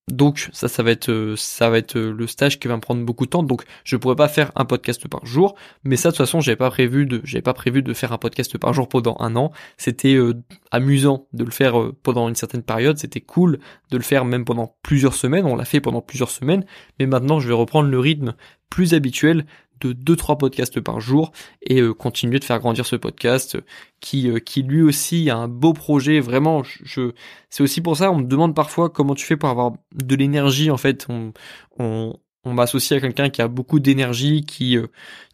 Donc 0.08 0.50
ça, 0.52 0.68
ça 0.68 0.84
va 0.84 0.92
être, 0.92 1.10
euh, 1.10 1.34
ça 1.36 1.68
va 1.68 1.78
être 1.78 1.96
euh, 1.96 2.12
le 2.12 2.28
stage 2.28 2.60
qui 2.60 2.68
va 2.68 2.76
me 2.76 2.80
prendre 2.80 3.04
beaucoup 3.04 3.24
de 3.24 3.30
temps. 3.30 3.42
Donc 3.42 3.64
je 3.82 3.96
pourrais 3.96 4.14
pas 4.14 4.28
faire 4.28 4.52
un 4.54 4.64
podcast 4.64 5.08
par 5.08 5.26
jour, 5.26 5.56
mais 5.82 5.96
ça 5.96 6.10
de 6.10 6.12
toute 6.12 6.24
façon, 6.24 6.40
j'avais 6.40 6.56
pas 6.56 6.70
prévu 6.70 7.06
de, 7.06 7.20
j'avais 7.24 7.42
pas 7.42 7.54
prévu 7.54 7.82
de 7.82 7.92
faire 7.92 8.12
un 8.12 8.18
podcast 8.18 8.56
par 8.56 8.72
jour 8.72 8.88
pendant 8.88 9.16
un 9.18 9.34
an. 9.34 9.50
C'était 9.78 10.14
euh, 10.14 10.34
amusant 10.70 11.26
de 11.32 11.42
le 11.42 11.50
faire 11.50 11.90
pendant 12.04 12.28
une 12.28 12.36
certaine 12.36 12.62
période. 12.62 12.98
C'était 12.98 13.20
cool 13.20 13.58
de 13.90 13.96
le 13.96 14.04
faire 14.04 14.24
même 14.24 14.44
pendant 14.44 14.76
plusieurs 14.82 15.14
semaines. 15.14 15.44
On 15.44 15.56
l'a 15.56 15.64
fait 15.64 15.80
pendant 15.80 16.02
plusieurs 16.02 16.30
semaines, 16.30 16.64
mais 17.00 17.06
maintenant 17.06 17.40
je 17.40 17.48
vais 17.48 17.54
reprendre 17.54 17.88
le 17.88 17.98
rythme 17.98 18.36
plus 18.70 18.94
habituel 18.94 19.44
de 19.80 19.92
2-3 19.92 20.38
podcasts 20.38 20.80
par 20.80 21.00
jour 21.00 21.32
et 21.62 21.80
euh, 21.80 21.94
continuer 21.94 22.38
de 22.38 22.44
faire 22.44 22.58
grandir 22.58 22.86
ce 22.86 22.96
podcast 22.96 23.58
qui, 24.00 24.30
euh, 24.30 24.38
qui 24.38 24.62
lui 24.62 24.82
aussi 24.82 25.30
a 25.30 25.36
un 25.36 25.48
beau 25.48 25.72
projet. 25.72 26.20
Vraiment, 26.20 26.62
je, 26.64 27.12
c'est 27.50 27.62
aussi 27.62 27.80
pour 27.80 27.96
ça, 27.96 28.10
on 28.10 28.18
me 28.18 28.26
demande 28.26 28.54
parfois 28.54 28.90
comment 28.90 29.14
tu 29.14 29.26
fais 29.26 29.36
pour 29.36 29.48
avoir 29.48 29.72
de 29.94 30.16
l'énergie. 30.16 30.70
En 30.70 30.76
fait, 30.76 31.06
on, 31.08 31.32
on, 31.78 32.14
on 32.44 32.52
m'associe 32.52 32.98
à 32.98 33.00
quelqu'un 33.00 33.30
qui 33.30 33.42
a 33.42 33.48
beaucoup 33.48 33.80
d'énergie, 33.80 34.44
qui, 34.44 34.76
euh, 34.76 34.86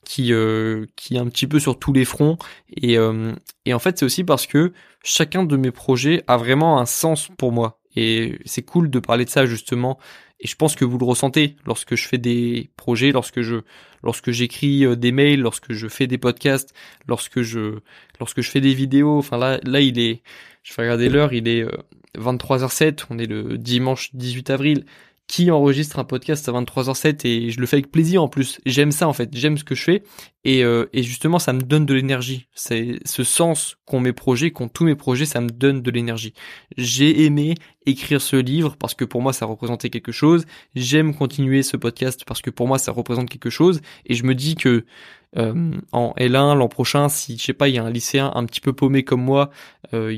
qui, 0.05 0.33
qui 0.97 1.15
est 1.17 1.19
un 1.19 1.29
petit 1.29 1.47
peu 1.47 1.61
sur 1.61 1.79
tous 1.79 1.93
les 1.93 2.05
fronts. 2.05 2.39
Et, 2.71 2.97
et 3.65 3.75
en 3.75 3.79
fait, 3.79 3.99
c'est 3.99 4.05
aussi 4.05 4.25
parce 4.25 4.47
que 4.47 4.73
chacun 5.05 5.45
de 5.45 5.57
mes 5.57 5.71
projets 5.71 6.25
a 6.27 6.37
vraiment 6.37 6.79
un 6.81 6.87
sens 6.87 7.29
pour 7.37 7.53
moi. 7.53 7.82
Et 7.97 8.39
c'est 8.45 8.63
cool 8.63 8.91
de 8.91 8.99
parler 8.99 9.25
de 9.25 9.31
ça 9.31 9.47
justement 9.47 9.99
et 10.43 10.49
je 10.49 10.57
pense 10.57 10.75
que 10.75 10.85
vous 10.85 10.99
le 10.99 11.05
ressentez 11.05 11.57
lorsque 11.65 11.95
je 11.95 12.07
fais 12.07 12.19
des 12.19 12.71
projets, 12.77 13.13
lorsque 13.13 13.43
je, 13.43 13.63
lorsque 14.03 14.33
j'écris 14.33 14.85
euh, 14.85 14.97
des 14.97 15.13
mails, 15.13 15.41
lorsque 15.41 15.73
je 15.73 15.87
fais 15.87 16.09
des 16.09 16.19
podcasts, 16.19 16.75
lorsque 17.07 17.43
je, 17.43 17.79
lorsque 18.19 18.41
je 18.41 18.51
fais 18.51 18.61
des 18.61 18.75
vidéos. 18.75 19.19
Enfin 19.19 19.39
là, 19.39 19.61
là 19.63 19.81
il 19.81 20.01
est, 20.01 20.23
je 20.65 20.75
vais 20.75 20.83
regarder 20.83 21.09
l'heure, 21.09 21.33
il 21.33 21.47
est 21.47 21.65
23h07, 22.19 22.83
euh, 22.83 23.07
on 23.11 23.19
est 23.19 23.27
le 23.27 23.57
dimanche 23.57 24.11
18 24.15 24.51
avril 24.51 24.85
qui 25.29 25.51
enregistre 25.51 25.99
un 25.99 26.05
podcast 26.05 26.47
à 26.49 26.53
23h07 26.53 27.27
et 27.27 27.51
je 27.51 27.61
le 27.61 27.67
fais 27.67 27.77
avec 27.77 27.91
plaisir 27.91 28.23
en 28.23 28.29
plus. 28.29 28.61
J'aime 28.67 28.93
ça 28.93 29.09
en 29.09 29.13
fait, 29.13 29.31
j'aime 29.33 29.57
ce 29.57 29.65
que 29.65 29.75
je 29.75 29.83
fais 29.83 30.03
et, 30.45 30.65
euh, 30.65 30.87
et 30.93 31.03
justement 31.03 31.39
ça 31.39 31.53
me 31.53 31.63
donne 31.63 31.87
de 31.87 31.95
l'énergie. 31.95 32.49
C'est 32.55 32.99
ce 33.07 33.25
sens 33.25 33.79
qu'ont 33.87 34.01
mes 34.01 34.13
projets, 34.13 34.51
qu'ont 34.51 34.69
tous 34.69 34.85
mes 34.85 34.97
projets, 34.97 35.25
ça 35.25 35.41
me 35.41 35.49
donne 35.49 35.81
de 35.81 35.91
l'énergie. 35.91 36.35
J'ai 36.77 37.25
aimé 37.25 37.55
écrire 37.87 38.21
ce 38.21 38.37
livre 38.37 38.77
parce 38.79 38.95
que 38.95 39.05
pour 39.05 39.23
moi 39.23 39.33
ça 39.33 39.47
représentait 39.47 39.91
quelque 39.91 40.13
chose. 40.13 40.45
J'aime 40.75 41.15
continuer 41.15 41.63
ce 41.63 41.77
podcast 41.77 42.25
parce 42.27 42.43
que 42.43 42.51
pour 42.51 42.69
moi 42.69 42.79
ça 42.79 42.93
représente 42.93 43.29
quelque 43.29 43.51
chose 43.51 43.81
et 44.07 44.15
je 44.15 44.25
me 44.25 44.35
dis 44.35 44.55
que 44.55 44.85
euh, 45.39 45.73
en 45.93 46.13
L1 46.19 46.57
l'an 46.57 46.69
prochain, 46.69 47.09
si 47.09 47.39
je 47.39 47.43
sais 47.43 47.53
pas, 47.55 47.69
il 47.69 47.75
y 47.75 47.79
a 47.79 47.85
un 47.85 47.91
lycéen 47.91 48.31
un 48.35 48.45
petit 48.45 48.61
peu 48.61 48.75
paumé 48.75 49.03
comme 49.03 49.23
moi, 49.23 49.51
euh, 49.95 50.15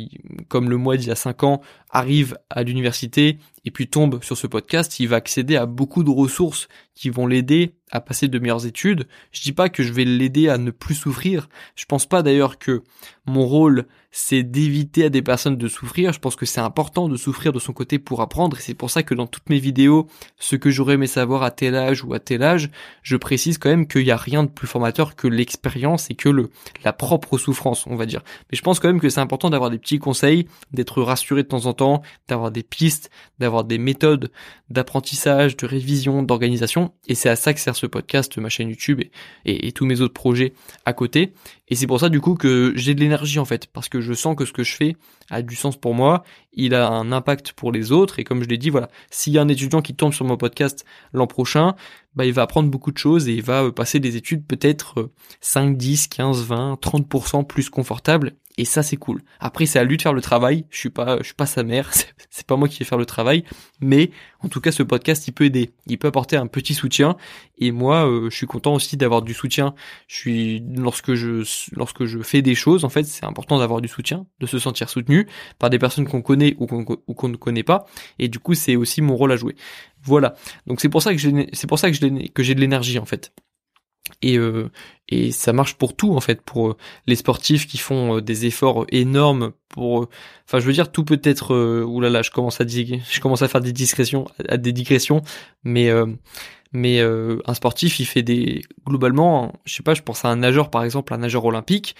comme 0.49 0.69
le 0.69 0.77
mois 0.77 0.97
d'il 0.97 1.09
y 1.09 1.13
a 1.13 1.17
5 1.17 1.45
ans, 1.45 1.61
arrive 1.91 2.37
à 2.51 2.65
l'université 2.65 3.39
et 3.65 3.71
puis 3.71 3.87
tombe 3.87 4.23
sur 4.25 4.37
ce 4.37 4.47
podcast, 4.47 4.99
il 4.99 5.07
va 5.07 5.17
accéder 5.17 5.57
à 5.57 5.67
beaucoup 5.67 6.03
de 6.03 6.11
ressources 6.11 6.69
qui 6.95 7.11
vont 7.11 7.27
l'aider 7.27 7.75
à 7.91 8.01
passer 8.01 8.29
de 8.29 8.39
meilleures 8.39 8.67
études. 8.67 9.07
Je 9.33 9.43
dis 9.43 9.53
pas 9.53 9.69
que 9.69 9.83
je 9.83 9.93
vais 9.93 10.05
l'aider 10.05 10.49
à 10.49 10.59
ne 10.59 10.71
plus 10.71 10.95
souffrir. 10.95 11.49
Je 11.77 11.85
pense 11.85 12.07
pas 12.07 12.23
d'ailleurs 12.23 12.59
que 12.59 12.83
mon 13.27 13.47
rôle 13.47 13.87
c'est 14.17 14.45
d'éviter 14.45 15.07
à 15.07 15.09
des 15.09 15.23
personnes 15.23 15.57
de 15.57 15.67
souffrir. 15.67 16.13
Je 16.13 16.21
pense 16.21 16.37
que 16.37 16.47
c'est 16.47 16.61
important 16.61 17.09
de 17.09 17.17
souffrir 17.17 17.53
de 17.53 17.59
son 17.59 17.73
côté 17.73 17.99
pour 17.99 18.21
apprendre 18.21 18.57
et 18.57 18.61
c'est 18.61 18.75
pour 18.75 18.89
ça 18.89 19.03
que 19.03 19.13
dans 19.13 19.27
toutes 19.27 19.51
mes 19.51 19.59
vidéos, 19.59 20.07
ce 20.39 20.55
que 20.55 20.71
j'aurais 20.71 20.95
aimé 20.95 21.09
savoir 21.09 21.43
à 21.43 21.51
tel 21.51 21.75
âge 21.75 22.05
ou 22.05 22.15
à 22.15 22.21
tel 22.21 22.45
âge, 22.45 22.71
je 23.03 23.17
précise 23.17 23.59
quand 23.59 23.71
même 23.71 23.89
qu'il 23.89 24.05
n'y 24.05 24.13
a 24.13 24.17
rien 24.17 24.45
de 24.45 24.49
plus 24.49 24.69
formateur 24.69 25.17
que 25.17 25.27
l'expérience 25.27 26.11
et 26.11 26.15
que 26.15 26.29
le 26.29 26.51
la 26.85 26.93
propre 26.93 27.39
souffrance, 27.39 27.89
on 27.89 27.97
va 27.97 28.07
dire. 28.07 28.23
Mais 28.53 28.57
je 28.57 28.63
pense 28.63 28.79
quand 28.79 28.87
même 28.87 29.01
que 29.01 29.09
c'est 29.09 29.19
important 29.19 29.51
d'avoir 29.51 29.71
des 29.71 29.79
petits 29.79 29.99
conseils, 29.99 30.47
d'être 30.71 31.03
rassuré 31.03 31.43
de 31.43 31.49
temps 31.49 31.67
en 31.67 31.73
temps, 31.73 32.03
d'avoir 32.29 32.53
des 32.53 32.63
pistes, 32.63 33.11
d'avoir 33.41 33.65
des 33.65 33.79
méthodes 33.79 34.31
d'apprentissage, 34.71 35.57
de 35.57 35.67
révision, 35.67 36.23
d'organisation 36.23 36.84
et 37.07 37.15
c'est 37.15 37.29
à 37.29 37.37
ça 37.37 37.55
que 37.55 37.61
sert 37.61 37.77
ce 37.77 37.87
podcast, 37.87 38.37
ma 38.39 38.49
chaîne 38.49 38.69
YouTube 38.69 39.03
et, 39.45 39.73
tous 39.73 39.87
mes 39.87 40.01
autres 40.01 40.15
projets 40.15 40.53
à 40.85 40.93
côté. 40.93 41.33
Et 41.69 41.77
c'est 41.77 41.87
pour 41.87 42.01
ça 42.01 42.09
du 42.09 42.21
coup 42.21 42.35
que 42.35 42.73
j'ai 42.77 42.95
de 42.95 43.01
l'énergie 43.01 43.39
en 43.39 43.45
fait, 43.45 43.67
parce 43.67 43.89
que 43.89 44.01
je 44.01 44.13
sens 44.13 44.37
que 44.37 44.45
ce 44.45 44.53
que 44.53 44.63
je 44.63 44.75
fais 44.75 44.97
a 45.31 45.41
du 45.41 45.57
sens 45.57 45.77
pour 45.77 45.95
moi, 45.95 46.23
il 46.53 46.75
a 46.75 46.89
un 46.89 47.11
impact 47.11 47.53
pour 47.53 47.73
les 47.73 47.91
autres, 47.91 48.19
et 48.19 48.25
comme 48.25 48.43
je 48.43 48.49
l'ai 48.49 48.59
dit, 48.59 48.71
voilà, 48.71 48.89
s'il 49.11 49.33
y 49.33 49.39
a 49.39 49.43
un 49.43 49.49
étudiant 49.49 49.81
qui 49.81 49.95
tombe 49.95 50.13
sur 50.13 50.27
mon 50.27 50.37
podcast 50.37 50.85
l'an 51.13 51.27
prochain, 51.27 51.75
bah 52.15 52.25
il 52.27 52.33
va 52.33 52.43
apprendre 52.43 52.71
beaucoup 52.71 52.93
de 52.93 52.99
choses 52.99 53.29
et 53.29 53.35
il 53.35 53.43
va 53.43 53.65
euh, 53.65 53.73
passer 53.73 53.99
des 53.99 54.17
études 54.17 54.47
peut-être 54.47 55.11
5, 55.41 55.77
10, 55.77 56.09
15, 56.09 56.45
20, 56.45 56.75
30% 56.81 57.47
plus 57.47 57.71
confortables 57.71 58.35
et 58.57 58.65
ça 58.65 58.83
c'est 58.85 58.97
cool. 58.97 59.23
Après 59.41 59.67
c'est 59.67 59.79
à 59.79 59.85
lui 59.85 59.97
de 59.97 60.03
faire 60.03 60.13
le 60.13 60.21
travail, 60.21 60.65
je 60.71 60.79
suis 60.79 60.91
pas 60.91 61.19
je 61.19 61.25
suis 61.25 61.35
pas 61.35 61.47
sa 61.47 61.65
mère, 61.65 61.91
c'est 62.31 62.47
pas 62.47 62.57
moi 62.57 62.69
qui 62.69 62.79
vais 62.79 62.85
faire 62.85 62.99
le 62.99 63.07
travail, 63.07 63.45
mais 63.81 64.11
en 64.41 64.49
tout 64.49 64.61
cas 64.61 64.71
ce 64.71 64.83
podcast 64.83 65.27
il 65.27 65.33
peut 65.33 65.45
aider, 65.45 65.73
il 65.87 65.99
peut 65.99 66.09
apporter 66.09 66.37
un 66.37 66.47
petit 66.47 66.75
soutien. 66.75 67.17
Et 67.59 67.73
moi 67.73 68.09
euh, 68.09 68.31
je 68.31 68.37
suis 68.37 68.47
content 68.47 68.75
aussi 68.75 68.97
d'avoir 68.97 69.23
du 69.23 69.35
soutien. 69.35 69.75
Je 70.07 70.17
suis 70.17 70.65
lorsque 70.77 71.15
je 71.15 71.43
lorsque 71.73 72.05
je 72.05 72.21
fais 72.21 72.43
des 72.43 72.55
choses 72.55 72.85
en 72.85 72.89
fait, 72.89 73.05
c'est 73.05 73.25
important 73.25 73.59
d'avoir 73.59 73.81
du 73.81 73.89
soutien, 73.89 74.27
de 74.41 74.47
se 74.47 74.59
sentir 74.59 74.89
soutenu 74.89 75.27
par 75.59 75.71
des 75.71 75.79
personnes 75.79 76.07
qu'on 76.07 76.23
connaît 76.23 76.57
ou 76.59 76.67
qu'on 76.67 77.29
ne 77.29 77.37
connaît 77.37 77.63
pas 77.63 77.87
et 78.19 78.29
du 78.29 78.39
coup 78.39 78.55
c'est 78.55 78.77
aussi 78.77 79.03
mon 79.03 79.17
rôle 79.17 79.33
à 79.33 79.37
jouer. 79.37 79.57
Voilà. 80.03 80.35
Donc 80.67 80.81
c'est 80.81 80.89
pour 80.89 81.03
ça 81.03 81.13
que 81.13 81.19
j'ai 81.19 81.49
c'est 81.53 81.67
pour 81.67 81.79
ça 81.79 81.91
que 81.91 82.29
que 82.29 82.43
j'ai 82.43 82.55
de 82.55 82.61
l'énergie 82.61 82.99
en 82.99 83.05
fait 83.05 83.33
et 84.23 84.39
euh, 84.39 84.71
et 85.09 85.33
ça 85.33 85.53
marche 85.53 85.75
pour 85.75 85.97
tout 85.97 86.15
en 86.15 86.21
fait 86.21 86.43
pour 86.43 86.69
euh, 86.69 86.77
les 87.07 87.17
sportifs 87.17 87.67
qui 87.67 87.79
font 87.79 88.17
euh, 88.17 88.21
des 88.21 88.47
efforts 88.47 88.87
énormes 88.91 89.53
pour 89.69 90.09
enfin 90.47 90.61
je 90.61 90.67
veux 90.67 90.73
dire 90.73 90.93
tout 90.93 91.05
peut 91.05 91.21
être 91.25 91.55
oulala 91.85 92.23
je 92.23 92.31
commence 92.31 92.61
à 92.61 92.67
je 92.67 93.21
commence 93.21 93.43
à 93.43 93.49
faire 93.49 93.61
des 93.61 93.73
discrétions 93.73 94.27
à 94.49 94.57
des 94.57 94.73
digressions 94.73 95.23
mais 95.63 95.91
mais 96.75 97.01
un 97.01 97.55
sportif 97.55 98.01
il 98.01 98.05
fait 98.05 98.23
des 98.23 98.63
globalement 98.87 99.53
je 99.65 99.75
sais 99.75 99.83
pas 99.83 99.95
je 99.95 100.03
pense 100.03 100.25
à 100.25 100.29
un 100.29 100.37
nageur 100.37 100.71
par 100.71 100.85
exemple 100.85 101.15
un 101.15 101.19
nageur 101.19 101.45
olympique 101.45 101.95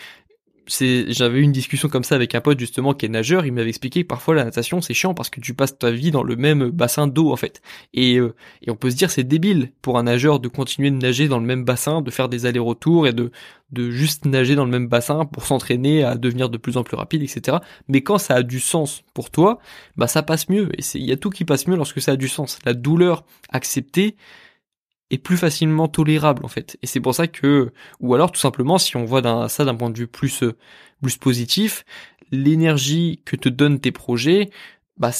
c'est 0.67 1.13
j'avais 1.13 1.41
une 1.41 1.53
discussion 1.53 1.89
comme 1.89 2.05
ça 2.05 2.15
avec 2.15 2.35
un 2.35 2.41
pote 2.41 2.59
justement 2.59 2.95
qui 2.95 3.07
est 3.07 3.09
nageur, 3.09 3.47
il 3.47 3.53
m'avait 3.53 3.69
expliqué 3.69 4.03
que 4.03 4.09
parfois 4.09 4.35
la 4.35 4.45
natation 4.45 4.81
c'est 4.81 4.95
chiant 4.95 5.15
parce 5.15 5.31
que 5.31 5.41
tu 5.41 5.55
passes 5.55 5.79
ta 5.79 5.91
vie 5.91 6.11
dans 6.11 6.23
le 6.23 6.37
même 6.37 6.71
bassin 6.71 7.07
d'eau 7.07 7.33
en 7.33 7.37
fait. 7.37 7.61
Et, 7.93 8.17
euh, 8.19 8.35
et 8.63 8.71
on 8.71 8.77
peut 8.77 8.91
se 8.91 8.97
dire 8.97 9.11
c'est 9.11 9.25
débile 9.25 9.73
pour 9.83 9.99
un 9.99 10.05
nageur 10.05 10.41
de 10.41 10.49
continuer 10.49 10.91
de 10.91 10.97
nager 10.97 11.29
dans 11.29 11.39
le 11.39 11.47
même 11.47 11.65
bassin, 11.65 12.03
de 12.03 12.11
faire 12.11 12.29
des 12.29 12.47
allers-retours 12.47 13.07
et 13.07 13.13
de 13.13 13.31
de 13.73 13.91
juste 13.91 14.25
nager 14.25 14.55
dans 14.55 14.65
le 14.65 14.71
même 14.71 14.87
bassin 14.89 15.25
pour 15.25 15.45
s'entraîner 15.47 16.05
à 16.05 16.15
devenir 16.17 16.49
de 16.49 16.59
plus 16.59 16.77
en 16.77 16.85
plus 16.85 16.97
rapide, 16.97 17.23
etc. 17.23 17.59
Mais 17.89 18.03
quand 18.03 18.19
ça 18.19 18.37
a 18.37 18.43
du 18.43 18.61
sens 18.61 19.03
pour 19.15 19.31
toi, 19.31 19.59
bah 19.97 20.07
ça 20.07 20.23
passe 20.23 20.49
mieux. 20.49 20.69
Et 20.79 20.83
il 20.95 21.05
y 21.05 21.13
a 21.13 21.17
tout 21.17 21.31
qui 21.31 21.45
passe 21.45 21.67
mieux 21.67 21.77
lorsque 21.77 22.01
ça 22.01 22.13
a 22.13 22.17
du 22.17 22.29
sens. 22.29 22.59
La 22.65 22.73
douleur 22.73 23.25
acceptée, 23.51 24.17
est 25.11 25.19
plus 25.19 25.37
facilement 25.37 25.89
tolérable 25.89 26.45
en 26.45 26.49
fait. 26.49 26.77
Et 26.83 26.87
c'est 26.87 27.01
pour 27.01 27.15
ça 27.15 27.27
que, 27.27 27.73
ou 28.01 28.15
alors 28.15 28.33
tout 28.33 28.41
simplement, 28.41 28.79
si 28.79 28.97
on 28.97 29.05
voit 29.05 29.49
ça 29.49 29.65
d'un 29.65 29.75
point 29.75 29.91
de 29.91 29.99
vue 29.99 30.07
plus 30.07 30.43
euh, 30.43 30.57
plus 31.03 31.17
positif, 31.19 31.85
l'énergie 32.31 33.23
que 33.25 33.37
te 33.37 33.49
donnent 33.49 33.81
tes 33.81 33.93
projets, 33.93 34.51
bah 34.97 35.13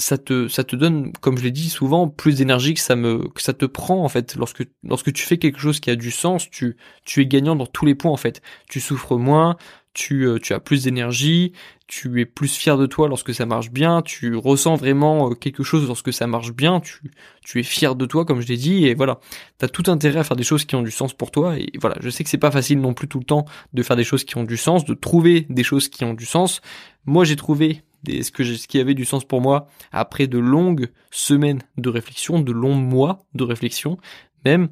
ça 0.00 0.18
te 0.18 0.48
ça 0.48 0.64
te 0.64 0.76
donne 0.76 1.12
comme 1.20 1.36
je 1.38 1.44
l'ai 1.44 1.50
dit 1.50 1.68
souvent 1.68 2.08
plus 2.08 2.36
d'énergie 2.36 2.74
que 2.74 2.80
ça 2.80 2.96
me 2.96 3.28
que 3.28 3.42
ça 3.42 3.52
te 3.52 3.66
prend 3.66 4.02
en 4.02 4.08
fait 4.08 4.34
lorsque 4.34 4.64
lorsque 4.82 5.12
tu 5.12 5.24
fais 5.24 5.38
quelque 5.38 5.60
chose 5.60 5.78
qui 5.78 5.90
a 5.90 5.96
du 5.96 6.10
sens 6.10 6.48
tu 6.50 6.76
tu 7.04 7.20
es 7.20 7.26
gagnant 7.26 7.54
dans 7.54 7.66
tous 7.66 7.84
les 7.84 7.94
points 7.94 8.10
en 8.10 8.16
fait 8.16 8.40
tu 8.68 8.80
souffres 8.80 9.18
moins 9.18 9.56
tu 9.92 10.26
euh, 10.26 10.38
tu 10.38 10.52
as 10.52 10.60
plus 10.60 10.84
d'énergie 10.84 11.52
tu 11.86 12.20
es 12.20 12.26
plus 12.26 12.54
fier 12.56 12.78
de 12.78 12.86
toi 12.86 13.08
lorsque 13.08 13.34
ça 13.34 13.46
marche 13.46 13.70
bien 13.70 14.02
tu 14.02 14.36
ressens 14.36 14.76
vraiment 14.76 15.30
euh, 15.30 15.34
quelque 15.34 15.62
chose 15.62 15.86
lorsque 15.86 16.12
ça 16.12 16.26
marche 16.26 16.52
bien 16.52 16.80
tu 16.80 17.10
tu 17.44 17.58
es 17.58 17.62
fier 17.62 17.96
de 17.96 18.06
toi 18.06 18.24
comme 18.24 18.40
je 18.40 18.46
l'ai 18.46 18.56
dit 18.56 18.86
et 18.86 18.94
voilà. 18.94 19.18
Tu 19.58 19.64
as 19.64 19.68
tout 19.68 19.82
intérêt 19.88 20.20
à 20.20 20.24
faire 20.24 20.36
des 20.36 20.44
choses 20.44 20.64
qui 20.64 20.76
ont 20.76 20.82
du 20.82 20.92
sens 20.92 21.12
pour 21.14 21.30
toi 21.32 21.58
et 21.58 21.72
voilà. 21.80 21.96
Je 22.00 22.10
sais 22.10 22.22
que 22.22 22.30
c'est 22.30 22.38
pas 22.38 22.52
facile 22.52 22.80
non 22.80 22.94
plus 22.94 23.08
tout 23.08 23.18
le 23.18 23.24
temps 23.24 23.44
de 23.72 23.82
faire 23.82 23.96
des 23.96 24.04
choses 24.04 24.22
qui 24.24 24.36
ont 24.36 24.44
du 24.44 24.56
sens 24.56 24.84
de 24.84 24.94
trouver 24.94 25.46
des 25.48 25.64
choses 25.64 25.88
qui 25.88 26.04
ont 26.04 26.14
du 26.14 26.26
sens. 26.26 26.60
Moi 27.06 27.24
j'ai 27.24 27.36
trouvé 27.36 27.82
ce, 28.06 28.30
que 28.30 28.44
ce 28.44 28.68
qui 28.68 28.78
avait 28.78 28.94
du 28.94 29.04
sens 29.04 29.24
pour 29.24 29.40
moi 29.40 29.66
après 29.90 30.28
de 30.28 30.38
longues 30.38 30.90
semaines 31.10 31.62
de 31.76 31.88
réflexion, 31.88 32.40
de 32.40 32.52
longs 32.52 32.76
mois 32.76 33.26
de 33.34 33.42
réflexion 33.42 33.98
même. 34.44 34.68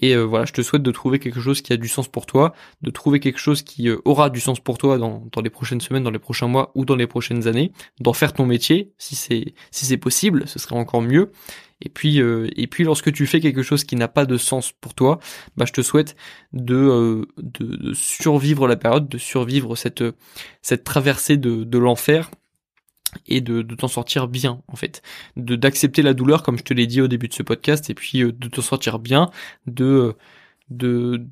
Et 0.00 0.16
euh, 0.16 0.22
voilà, 0.22 0.46
je 0.46 0.52
te 0.52 0.62
souhaite 0.62 0.82
de 0.82 0.90
trouver 0.90 1.18
quelque 1.18 1.40
chose 1.40 1.60
qui 1.60 1.72
a 1.72 1.76
du 1.76 1.86
sens 1.86 2.08
pour 2.08 2.26
toi, 2.26 2.54
de 2.82 2.90
trouver 2.90 3.20
quelque 3.20 3.38
chose 3.38 3.62
qui 3.62 3.88
euh, 3.88 3.98
aura 4.06 4.30
du 4.30 4.40
sens 4.40 4.58
pour 4.58 4.78
toi 4.78 4.98
dans, 4.98 5.22
les 5.42 5.50
prochaines 5.50 5.80
semaines, 5.80 6.02
dans 6.02 6.10
les 6.10 6.18
prochains 6.18 6.48
mois 6.48 6.72
ou 6.74 6.86
dans 6.86 6.96
les 6.96 7.06
prochaines 7.06 7.46
années, 7.46 7.70
d'en 8.00 8.14
faire 8.14 8.32
ton 8.32 8.46
métier, 8.46 8.92
si 8.98 9.14
c'est 9.14 9.54
si 9.70 9.84
c'est 9.84 9.98
possible, 9.98 10.48
ce 10.48 10.58
serait 10.58 10.76
encore 10.76 11.02
mieux. 11.02 11.30
Et 11.82 11.90
puis 11.90 12.20
euh, 12.20 12.48
et 12.56 12.66
puis 12.66 12.84
lorsque 12.84 13.12
tu 13.12 13.26
fais 13.26 13.40
quelque 13.40 13.62
chose 13.62 13.84
qui 13.84 13.94
n'a 13.94 14.08
pas 14.08 14.24
de 14.24 14.38
sens 14.38 14.72
pour 14.72 14.94
toi, 14.94 15.18
bah 15.56 15.66
je 15.66 15.72
te 15.72 15.82
souhaite 15.82 16.16
de, 16.54 17.26
de, 17.36 17.76
de 17.76 17.92
survivre 17.92 18.66
la 18.66 18.76
période, 18.76 19.08
de 19.08 19.18
survivre 19.18 19.76
cette 19.76 20.04
cette 20.62 20.84
traversée 20.84 21.36
de, 21.36 21.64
de 21.64 21.78
l'enfer 21.78 22.30
et 23.26 23.40
de, 23.40 23.62
de 23.62 23.74
t'en 23.74 23.88
sortir 23.88 24.28
bien 24.28 24.62
en 24.68 24.76
fait. 24.76 25.02
De 25.36 25.56
d'accepter 25.56 26.02
la 26.02 26.14
douleur 26.14 26.42
comme 26.42 26.58
je 26.58 26.64
te 26.64 26.74
l'ai 26.74 26.86
dit 26.86 27.00
au 27.00 27.08
début 27.08 27.28
de 27.28 27.34
ce 27.34 27.42
podcast 27.42 27.90
et 27.90 27.94
puis 27.94 28.22
euh, 28.22 28.32
de 28.32 28.48
t'en 28.48 28.62
sortir 28.62 28.98
bien 28.98 29.30
de 29.66 30.14
de 30.70 31.26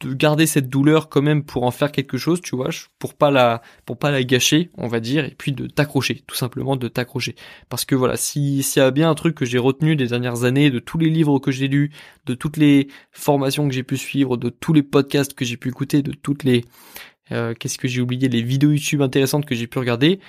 de 0.00 0.12
garder 0.12 0.46
cette 0.46 0.68
douleur 0.68 1.08
quand 1.08 1.22
même 1.22 1.42
pour 1.42 1.62
en 1.62 1.70
faire 1.70 1.90
quelque 1.90 2.18
chose 2.18 2.42
tu 2.42 2.54
vois 2.54 2.68
pour 2.98 3.14
pas 3.14 3.30
la 3.30 3.62
pour 3.86 3.98
pas 3.98 4.10
la 4.10 4.22
gâcher 4.24 4.70
on 4.76 4.88
va 4.88 5.00
dire 5.00 5.24
et 5.24 5.34
puis 5.36 5.52
de 5.52 5.66
t'accrocher 5.66 6.22
tout 6.26 6.36
simplement 6.36 6.76
de 6.76 6.88
t'accrocher. 6.88 7.34
Parce 7.68 7.84
que 7.84 7.94
voilà 7.94 8.16
si 8.16 8.62
s'il 8.62 8.82
y 8.82 8.84
a 8.84 8.90
bien 8.90 9.08
un 9.10 9.14
truc 9.14 9.34
que 9.34 9.46
j'ai 9.46 9.58
retenu 9.58 9.96
des 9.96 10.08
dernières 10.08 10.44
années 10.44 10.70
de 10.70 10.78
tous 10.80 10.98
les 10.98 11.08
livres 11.08 11.38
que 11.38 11.50
j'ai 11.50 11.68
lus 11.68 11.92
de 12.26 12.34
toutes 12.34 12.58
les 12.58 12.88
formations 13.10 13.66
que 13.68 13.74
j'ai 13.74 13.82
pu 13.82 13.96
suivre 13.96 14.36
de 14.36 14.50
tous 14.50 14.74
les 14.74 14.82
podcasts 14.82 15.32
que 15.32 15.44
j'ai 15.46 15.56
pu 15.56 15.68
écouter 15.70 16.02
de 16.02 16.12
toutes 16.12 16.44
les 16.44 16.64
euh, 17.32 17.54
qu'est-ce 17.54 17.78
que 17.78 17.88
j'ai 17.88 18.00
oublié 18.00 18.28
Les 18.28 18.42
vidéos 18.42 18.70
YouTube 18.70 19.02
intéressantes 19.02 19.46
que 19.46 19.54
j'ai 19.54 19.66
pu 19.66 19.78
regarder. 19.78 20.20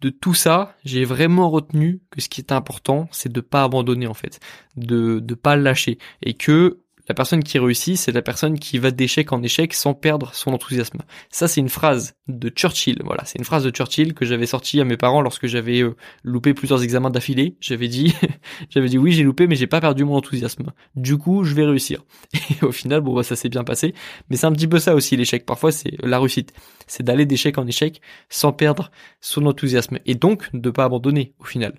De 0.00 0.10
tout 0.10 0.34
ça, 0.34 0.76
j'ai 0.84 1.04
vraiment 1.04 1.50
retenu 1.50 2.00
que 2.10 2.20
ce 2.20 2.28
qui 2.28 2.40
est 2.40 2.52
important, 2.52 3.08
c'est 3.12 3.32
de 3.32 3.40
pas 3.40 3.62
abandonner 3.62 4.06
en 4.06 4.14
fait, 4.14 4.40
de 4.76 5.20
de 5.20 5.34
pas 5.34 5.56
lâcher, 5.56 5.98
et 6.22 6.34
que 6.34 6.83
la 7.08 7.14
personne 7.14 7.42
qui 7.42 7.58
réussit, 7.58 7.98
c'est 7.98 8.12
la 8.12 8.22
personne 8.22 8.58
qui 8.58 8.78
va 8.78 8.90
d'échec 8.90 9.32
en 9.32 9.42
échec 9.42 9.74
sans 9.74 9.94
perdre 9.94 10.34
son 10.34 10.52
enthousiasme. 10.52 11.02
Ça, 11.30 11.48
c'est 11.48 11.60
une 11.60 11.68
phrase 11.68 12.14
de 12.28 12.48
Churchill. 12.48 13.02
Voilà, 13.04 13.24
c'est 13.24 13.38
une 13.38 13.44
phrase 13.44 13.64
de 13.64 13.70
Churchill 13.70 14.14
que 14.14 14.24
j'avais 14.24 14.46
sortie 14.46 14.80
à 14.80 14.84
mes 14.84 14.96
parents 14.96 15.20
lorsque 15.20 15.46
j'avais 15.46 15.82
euh, 15.82 15.96
loupé 16.22 16.54
plusieurs 16.54 16.82
examens 16.82 17.10
d'affilée. 17.10 17.56
J'avais 17.60 17.88
dit, 17.88 18.14
j'avais 18.70 18.88
dit 18.88 18.96
oui, 18.96 19.12
j'ai 19.12 19.22
loupé, 19.22 19.46
mais 19.46 19.56
j'ai 19.56 19.66
pas 19.66 19.80
perdu 19.80 20.04
mon 20.04 20.16
enthousiasme. 20.16 20.72
Du 20.96 21.18
coup, 21.18 21.44
je 21.44 21.54
vais 21.54 21.66
réussir. 21.66 22.04
Et 22.34 22.64
au 22.64 22.72
final, 22.72 23.02
bon, 23.02 23.14
bah, 23.14 23.22
ça 23.22 23.36
s'est 23.36 23.50
bien 23.50 23.64
passé. 23.64 23.94
Mais 24.30 24.36
c'est 24.36 24.46
un 24.46 24.52
petit 24.52 24.68
peu 24.68 24.78
ça 24.78 24.94
aussi 24.94 25.16
l'échec. 25.16 25.44
Parfois, 25.44 25.72
c'est 25.72 25.96
la 26.02 26.18
réussite, 26.18 26.54
c'est 26.86 27.02
d'aller 27.02 27.26
d'échec 27.26 27.58
en 27.58 27.66
échec 27.66 28.00
sans 28.30 28.52
perdre 28.52 28.90
son 29.20 29.44
enthousiasme 29.46 29.98
et 30.06 30.14
donc 30.14 30.48
de 30.54 30.70
pas 30.70 30.84
abandonner 30.84 31.34
au 31.38 31.44
final. 31.44 31.78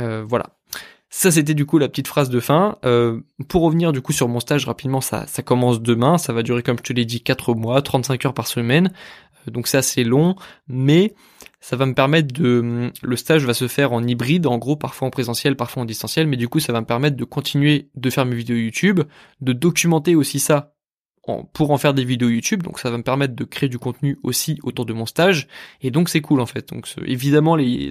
Euh, 0.00 0.24
voilà. 0.26 0.57
Ça, 1.10 1.30
c'était 1.30 1.54
du 1.54 1.64
coup 1.64 1.78
la 1.78 1.88
petite 1.88 2.06
phrase 2.06 2.28
de 2.28 2.38
fin. 2.38 2.76
Euh, 2.84 3.20
pour 3.48 3.62
revenir 3.62 3.92
du 3.92 4.02
coup 4.02 4.12
sur 4.12 4.28
mon 4.28 4.40
stage 4.40 4.66
rapidement, 4.66 5.00
ça, 5.00 5.26
ça 5.26 5.42
commence 5.42 5.80
demain. 5.80 6.18
Ça 6.18 6.32
va 6.32 6.42
durer, 6.42 6.62
comme 6.62 6.76
je 6.78 6.82
te 6.82 6.92
l'ai 6.92 7.06
dit, 7.06 7.22
4 7.22 7.54
mois, 7.54 7.80
35 7.80 8.26
heures 8.26 8.34
par 8.34 8.46
semaine. 8.46 8.92
Euh, 9.46 9.50
donc 9.50 9.68
c'est 9.68 10.04
long, 10.04 10.36
mais 10.68 11.14
ça 11.60 11.76
va 11.76 11.86
me 11.86 11.94
permettre 11.94 12.32
de... 12.34 12.92
Le 13.02 13.16
stage 13.16 13.44
va 13.44 13.54
se 13.54 13.68
faire 13.68 13.92
en 13.92 14.06
hybride, 14.06 14.46
en 14.46 14.58
gros, 14.58 14.76
parfois 14.76 15.08
en 15.08 15.10
présentiel, 15.10 15.56
parfois 15.56 15.82
en 15.82 15.86
distanciel, 15.86 16.26
mais 16.26 16.36
du 16.36 16.48
coup, 16.48 16.60
ça 16.60 16.72
va 16.72 16.80
me 16.80 16.86
permettre 16.86 17.16
de 17.16 17.24
continuer 17.24 17.88
de 17.94 18.10
faire 18.10 18.26
mes 18.26 18.36
vidéos 18.36 18.56
YouTube, 18.56 19.00
de 19.40 19.52
documenter 19.52 20.14
aussi 20.14 20.38
ça 20.38 20.74
pour 21.52 21.70
en 21.70 21.78
faire 21.78 21.94
des 21.94 22.04
vidéos 22.04 22.28
YouTube, 22.28 22.62
donc 22.62 22.78
ça 22.78 22.90
va 22.90 22.96
me 22.96 23.02
permettre 23.02 23.34
de 23.34 23.44
créer 23.44 23.68
du 23.68 23.78
contenu 23.78 24.18
aussi 24.22 24.58
autour 24.62 24.86
de 24.86 24.92
mon 24.92 25.06
stage, 25.06 25.48
et 25.82 25.90
donc 25.90 26.08
c'est 26.08 26.20
cool 26.20 26.40
en 26.40 26.46
fait. 26.46 26.68
Donc 26.70 26.88
évidemment 27.04 27.56
les, 27.56 27.90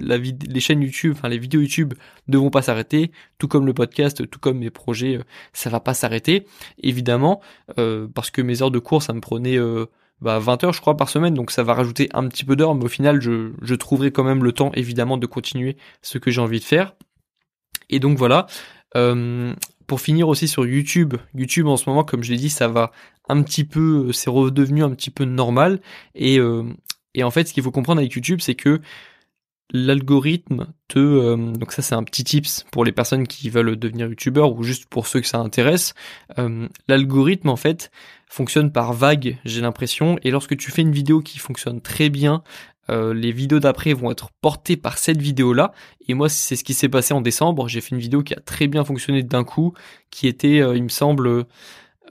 chaînes 0.59 0.81
YouTube, 0.81 1.13
enfin 1.15 1.29
les 1.29 1.37
vidéos 1.37 1.61
YouTube 1.61 1.93
ne 2.27 2.37
vont 2.37 2.49
pas 2.49 2.61
s'arrêter, 2.61 3.11
tout 3.37 3.47
comme 3.47 3.65
le 3.65 3.73
podcast, 3.73 4.29
tout 4.29 4.39
comme 4.39 4.59
mes 4.59 4.69
projets, 4.69 5.17
euh, 5.17 5.23
ça 5.53 5.69
va 5.69 5.79
pas 5.79 5.93
s'arrêter, 5.93 6.45
évidemment, 6.81 7.41
euh, 7.79 8.07
parce 8.13 8.31
que 8.31 8.41
mes 8.41 8.61
heures 8.61 8.71
de 8.71 8.79
cours 8.79 9.03
ça 9.03 9.13
me 9.13 9.21
prenait 9.21 9.57
euh, 9.57 9.85
bah, 10.21 10.39
20 10.39 10.63
heures 10.63 10.73
je 10.73 10.81
crois 10.81 10.97
par 10.97 11.09
semaine, 11.09 11.33
donc 11.33 11.51
ça 11.51 11.63
va 11.63 11.73
rajouter 11.73 12.09
un 12.13 12.27
petit 12.27 12.45
peu 12.45 12.55
d'heures, 12.55 12.75
mais 12.75 12.85
au 12.85 12.89
final 12.89 13.21
je, 13.21 13.75
trouverai 13.75 14.11
quand 14.11 14.23
même 14.23 14.43
le 14.43 14.51
temps 14.51 14.71
évidemment 14.73 15.17
de 15.17 15.27
continuer 15.27 15.77
ce 16.01 16.17
que 16.17 16.31
j'ai 16.31 16.41
envie 16.41 16.59
de 16.59 16.65
faire. 16.65 16.95
Et 17.89 17.99
donc 17.99 18.17
voilà. 18.17 18.47
Pour 19.87 20.01
finir 20.01 20.27
aussi 20.27 20.47
sur 20.47 20.65
YouTube, 20.65 21.15
YouTube 21.33 21.67
en 21.67 21.77
ce 21.77 21.89
moment, 21.89 22.03
comme 22.03 22.23
je 22.23 22.31
l'ai 22.31 22.37
dit, 22.37 22.49
ça 22.49 22.67
va 22.67 22.91
un 23.29 23.41
petit 23.41 23.63
peu, 23.63 24.11
c'est 24.11 24.29
redevenu 24.29 24.83
un 24.83 24.91
petit 24.91 25.09
peu 25.09 25.23
normal. 25.25 25.81
Et, 26.13 26.39
euh, 26.39 26.63
et 27.13 27.23
en 27.23 27.31
fait, 27.31 27.47
ce 27.47 27.53
qu'il 27.53 27.63
faut 27.63 27.71
comprendre 27.71 27.99
avec 27.99 28.13
YouTube, 28.13 28.39
c'est 28.41 28.55
que 28.55 28.81
l'algorithme 29.71 30.67
te, 30.87 30.99
euh, 30.99 31.35
donc 31.35 31.73
ça 31.73 31.81
c'est 31.81 31.95
un 31.95 32.03
petit 32.03 32.23
tips 32.23 32.65
pour 32.71 32.85
les 32.85 32.93
personnes 32.93 33.27
qui 33.27 33.49
veulent 33.49 33.75
devenir 33.75 34.07
youtubeurs 34.07 34.53
ou 34.53 34.63
juste 34.63 34.85
pour 34.85 35.07
ceux 35.07 35.19
que 35.19 35.27
ça 35.27 35.39
intéresse. 35.39 35.93
Euh, 36.39 36.67
l'algorithme 36.87 37.49
en 37.49 37.57
fait 37.57 37.91
fonctionne 38.29 38.71
par 38.71 38.93
vague, 38.93 39.37
j'ai 39.45 39.61
l'impression, 39.61 40.17
et 40.23 40.31
lorsque 40.31 40.55
tu 40.57 40.71
fais 40.71 40.81
une 40.81 40.91
vidéo 40.91 41.21
qui 41.21 41.39
fonctionne 41.39 41.81
très 41.81 42.09
bien, 42.09 42.43
euh, 42.89 43.13
les 43.13 43.31
vidéos 43.31 43.59
d'après 43.59 43.93
vont 43.93 44.11
être 44.11 44.29
portées 44.41 44.77
par 44.77 44.97
cette 44.97 45.21
vidéo-là. 45.21 45.71
Et 46.07 46.13
moi, 46.13 46.29
c'est 46.29 46.55
ce 46.55 46.63
qui 46.63 46.73
s'est 46.73 46.89
passé 46.89 47.13
en 47.13 47.21
décembre. 47.21 47.67
J'ai 47.67 47.81
fait 47.81 47.95
une 47.95 48.01
vidéo 48.01 48.23
qui 48.23 48.33
a 48.33 48.39
très 48.39 48.67
bien 48.67 48.83
fonctionné 48.83 49.23
d'un 49.23 49.43
coup, 49.43 49.73
qui 50.09 50.27
était, 50.27 50.61
euh, 50.61 50.75
il 50.75 50.83
me 50.83 50.89
semble, 50.89 51.45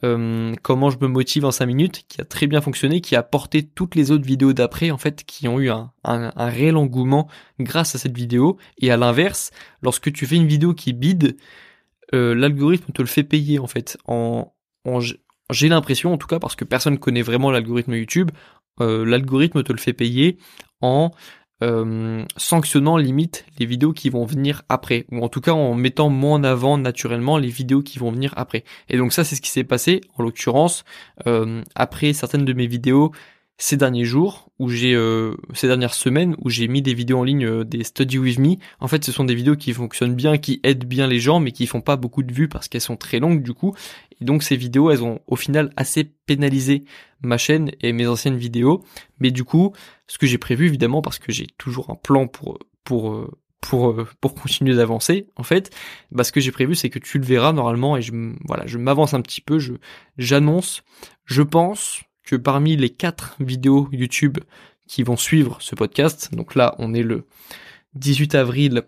euh, 0.05 0.55
comment 0.63 0.91
je 0.91 0.99
me 1.01 1.09
motive 1.09 1.45
en 1.45 1.51
5 1.51 1.67
minutes, 1.67 2.05
qui 2.09 2.21
a 2.21 2.25
très 2.25 2.47
bien 2.47 2.61
fonctionné, 2.61 3.01
qui 3.01 3.17
a 3.17 3.23
porté 3.23 3.67
toutes 3.67 3.95
les 3.95 4.11
autres 4.11 4.27
vidéos 4.27 4.53
d'après, 4.53 4.91
en 4.91 4.99
fait, 4.99 5.25
qui 5.25 5.49
ont 5.49 5.59
eu 5.61 5.71
un, 5.71 5.93
réel 6.37 6.77
engouement 6.77 7.29
grâce 7.59 7.95
à 7.95 7.99
cette 7.99 8.17
vidéo. 8.17 8.59
Et 8.79 8.91
à 8.91 8.97
l'inverse, 8.97 9.51
lorsque 9.83 10.13
tu 10.13 10.27
fais 10.27 10.37
une 10.37 10.47
vidéo 10.47 10.75
qui 10.75 10.93
bide, 10.93 11.37
l'algorithme 12.13 12.93
te 12.93 13.03
le 13.03 13.09
fait 13.09 13.25
payer, 13.25 13.59
en 13.59 13.67
fait, 13.67 13.99
j'ai 15.51 15.69
l'impression, 15.69 16.13
en 16.13 16.19
tout 16.19 16.29
cas, 16.29 16.39
parce 16.39 16.55
que 16.55 16.65
personne 16.65 16.99
connaît 16.99 17.23
vraiment 17.23 17.51
l'algorithme 17.51 17.95
YouTube, 17.95 18.31
l'algorithme 18.79 19.63
te 19.63 19.73
le 19.73 19.79
fait 19.79 19.95
payer 19.95 20.39
en 20.81 21.11
euh, 21.63 22.23
sanctionnant 22.37 22.99
limite 22.99 23.47
les 23.59 23.65
vidéos 23.65 23.95
qui 23.95 24.11
vont 24.11 24.27
venir 24.27 24.63
après, 24.69 25.07
ou 25.11 25.25
en 25.25 25.29
tout 25.31 25.41
cas 25.41 25.53
en 25.53 25.75
mettant 25.75 26.11
moins 26.11 26.39
en 26.39 26.45
avant 26.45 26.77
naturellement 26.77 27.39
les 27.39 27.49
vidéos 27.49 27.83
qui 27.83 27.99
vont 27.99 28.11
venir 28.11 28.35
après. 28.37 28.63
Et 28.91 28.99
donc 28.99 29.13
ça 29.15 29.25
c'est 29.25 29.37
ce 29.37 29.41
qui 29.41 29.51
s'est 29.51 29.65
passé, 29.65 30.03
en 30.19 30.23
l'occurrence, 30.23 30.85
euh, 31.27 31.63
après 31.75 32.13
certaines 32.13 32.45
de 32.45 32.53
mes 32.53 32.67
vidéos 32.67 33.13
ces 33.59 33.77
derniers 33.77 34.05
jours, 34.05 34.51
où 34.59 34.69
j'ai 34.69 34.99
ces 35.55 35.67
dernières 35.67 35.95
semaines, 35.95 36.37
où 36.43 36.51
j'ai 36.51 36.69
mis 36.69 36.83
des 36.83 36.95
vidéos 36.95 37.19
en 37.19 37.25
ligne 37.25 37.65
des 37.65 37.85
study 37.85 38.19
with 38.19 38.39
me. 38.39 38.57
En 38.81 38.89
fait, 38.89 39.05
ce 39.05 39.13
sont 39.13 39.25
des 39.25 39.35
vidéos 39.35 39.57
qui 39.57 39.73
fonctionnent 39.73 40.15
bien, 40.15 40.37
qui 40.37 40.61
aident 40.63 40.85
bien 40.85 41.07
les 41.07 41.21
gens, 41.21 41.41
mais 41.41 41.53
qui 41.53 41.67
font 41.67 41.81
pas 41.81 41.97
beaucoup 41.97 42.23
de 42.23 42.33
vues 42.33 42.49
parce 42.49 42.69
qu'elles 42.69 42.81
sont 42.83 42.97
très 42.97 43.19
longues 43.19 43.43
du 43.43 43.55
coup. 43.55 43.75
Et 44.21 44.25
donc 44.25 44.43
ces 44.43 44.57
vidéos, 44.57 44.91
elles 44.91 45.03
ont 45.03 45.21
au 45.27 45.37
final 45.37 45.73
assez 45.77 46.05
pénalisé 46.05 46.85
ma 47.23 47.39
chaîne 47.39 47.71
et 47.81 47.93
mes 47.93 48.07
anciennes 48.07 48.37
vidéos. 48.37 48.85
Mais 49.21 49.31
du 49.31 49.45
coup, 49.45 49.73
ce 50.07 50.19
que 50.19 50.27
j'ai 50.27 50.39
prévu 50.39 50.67
évidemment, 50.67 51.03
parce 51.03 51.19
que 51.19 51.33
j'ai 51.33 51.47
toujours 51.59 51.91
un 51.91 51.97
plan 51.97 52.27
pour 52.27 52.59
pour 52.85 53.27
pour 53.61 53.97
pour 54.21 54.35
continuer 54.43 54.75
d'avancer 54.75 55.29
en 55.37 55.43
fait, 55.43 55.75
bah 56.11 56.25
ce 56.25 56.33
que 56.33 56.41
j'ai 56.41 56.53
prévu 56.53 56.75
c'est 56.75 56.91
que 56.91 56.99
tu 56.99 57.19
le 57.19 57.25
verras 57.25 57.53
normalement 57.53 57.97
et 57.97 58.03
je 58.03 58.13
voilà, 58.47 58.67
je 58.67 58.79
m'avance 58.79 59.15
un 59.15 59.21
petit 59.21 59.41
peu, 59.41 59.59
je 59.59 59.75
j'annonce, 60.19 60.83
je 61.25 61.43
pense 61.43 62.03
que 62.27 62.37
parmi 62.37 62.77
les 62.77 62.91
quatre 62.91 63.37
vidéos 63.41 63.89
YouTube 63.93 64.39
qui 64.87 65.03
vont 65.03 65.17
suivre 65.17 65.57
ce 65.61 65.75
podcast, 65.75 66.35
donc 66.35 66.55
là 66.55 66.75
on 66.79 66.93
est 66.93 67.03
le 67.03 67.25
18 67.95 68.35
avril, 68.35 68.83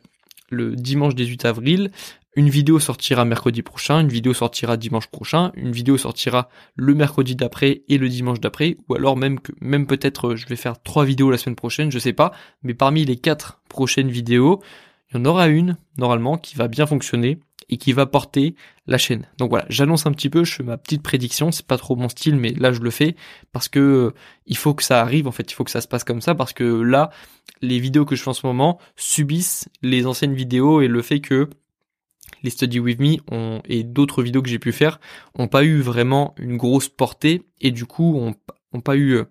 le 0.51 0.77
dimanche 0.77 1.15
18 1.15 1.45
avril, 1.47 1.91
une 2.37 2.51
vidéo 2.51 2.79
sortira 2.79 3.25
mercredi 3.25 3.63
prochain, 3.63 4.01
une 4.01 4.09
vidéo 4.09 4.35
sortira 4.35 4.77
dimanche 4.77 5.09
prochain, 5.09 5.51
une 5.55 5.73
vidéo 5.73 5.97
sortira 5.97 6.49
le 6.77 6.95
mercredi 6.95 7.35
d'après 7.35 7.83
et 7.89 7.99
le 7.99 8.09
dimanche 8.09 8.41
d'après, 8.41 8.77
ou 8.89 8.95
alors 8.95 9.17
même 9.17 9.41
que 9.41 9.53
même 9.61 9.87
peut-être 9.87 10.37
je 10.37 10.47
vais 10.47 10.57
faire 10.57 10.81
trois 10.83 11.05
vidéos 11.05 11.31
la 11.31 11.39
semaine 11.39 11.57
prochaine, 11.57 11.91
je 11.91 11.99
sais 11.99 12.13
pas, 12.13 12.33
mais 12.63 12.75
parmi 12.75 13.05
les 13.05 13.17
quatre 13.17 13.61
prochaines 13.69 14.11
vidéos, 14.11 14.63
il 15.11 15.17
y 15.17 15.21
en 15.21 15.25
aura 15.25 15.49
une 15.49 15.77
normalement 15.97 16.37
qui 16.37 16.55
va 16.55 16.69
bien 16.69 16.87
fonctionner 16.87 17.41
et 17.69 17.77
qui 17.77 17.93
va 17.93 18.07
porter 18.07 18.55
la 18.87 18.99
chaîne. 18.99 19.27
Donc 19.39 19.51
voilà, 19.51 19.67
j'annonce 19.69 20.07
un 20.07 20.13
petit 20.13 20.31
peu, 20.31 20.45
je 20.45 20.55
fais 20.55 20.63
ma 20.63 20.79
petite 20.79 21.03
prédiction, 21.03 21.53
c'est 21.53 21.67
pas 21.67 21.77
trop 21.77 21.97
mon 21.97 22.09
style, 22.09 22.37
mais 22.37 22.53
là 22.53 22.73
je 22.73 22.81
le 22.81 22.91
fais 22.91 23.17
parce 23.53 23.69
que 23.69 23.79
euh, 23.79 24.15
il 24.47 24.57
faut 24.57 24.75
que 24.75 24.83
ça 24.83 25.01
arrive, 25.01 25.27
en 25.29 25.33
fait, 25.33 25.51
il 25.51 25.55
faut 25.55 25.65
que 25.65 25.71
ça 25.71 25.81
se 25.81 25.89
passe 25.89 26.05
comme 26.05 26.21
ça 26.21 26.35
parce 26.35 26.53
que 26.53 26.65
là, 26.65 27.11
les 27.61 27.79
vidéos 27.79 28.05
que 28.05 28.17
je 28.17 28.23
fais 28.23 28.31
en 28.31 28.35
ce 28.35 28.47
moment 28.47 28.79
subissent 28.97 29.69
les 29.83 30.07
anciennes 30.07 30.35
vidéos 30.35 30.81
et 30.81 30.89
le 30.89 31.03
fait 31.03 31.21
que 31.21 31.49
les 32.43 32.51
Study 32.51 32.81
With 32.81 33.01
Me 33.01 33.17
ont, 33.31 33.63
et 33.67 33.85
d'autres 33.85 34.23
vidéos 34.23 34.43
que 34.43 34.49
j'ai 34.49 34.59
pu 34.59 34.73
faire 34.73 35.01
ont 35.35 35.49
pas 35.49 35.65
eu 35.65 35.81
vraiment 35.81 36.35
une 36.39 36.57
grosse 36.57 36.89
portée 36.89 37.43
et 37.61 37.71
du 37.71 37.85
coup 37.85 38.17
ont, 38.17 38.35
ont 38.73 38.81
pas 38.81 38.97
eu 38.97 39.13
euh, 39.13 39.25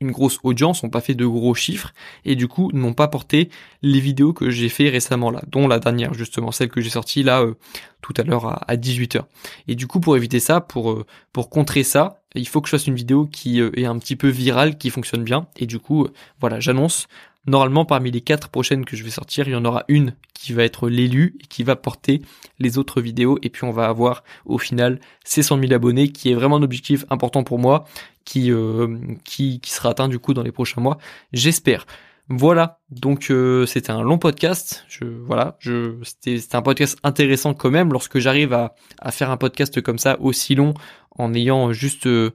une 0.00 0.10
grosse 0.10 0.38
audience, 0.42 0.82
ont 0.84 0.90
pas 0.90 1.00
fait 1.00 1.14
de 1.14 1.26
gros 1.26 1.54
chiffres 1.54 1.92
et 2.24 2.36
du 2.36 2.48
coup 2.48 2.70
n'ont 2.72 2.94
pas 2.94 3.08
porté 3.08 3.48
les 3.82 4.00
vidéos 4.00 4.32
que 4.32 4.50
j'ai 4.50 4.68
fait 4.68 4.88
récemment 4.88 5.30
là, 5.30 5.42
dont 5.48 5.68
la 5.68 5.78
dernière 5.78 6.14
justement, 6.14 6.52
celle 6.52 6.68
que 6.68 6.80
j'ai 6.80 6.90
sortie 6.90 7.22
là 7.22 7.42
euh, 7.42 7.54
tout 8.02 8.12
à 8.16 8.22
l'heure 8.22 8.46
à, 8.68 8.76
18h. 8.76 9.22
Et 9.68 9.74
du 9.74 9.86
coup 9.86 10.00
pour 10.00 10.16
éviter 10.16 10.40
ça, 10.40 10.60
pour 10.60 10.90
euh, 10.90 11.06
pour 11.32 11.48
contrer 11.48 11.84
ça, 11.84 12.22
il 12.40 12.48
faut 12.48 12.60
que 12.60 12.68
je 12.68 12.72
fasse 12.72 12.86
une 12.86 12.94
vidéo 12.94 13.26
qui 13.26 13.60
est 13.60 13.86
un 13.86 13.98
petit 13.98 14.16
peu 14.16 14.28
virale, 14.28 14.76
qui 14.76 14.90
fonctionne 14.90 15.24
bien 15.24 15.46
et 15.56 15.66
du 15.66 15.78
coup 15.78 16.08
voilà, 16.40 16.60
j'annonce 16.60 17.06
Normalement, 17.46 17.84
parmi 17.84 18.10
les 18.10 18.22
quatre 18.22 18.48
prochaines 18.48 18.86
que 18.86 18.96
je 18.96 19.04
vais 19.04 19.10
sortir, 19.10 19.46
il 19.46 19.52
y 19.52 19.54
en 19.54 19.64
aura 19.66 19.84
une 19.88 20.14
qui 20.32 20.54
va 20.54 20.64
être 20.64 20.88
l'élu 20.88 21.36
et 21.42 21.46
qui 21.46 21.62
va 21.62 21.76
porter 21.76 22.22
les 22.58 22.78
autres 22.78 23.02
vidéos. 23.02 23.38
Et 23.42 23.50
puis 23.50 23.64
on 23.64 23.70
va 23.70 23.86
avoir 23.86 24.24
au 24.46 24.56
final 24.56 24.98
ces 25.24 25.42
100 25.42 25.60
000 25.60 25.72
abonnés, 25.72 26.08
qui 26.08 26.30
est 26.30 26.34
vraiment 26.34 26.56
un 26.56 26.62
objectif 26.62 27.04
important 27.10 27.44
pour 27.44 27.58
moi, 27.58 27.84
qui, 28.24 28.50
euh, 28.50 28.96
qui, 29.24 29.60
qui 29.60 29.70
sera 29.72 29.90
atteint 29.90 30.08
du 30.08 30.18
coup 30.18 30.32
dans 30.32 30.42
les 30.42 30.52
prochains 30.52 30.80
mois. 30.80 30.98
J'espère. 31.32 31.86
Voilà, 32.30 32.80
donc 32.90 33.30
euh, 33.30 33.66
c'était 33.66 33.90
un 33.90 34.00
long 34.00 34.16
podcast. 34.16 34.86
Je 34.88 35.04
voilà, 35.04 35.56
je 35.58 35.94
c'était 36.02 36.56
un 36.56 36.62
podcast 36.62 36.98
intéressant 37.02 37.52
quand 37.52 37.70
même. 37.70 37.92
Lorsque 37.92 38.18
j'arrive 38.18 38.54
à, 38.54 38.74
faire 39.10 39.30
un 39.30 39.36
podcast 39.36 39.82
comme 39.82 39.98
ça 39.98 40.18
aussi 40.20 40.54
long 40.54 40.72
en 41.18 41.34
ayant 41.34 41.72
juste 41.72 42.06
euh, 42.06 42.30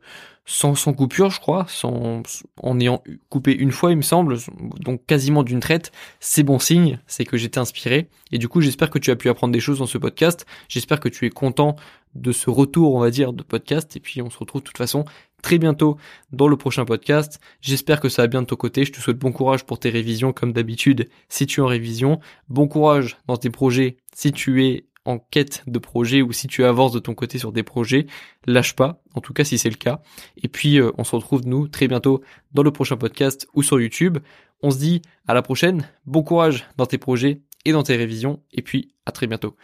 sans, 0.45 0.75
sans 0.75 0.93
coupure, 0.93 1.31
je 1.31 1.39
crois, 1.39 1.65
sans, 1.67 2.21
en 2.61 2.79
ayant 2.79 3.03
coupé 3.29 3.51
une 3.51 3.71
fois, 3.71 3.89
il 3.89 3.97
me 3.97 4.03
semble, 4.03 4.37
donc 4.79 5.05
quasiment 5.07 5.41
d'une 5.41 5.59
traite, 5.59 5.91
c'est 6.19 6.43
bon 6.43 6.59
signe, 6.59 6.99
c'est 7.07 7.25
que 7.25 7.37
j'étais 7.37 7.59
inspiré. 7.59 8.09
Et 8.31 8.37
du 8.37 8.47
coup, 8.47 8.61
j'espère 8.61 8.91
que 8.91 8.99
tu 8.99 9.09
as 9.09 9.15
pu 9.15 9.29
apprendre 9.29 9.53
des 9.53 9.59
choses 9.59 9.79
dans 9.79 9.87
ce 9.87 9.97
podcast. 9.97 10.45
J'espère 10.67 10.99
que 10.99 11.09
tu 11.09 11.25
es 11.25 11.29
content 11.31 11.75
de 12.15 12.31
ce 12.31 12.49
retour, 12.49 12.95
on 12.95 12.99
va 12.99 13.11
dire, 13.11 13.33
de 13.33 13.43
podcast. 13.43 13.95
Et 13.95 13.99
puis, 13.99 14.21
on 14.21 14.29
se 14.29 14.37
retrouve 14.37 14.61
de 14.61 14.67
toute 14.67 14.77
façon 14.77 15.05
très 15.41 15.57
bientôt 15.57 15.97
dans 16.31 16.47
le 16.47 16.57
prochain 16.57 16.85
podcast. 16.85 17.39
J'espère 17.61 17.99
que 17.99 18.09
ça 18.09 18.23
va 18.23 18.27
bien 18.27 18.41
de 18.41 18.47
ton 18.47 18.55
côté. 18.55 18.85
Je 18.85 18.91
te 18.91 18.99
souhaite 18.99 19.17
bon 19.17 19.31
courage 19.31 19.65
pour 19.65 19.79
tes 19.79 19.89
révisions, 19.89 20.33
comme 20.33 20.53
d'habitude, 20.53 21.09
si 21.29 21.45
tu 21.45 21.59
es 21.59 21.63
en 21.63 21.67
révision. 21.67 22.19
Bon 22.47 22.67
courage 22.67 23.17
dans 23.27 23.37
tes 23.37 23.49
projets, 23.49 23.97
si 24.13 24.31
tu 24.31 24.65
es 24.65 24.85
en 25.05 25.17
quête 25.17 25.63
de 25.67 25.79
projet 25.79 26.21
ou 26.21 26.31
si 26.31 26.47
tu 26.47 26.63
avances 26.63 26.91
de 26.91 26.99
ton 26.99 27.15
côté 27.15 27.39
sur 27.39 27.51
des 27.51 27.63
projets, 27.63 28.05
lâche 28.45 28.75
pas, 28.75 29.01
en 29.15 29.21
tout 29.21 29.33
cas 29.33 29.43
si 29.43 29.57
c'est 29.57 29.69
le 29.69 29.75
cas. 29.75 30.01
Et 30.37 30.47
puis 30.47 30.79
euh, 30.79 30.91
on 30.97 31.03
se 31.03 31.15
retrouve 31.15 31.45
nous 31.45 31.67
très 31.67 31.87
bientôt 31.87 32.21
dans 32.53 32.63
le 32.63 32.71
prochain 32.71 32.97
podcast 32.97 33.47
ou 33.53 33.63
sur 33.63 33.79
YouTube. 33.79 34.19
On 34.61 34.71
se 34.71 34.77
dit 34.77 35.01
à 35.27 35.33
la 35.33 35.41
prochaine, 35.41 35.89
bon 36.05 36.21
courage 36.21 36.67
dans 36.77 36.85
tes 36.85 36.97
projets 36.97 37.41
et 37.65 37.71
dans 37.71 37.83
tes 37.83 37.95
révisions, 37.95 38.41
et 38.51 38.61
puis 38.61 38.93
à 39.05 39.11
très 39.11 39.27
bientôt. 39.27 39.55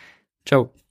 Ciao 0.45 0.84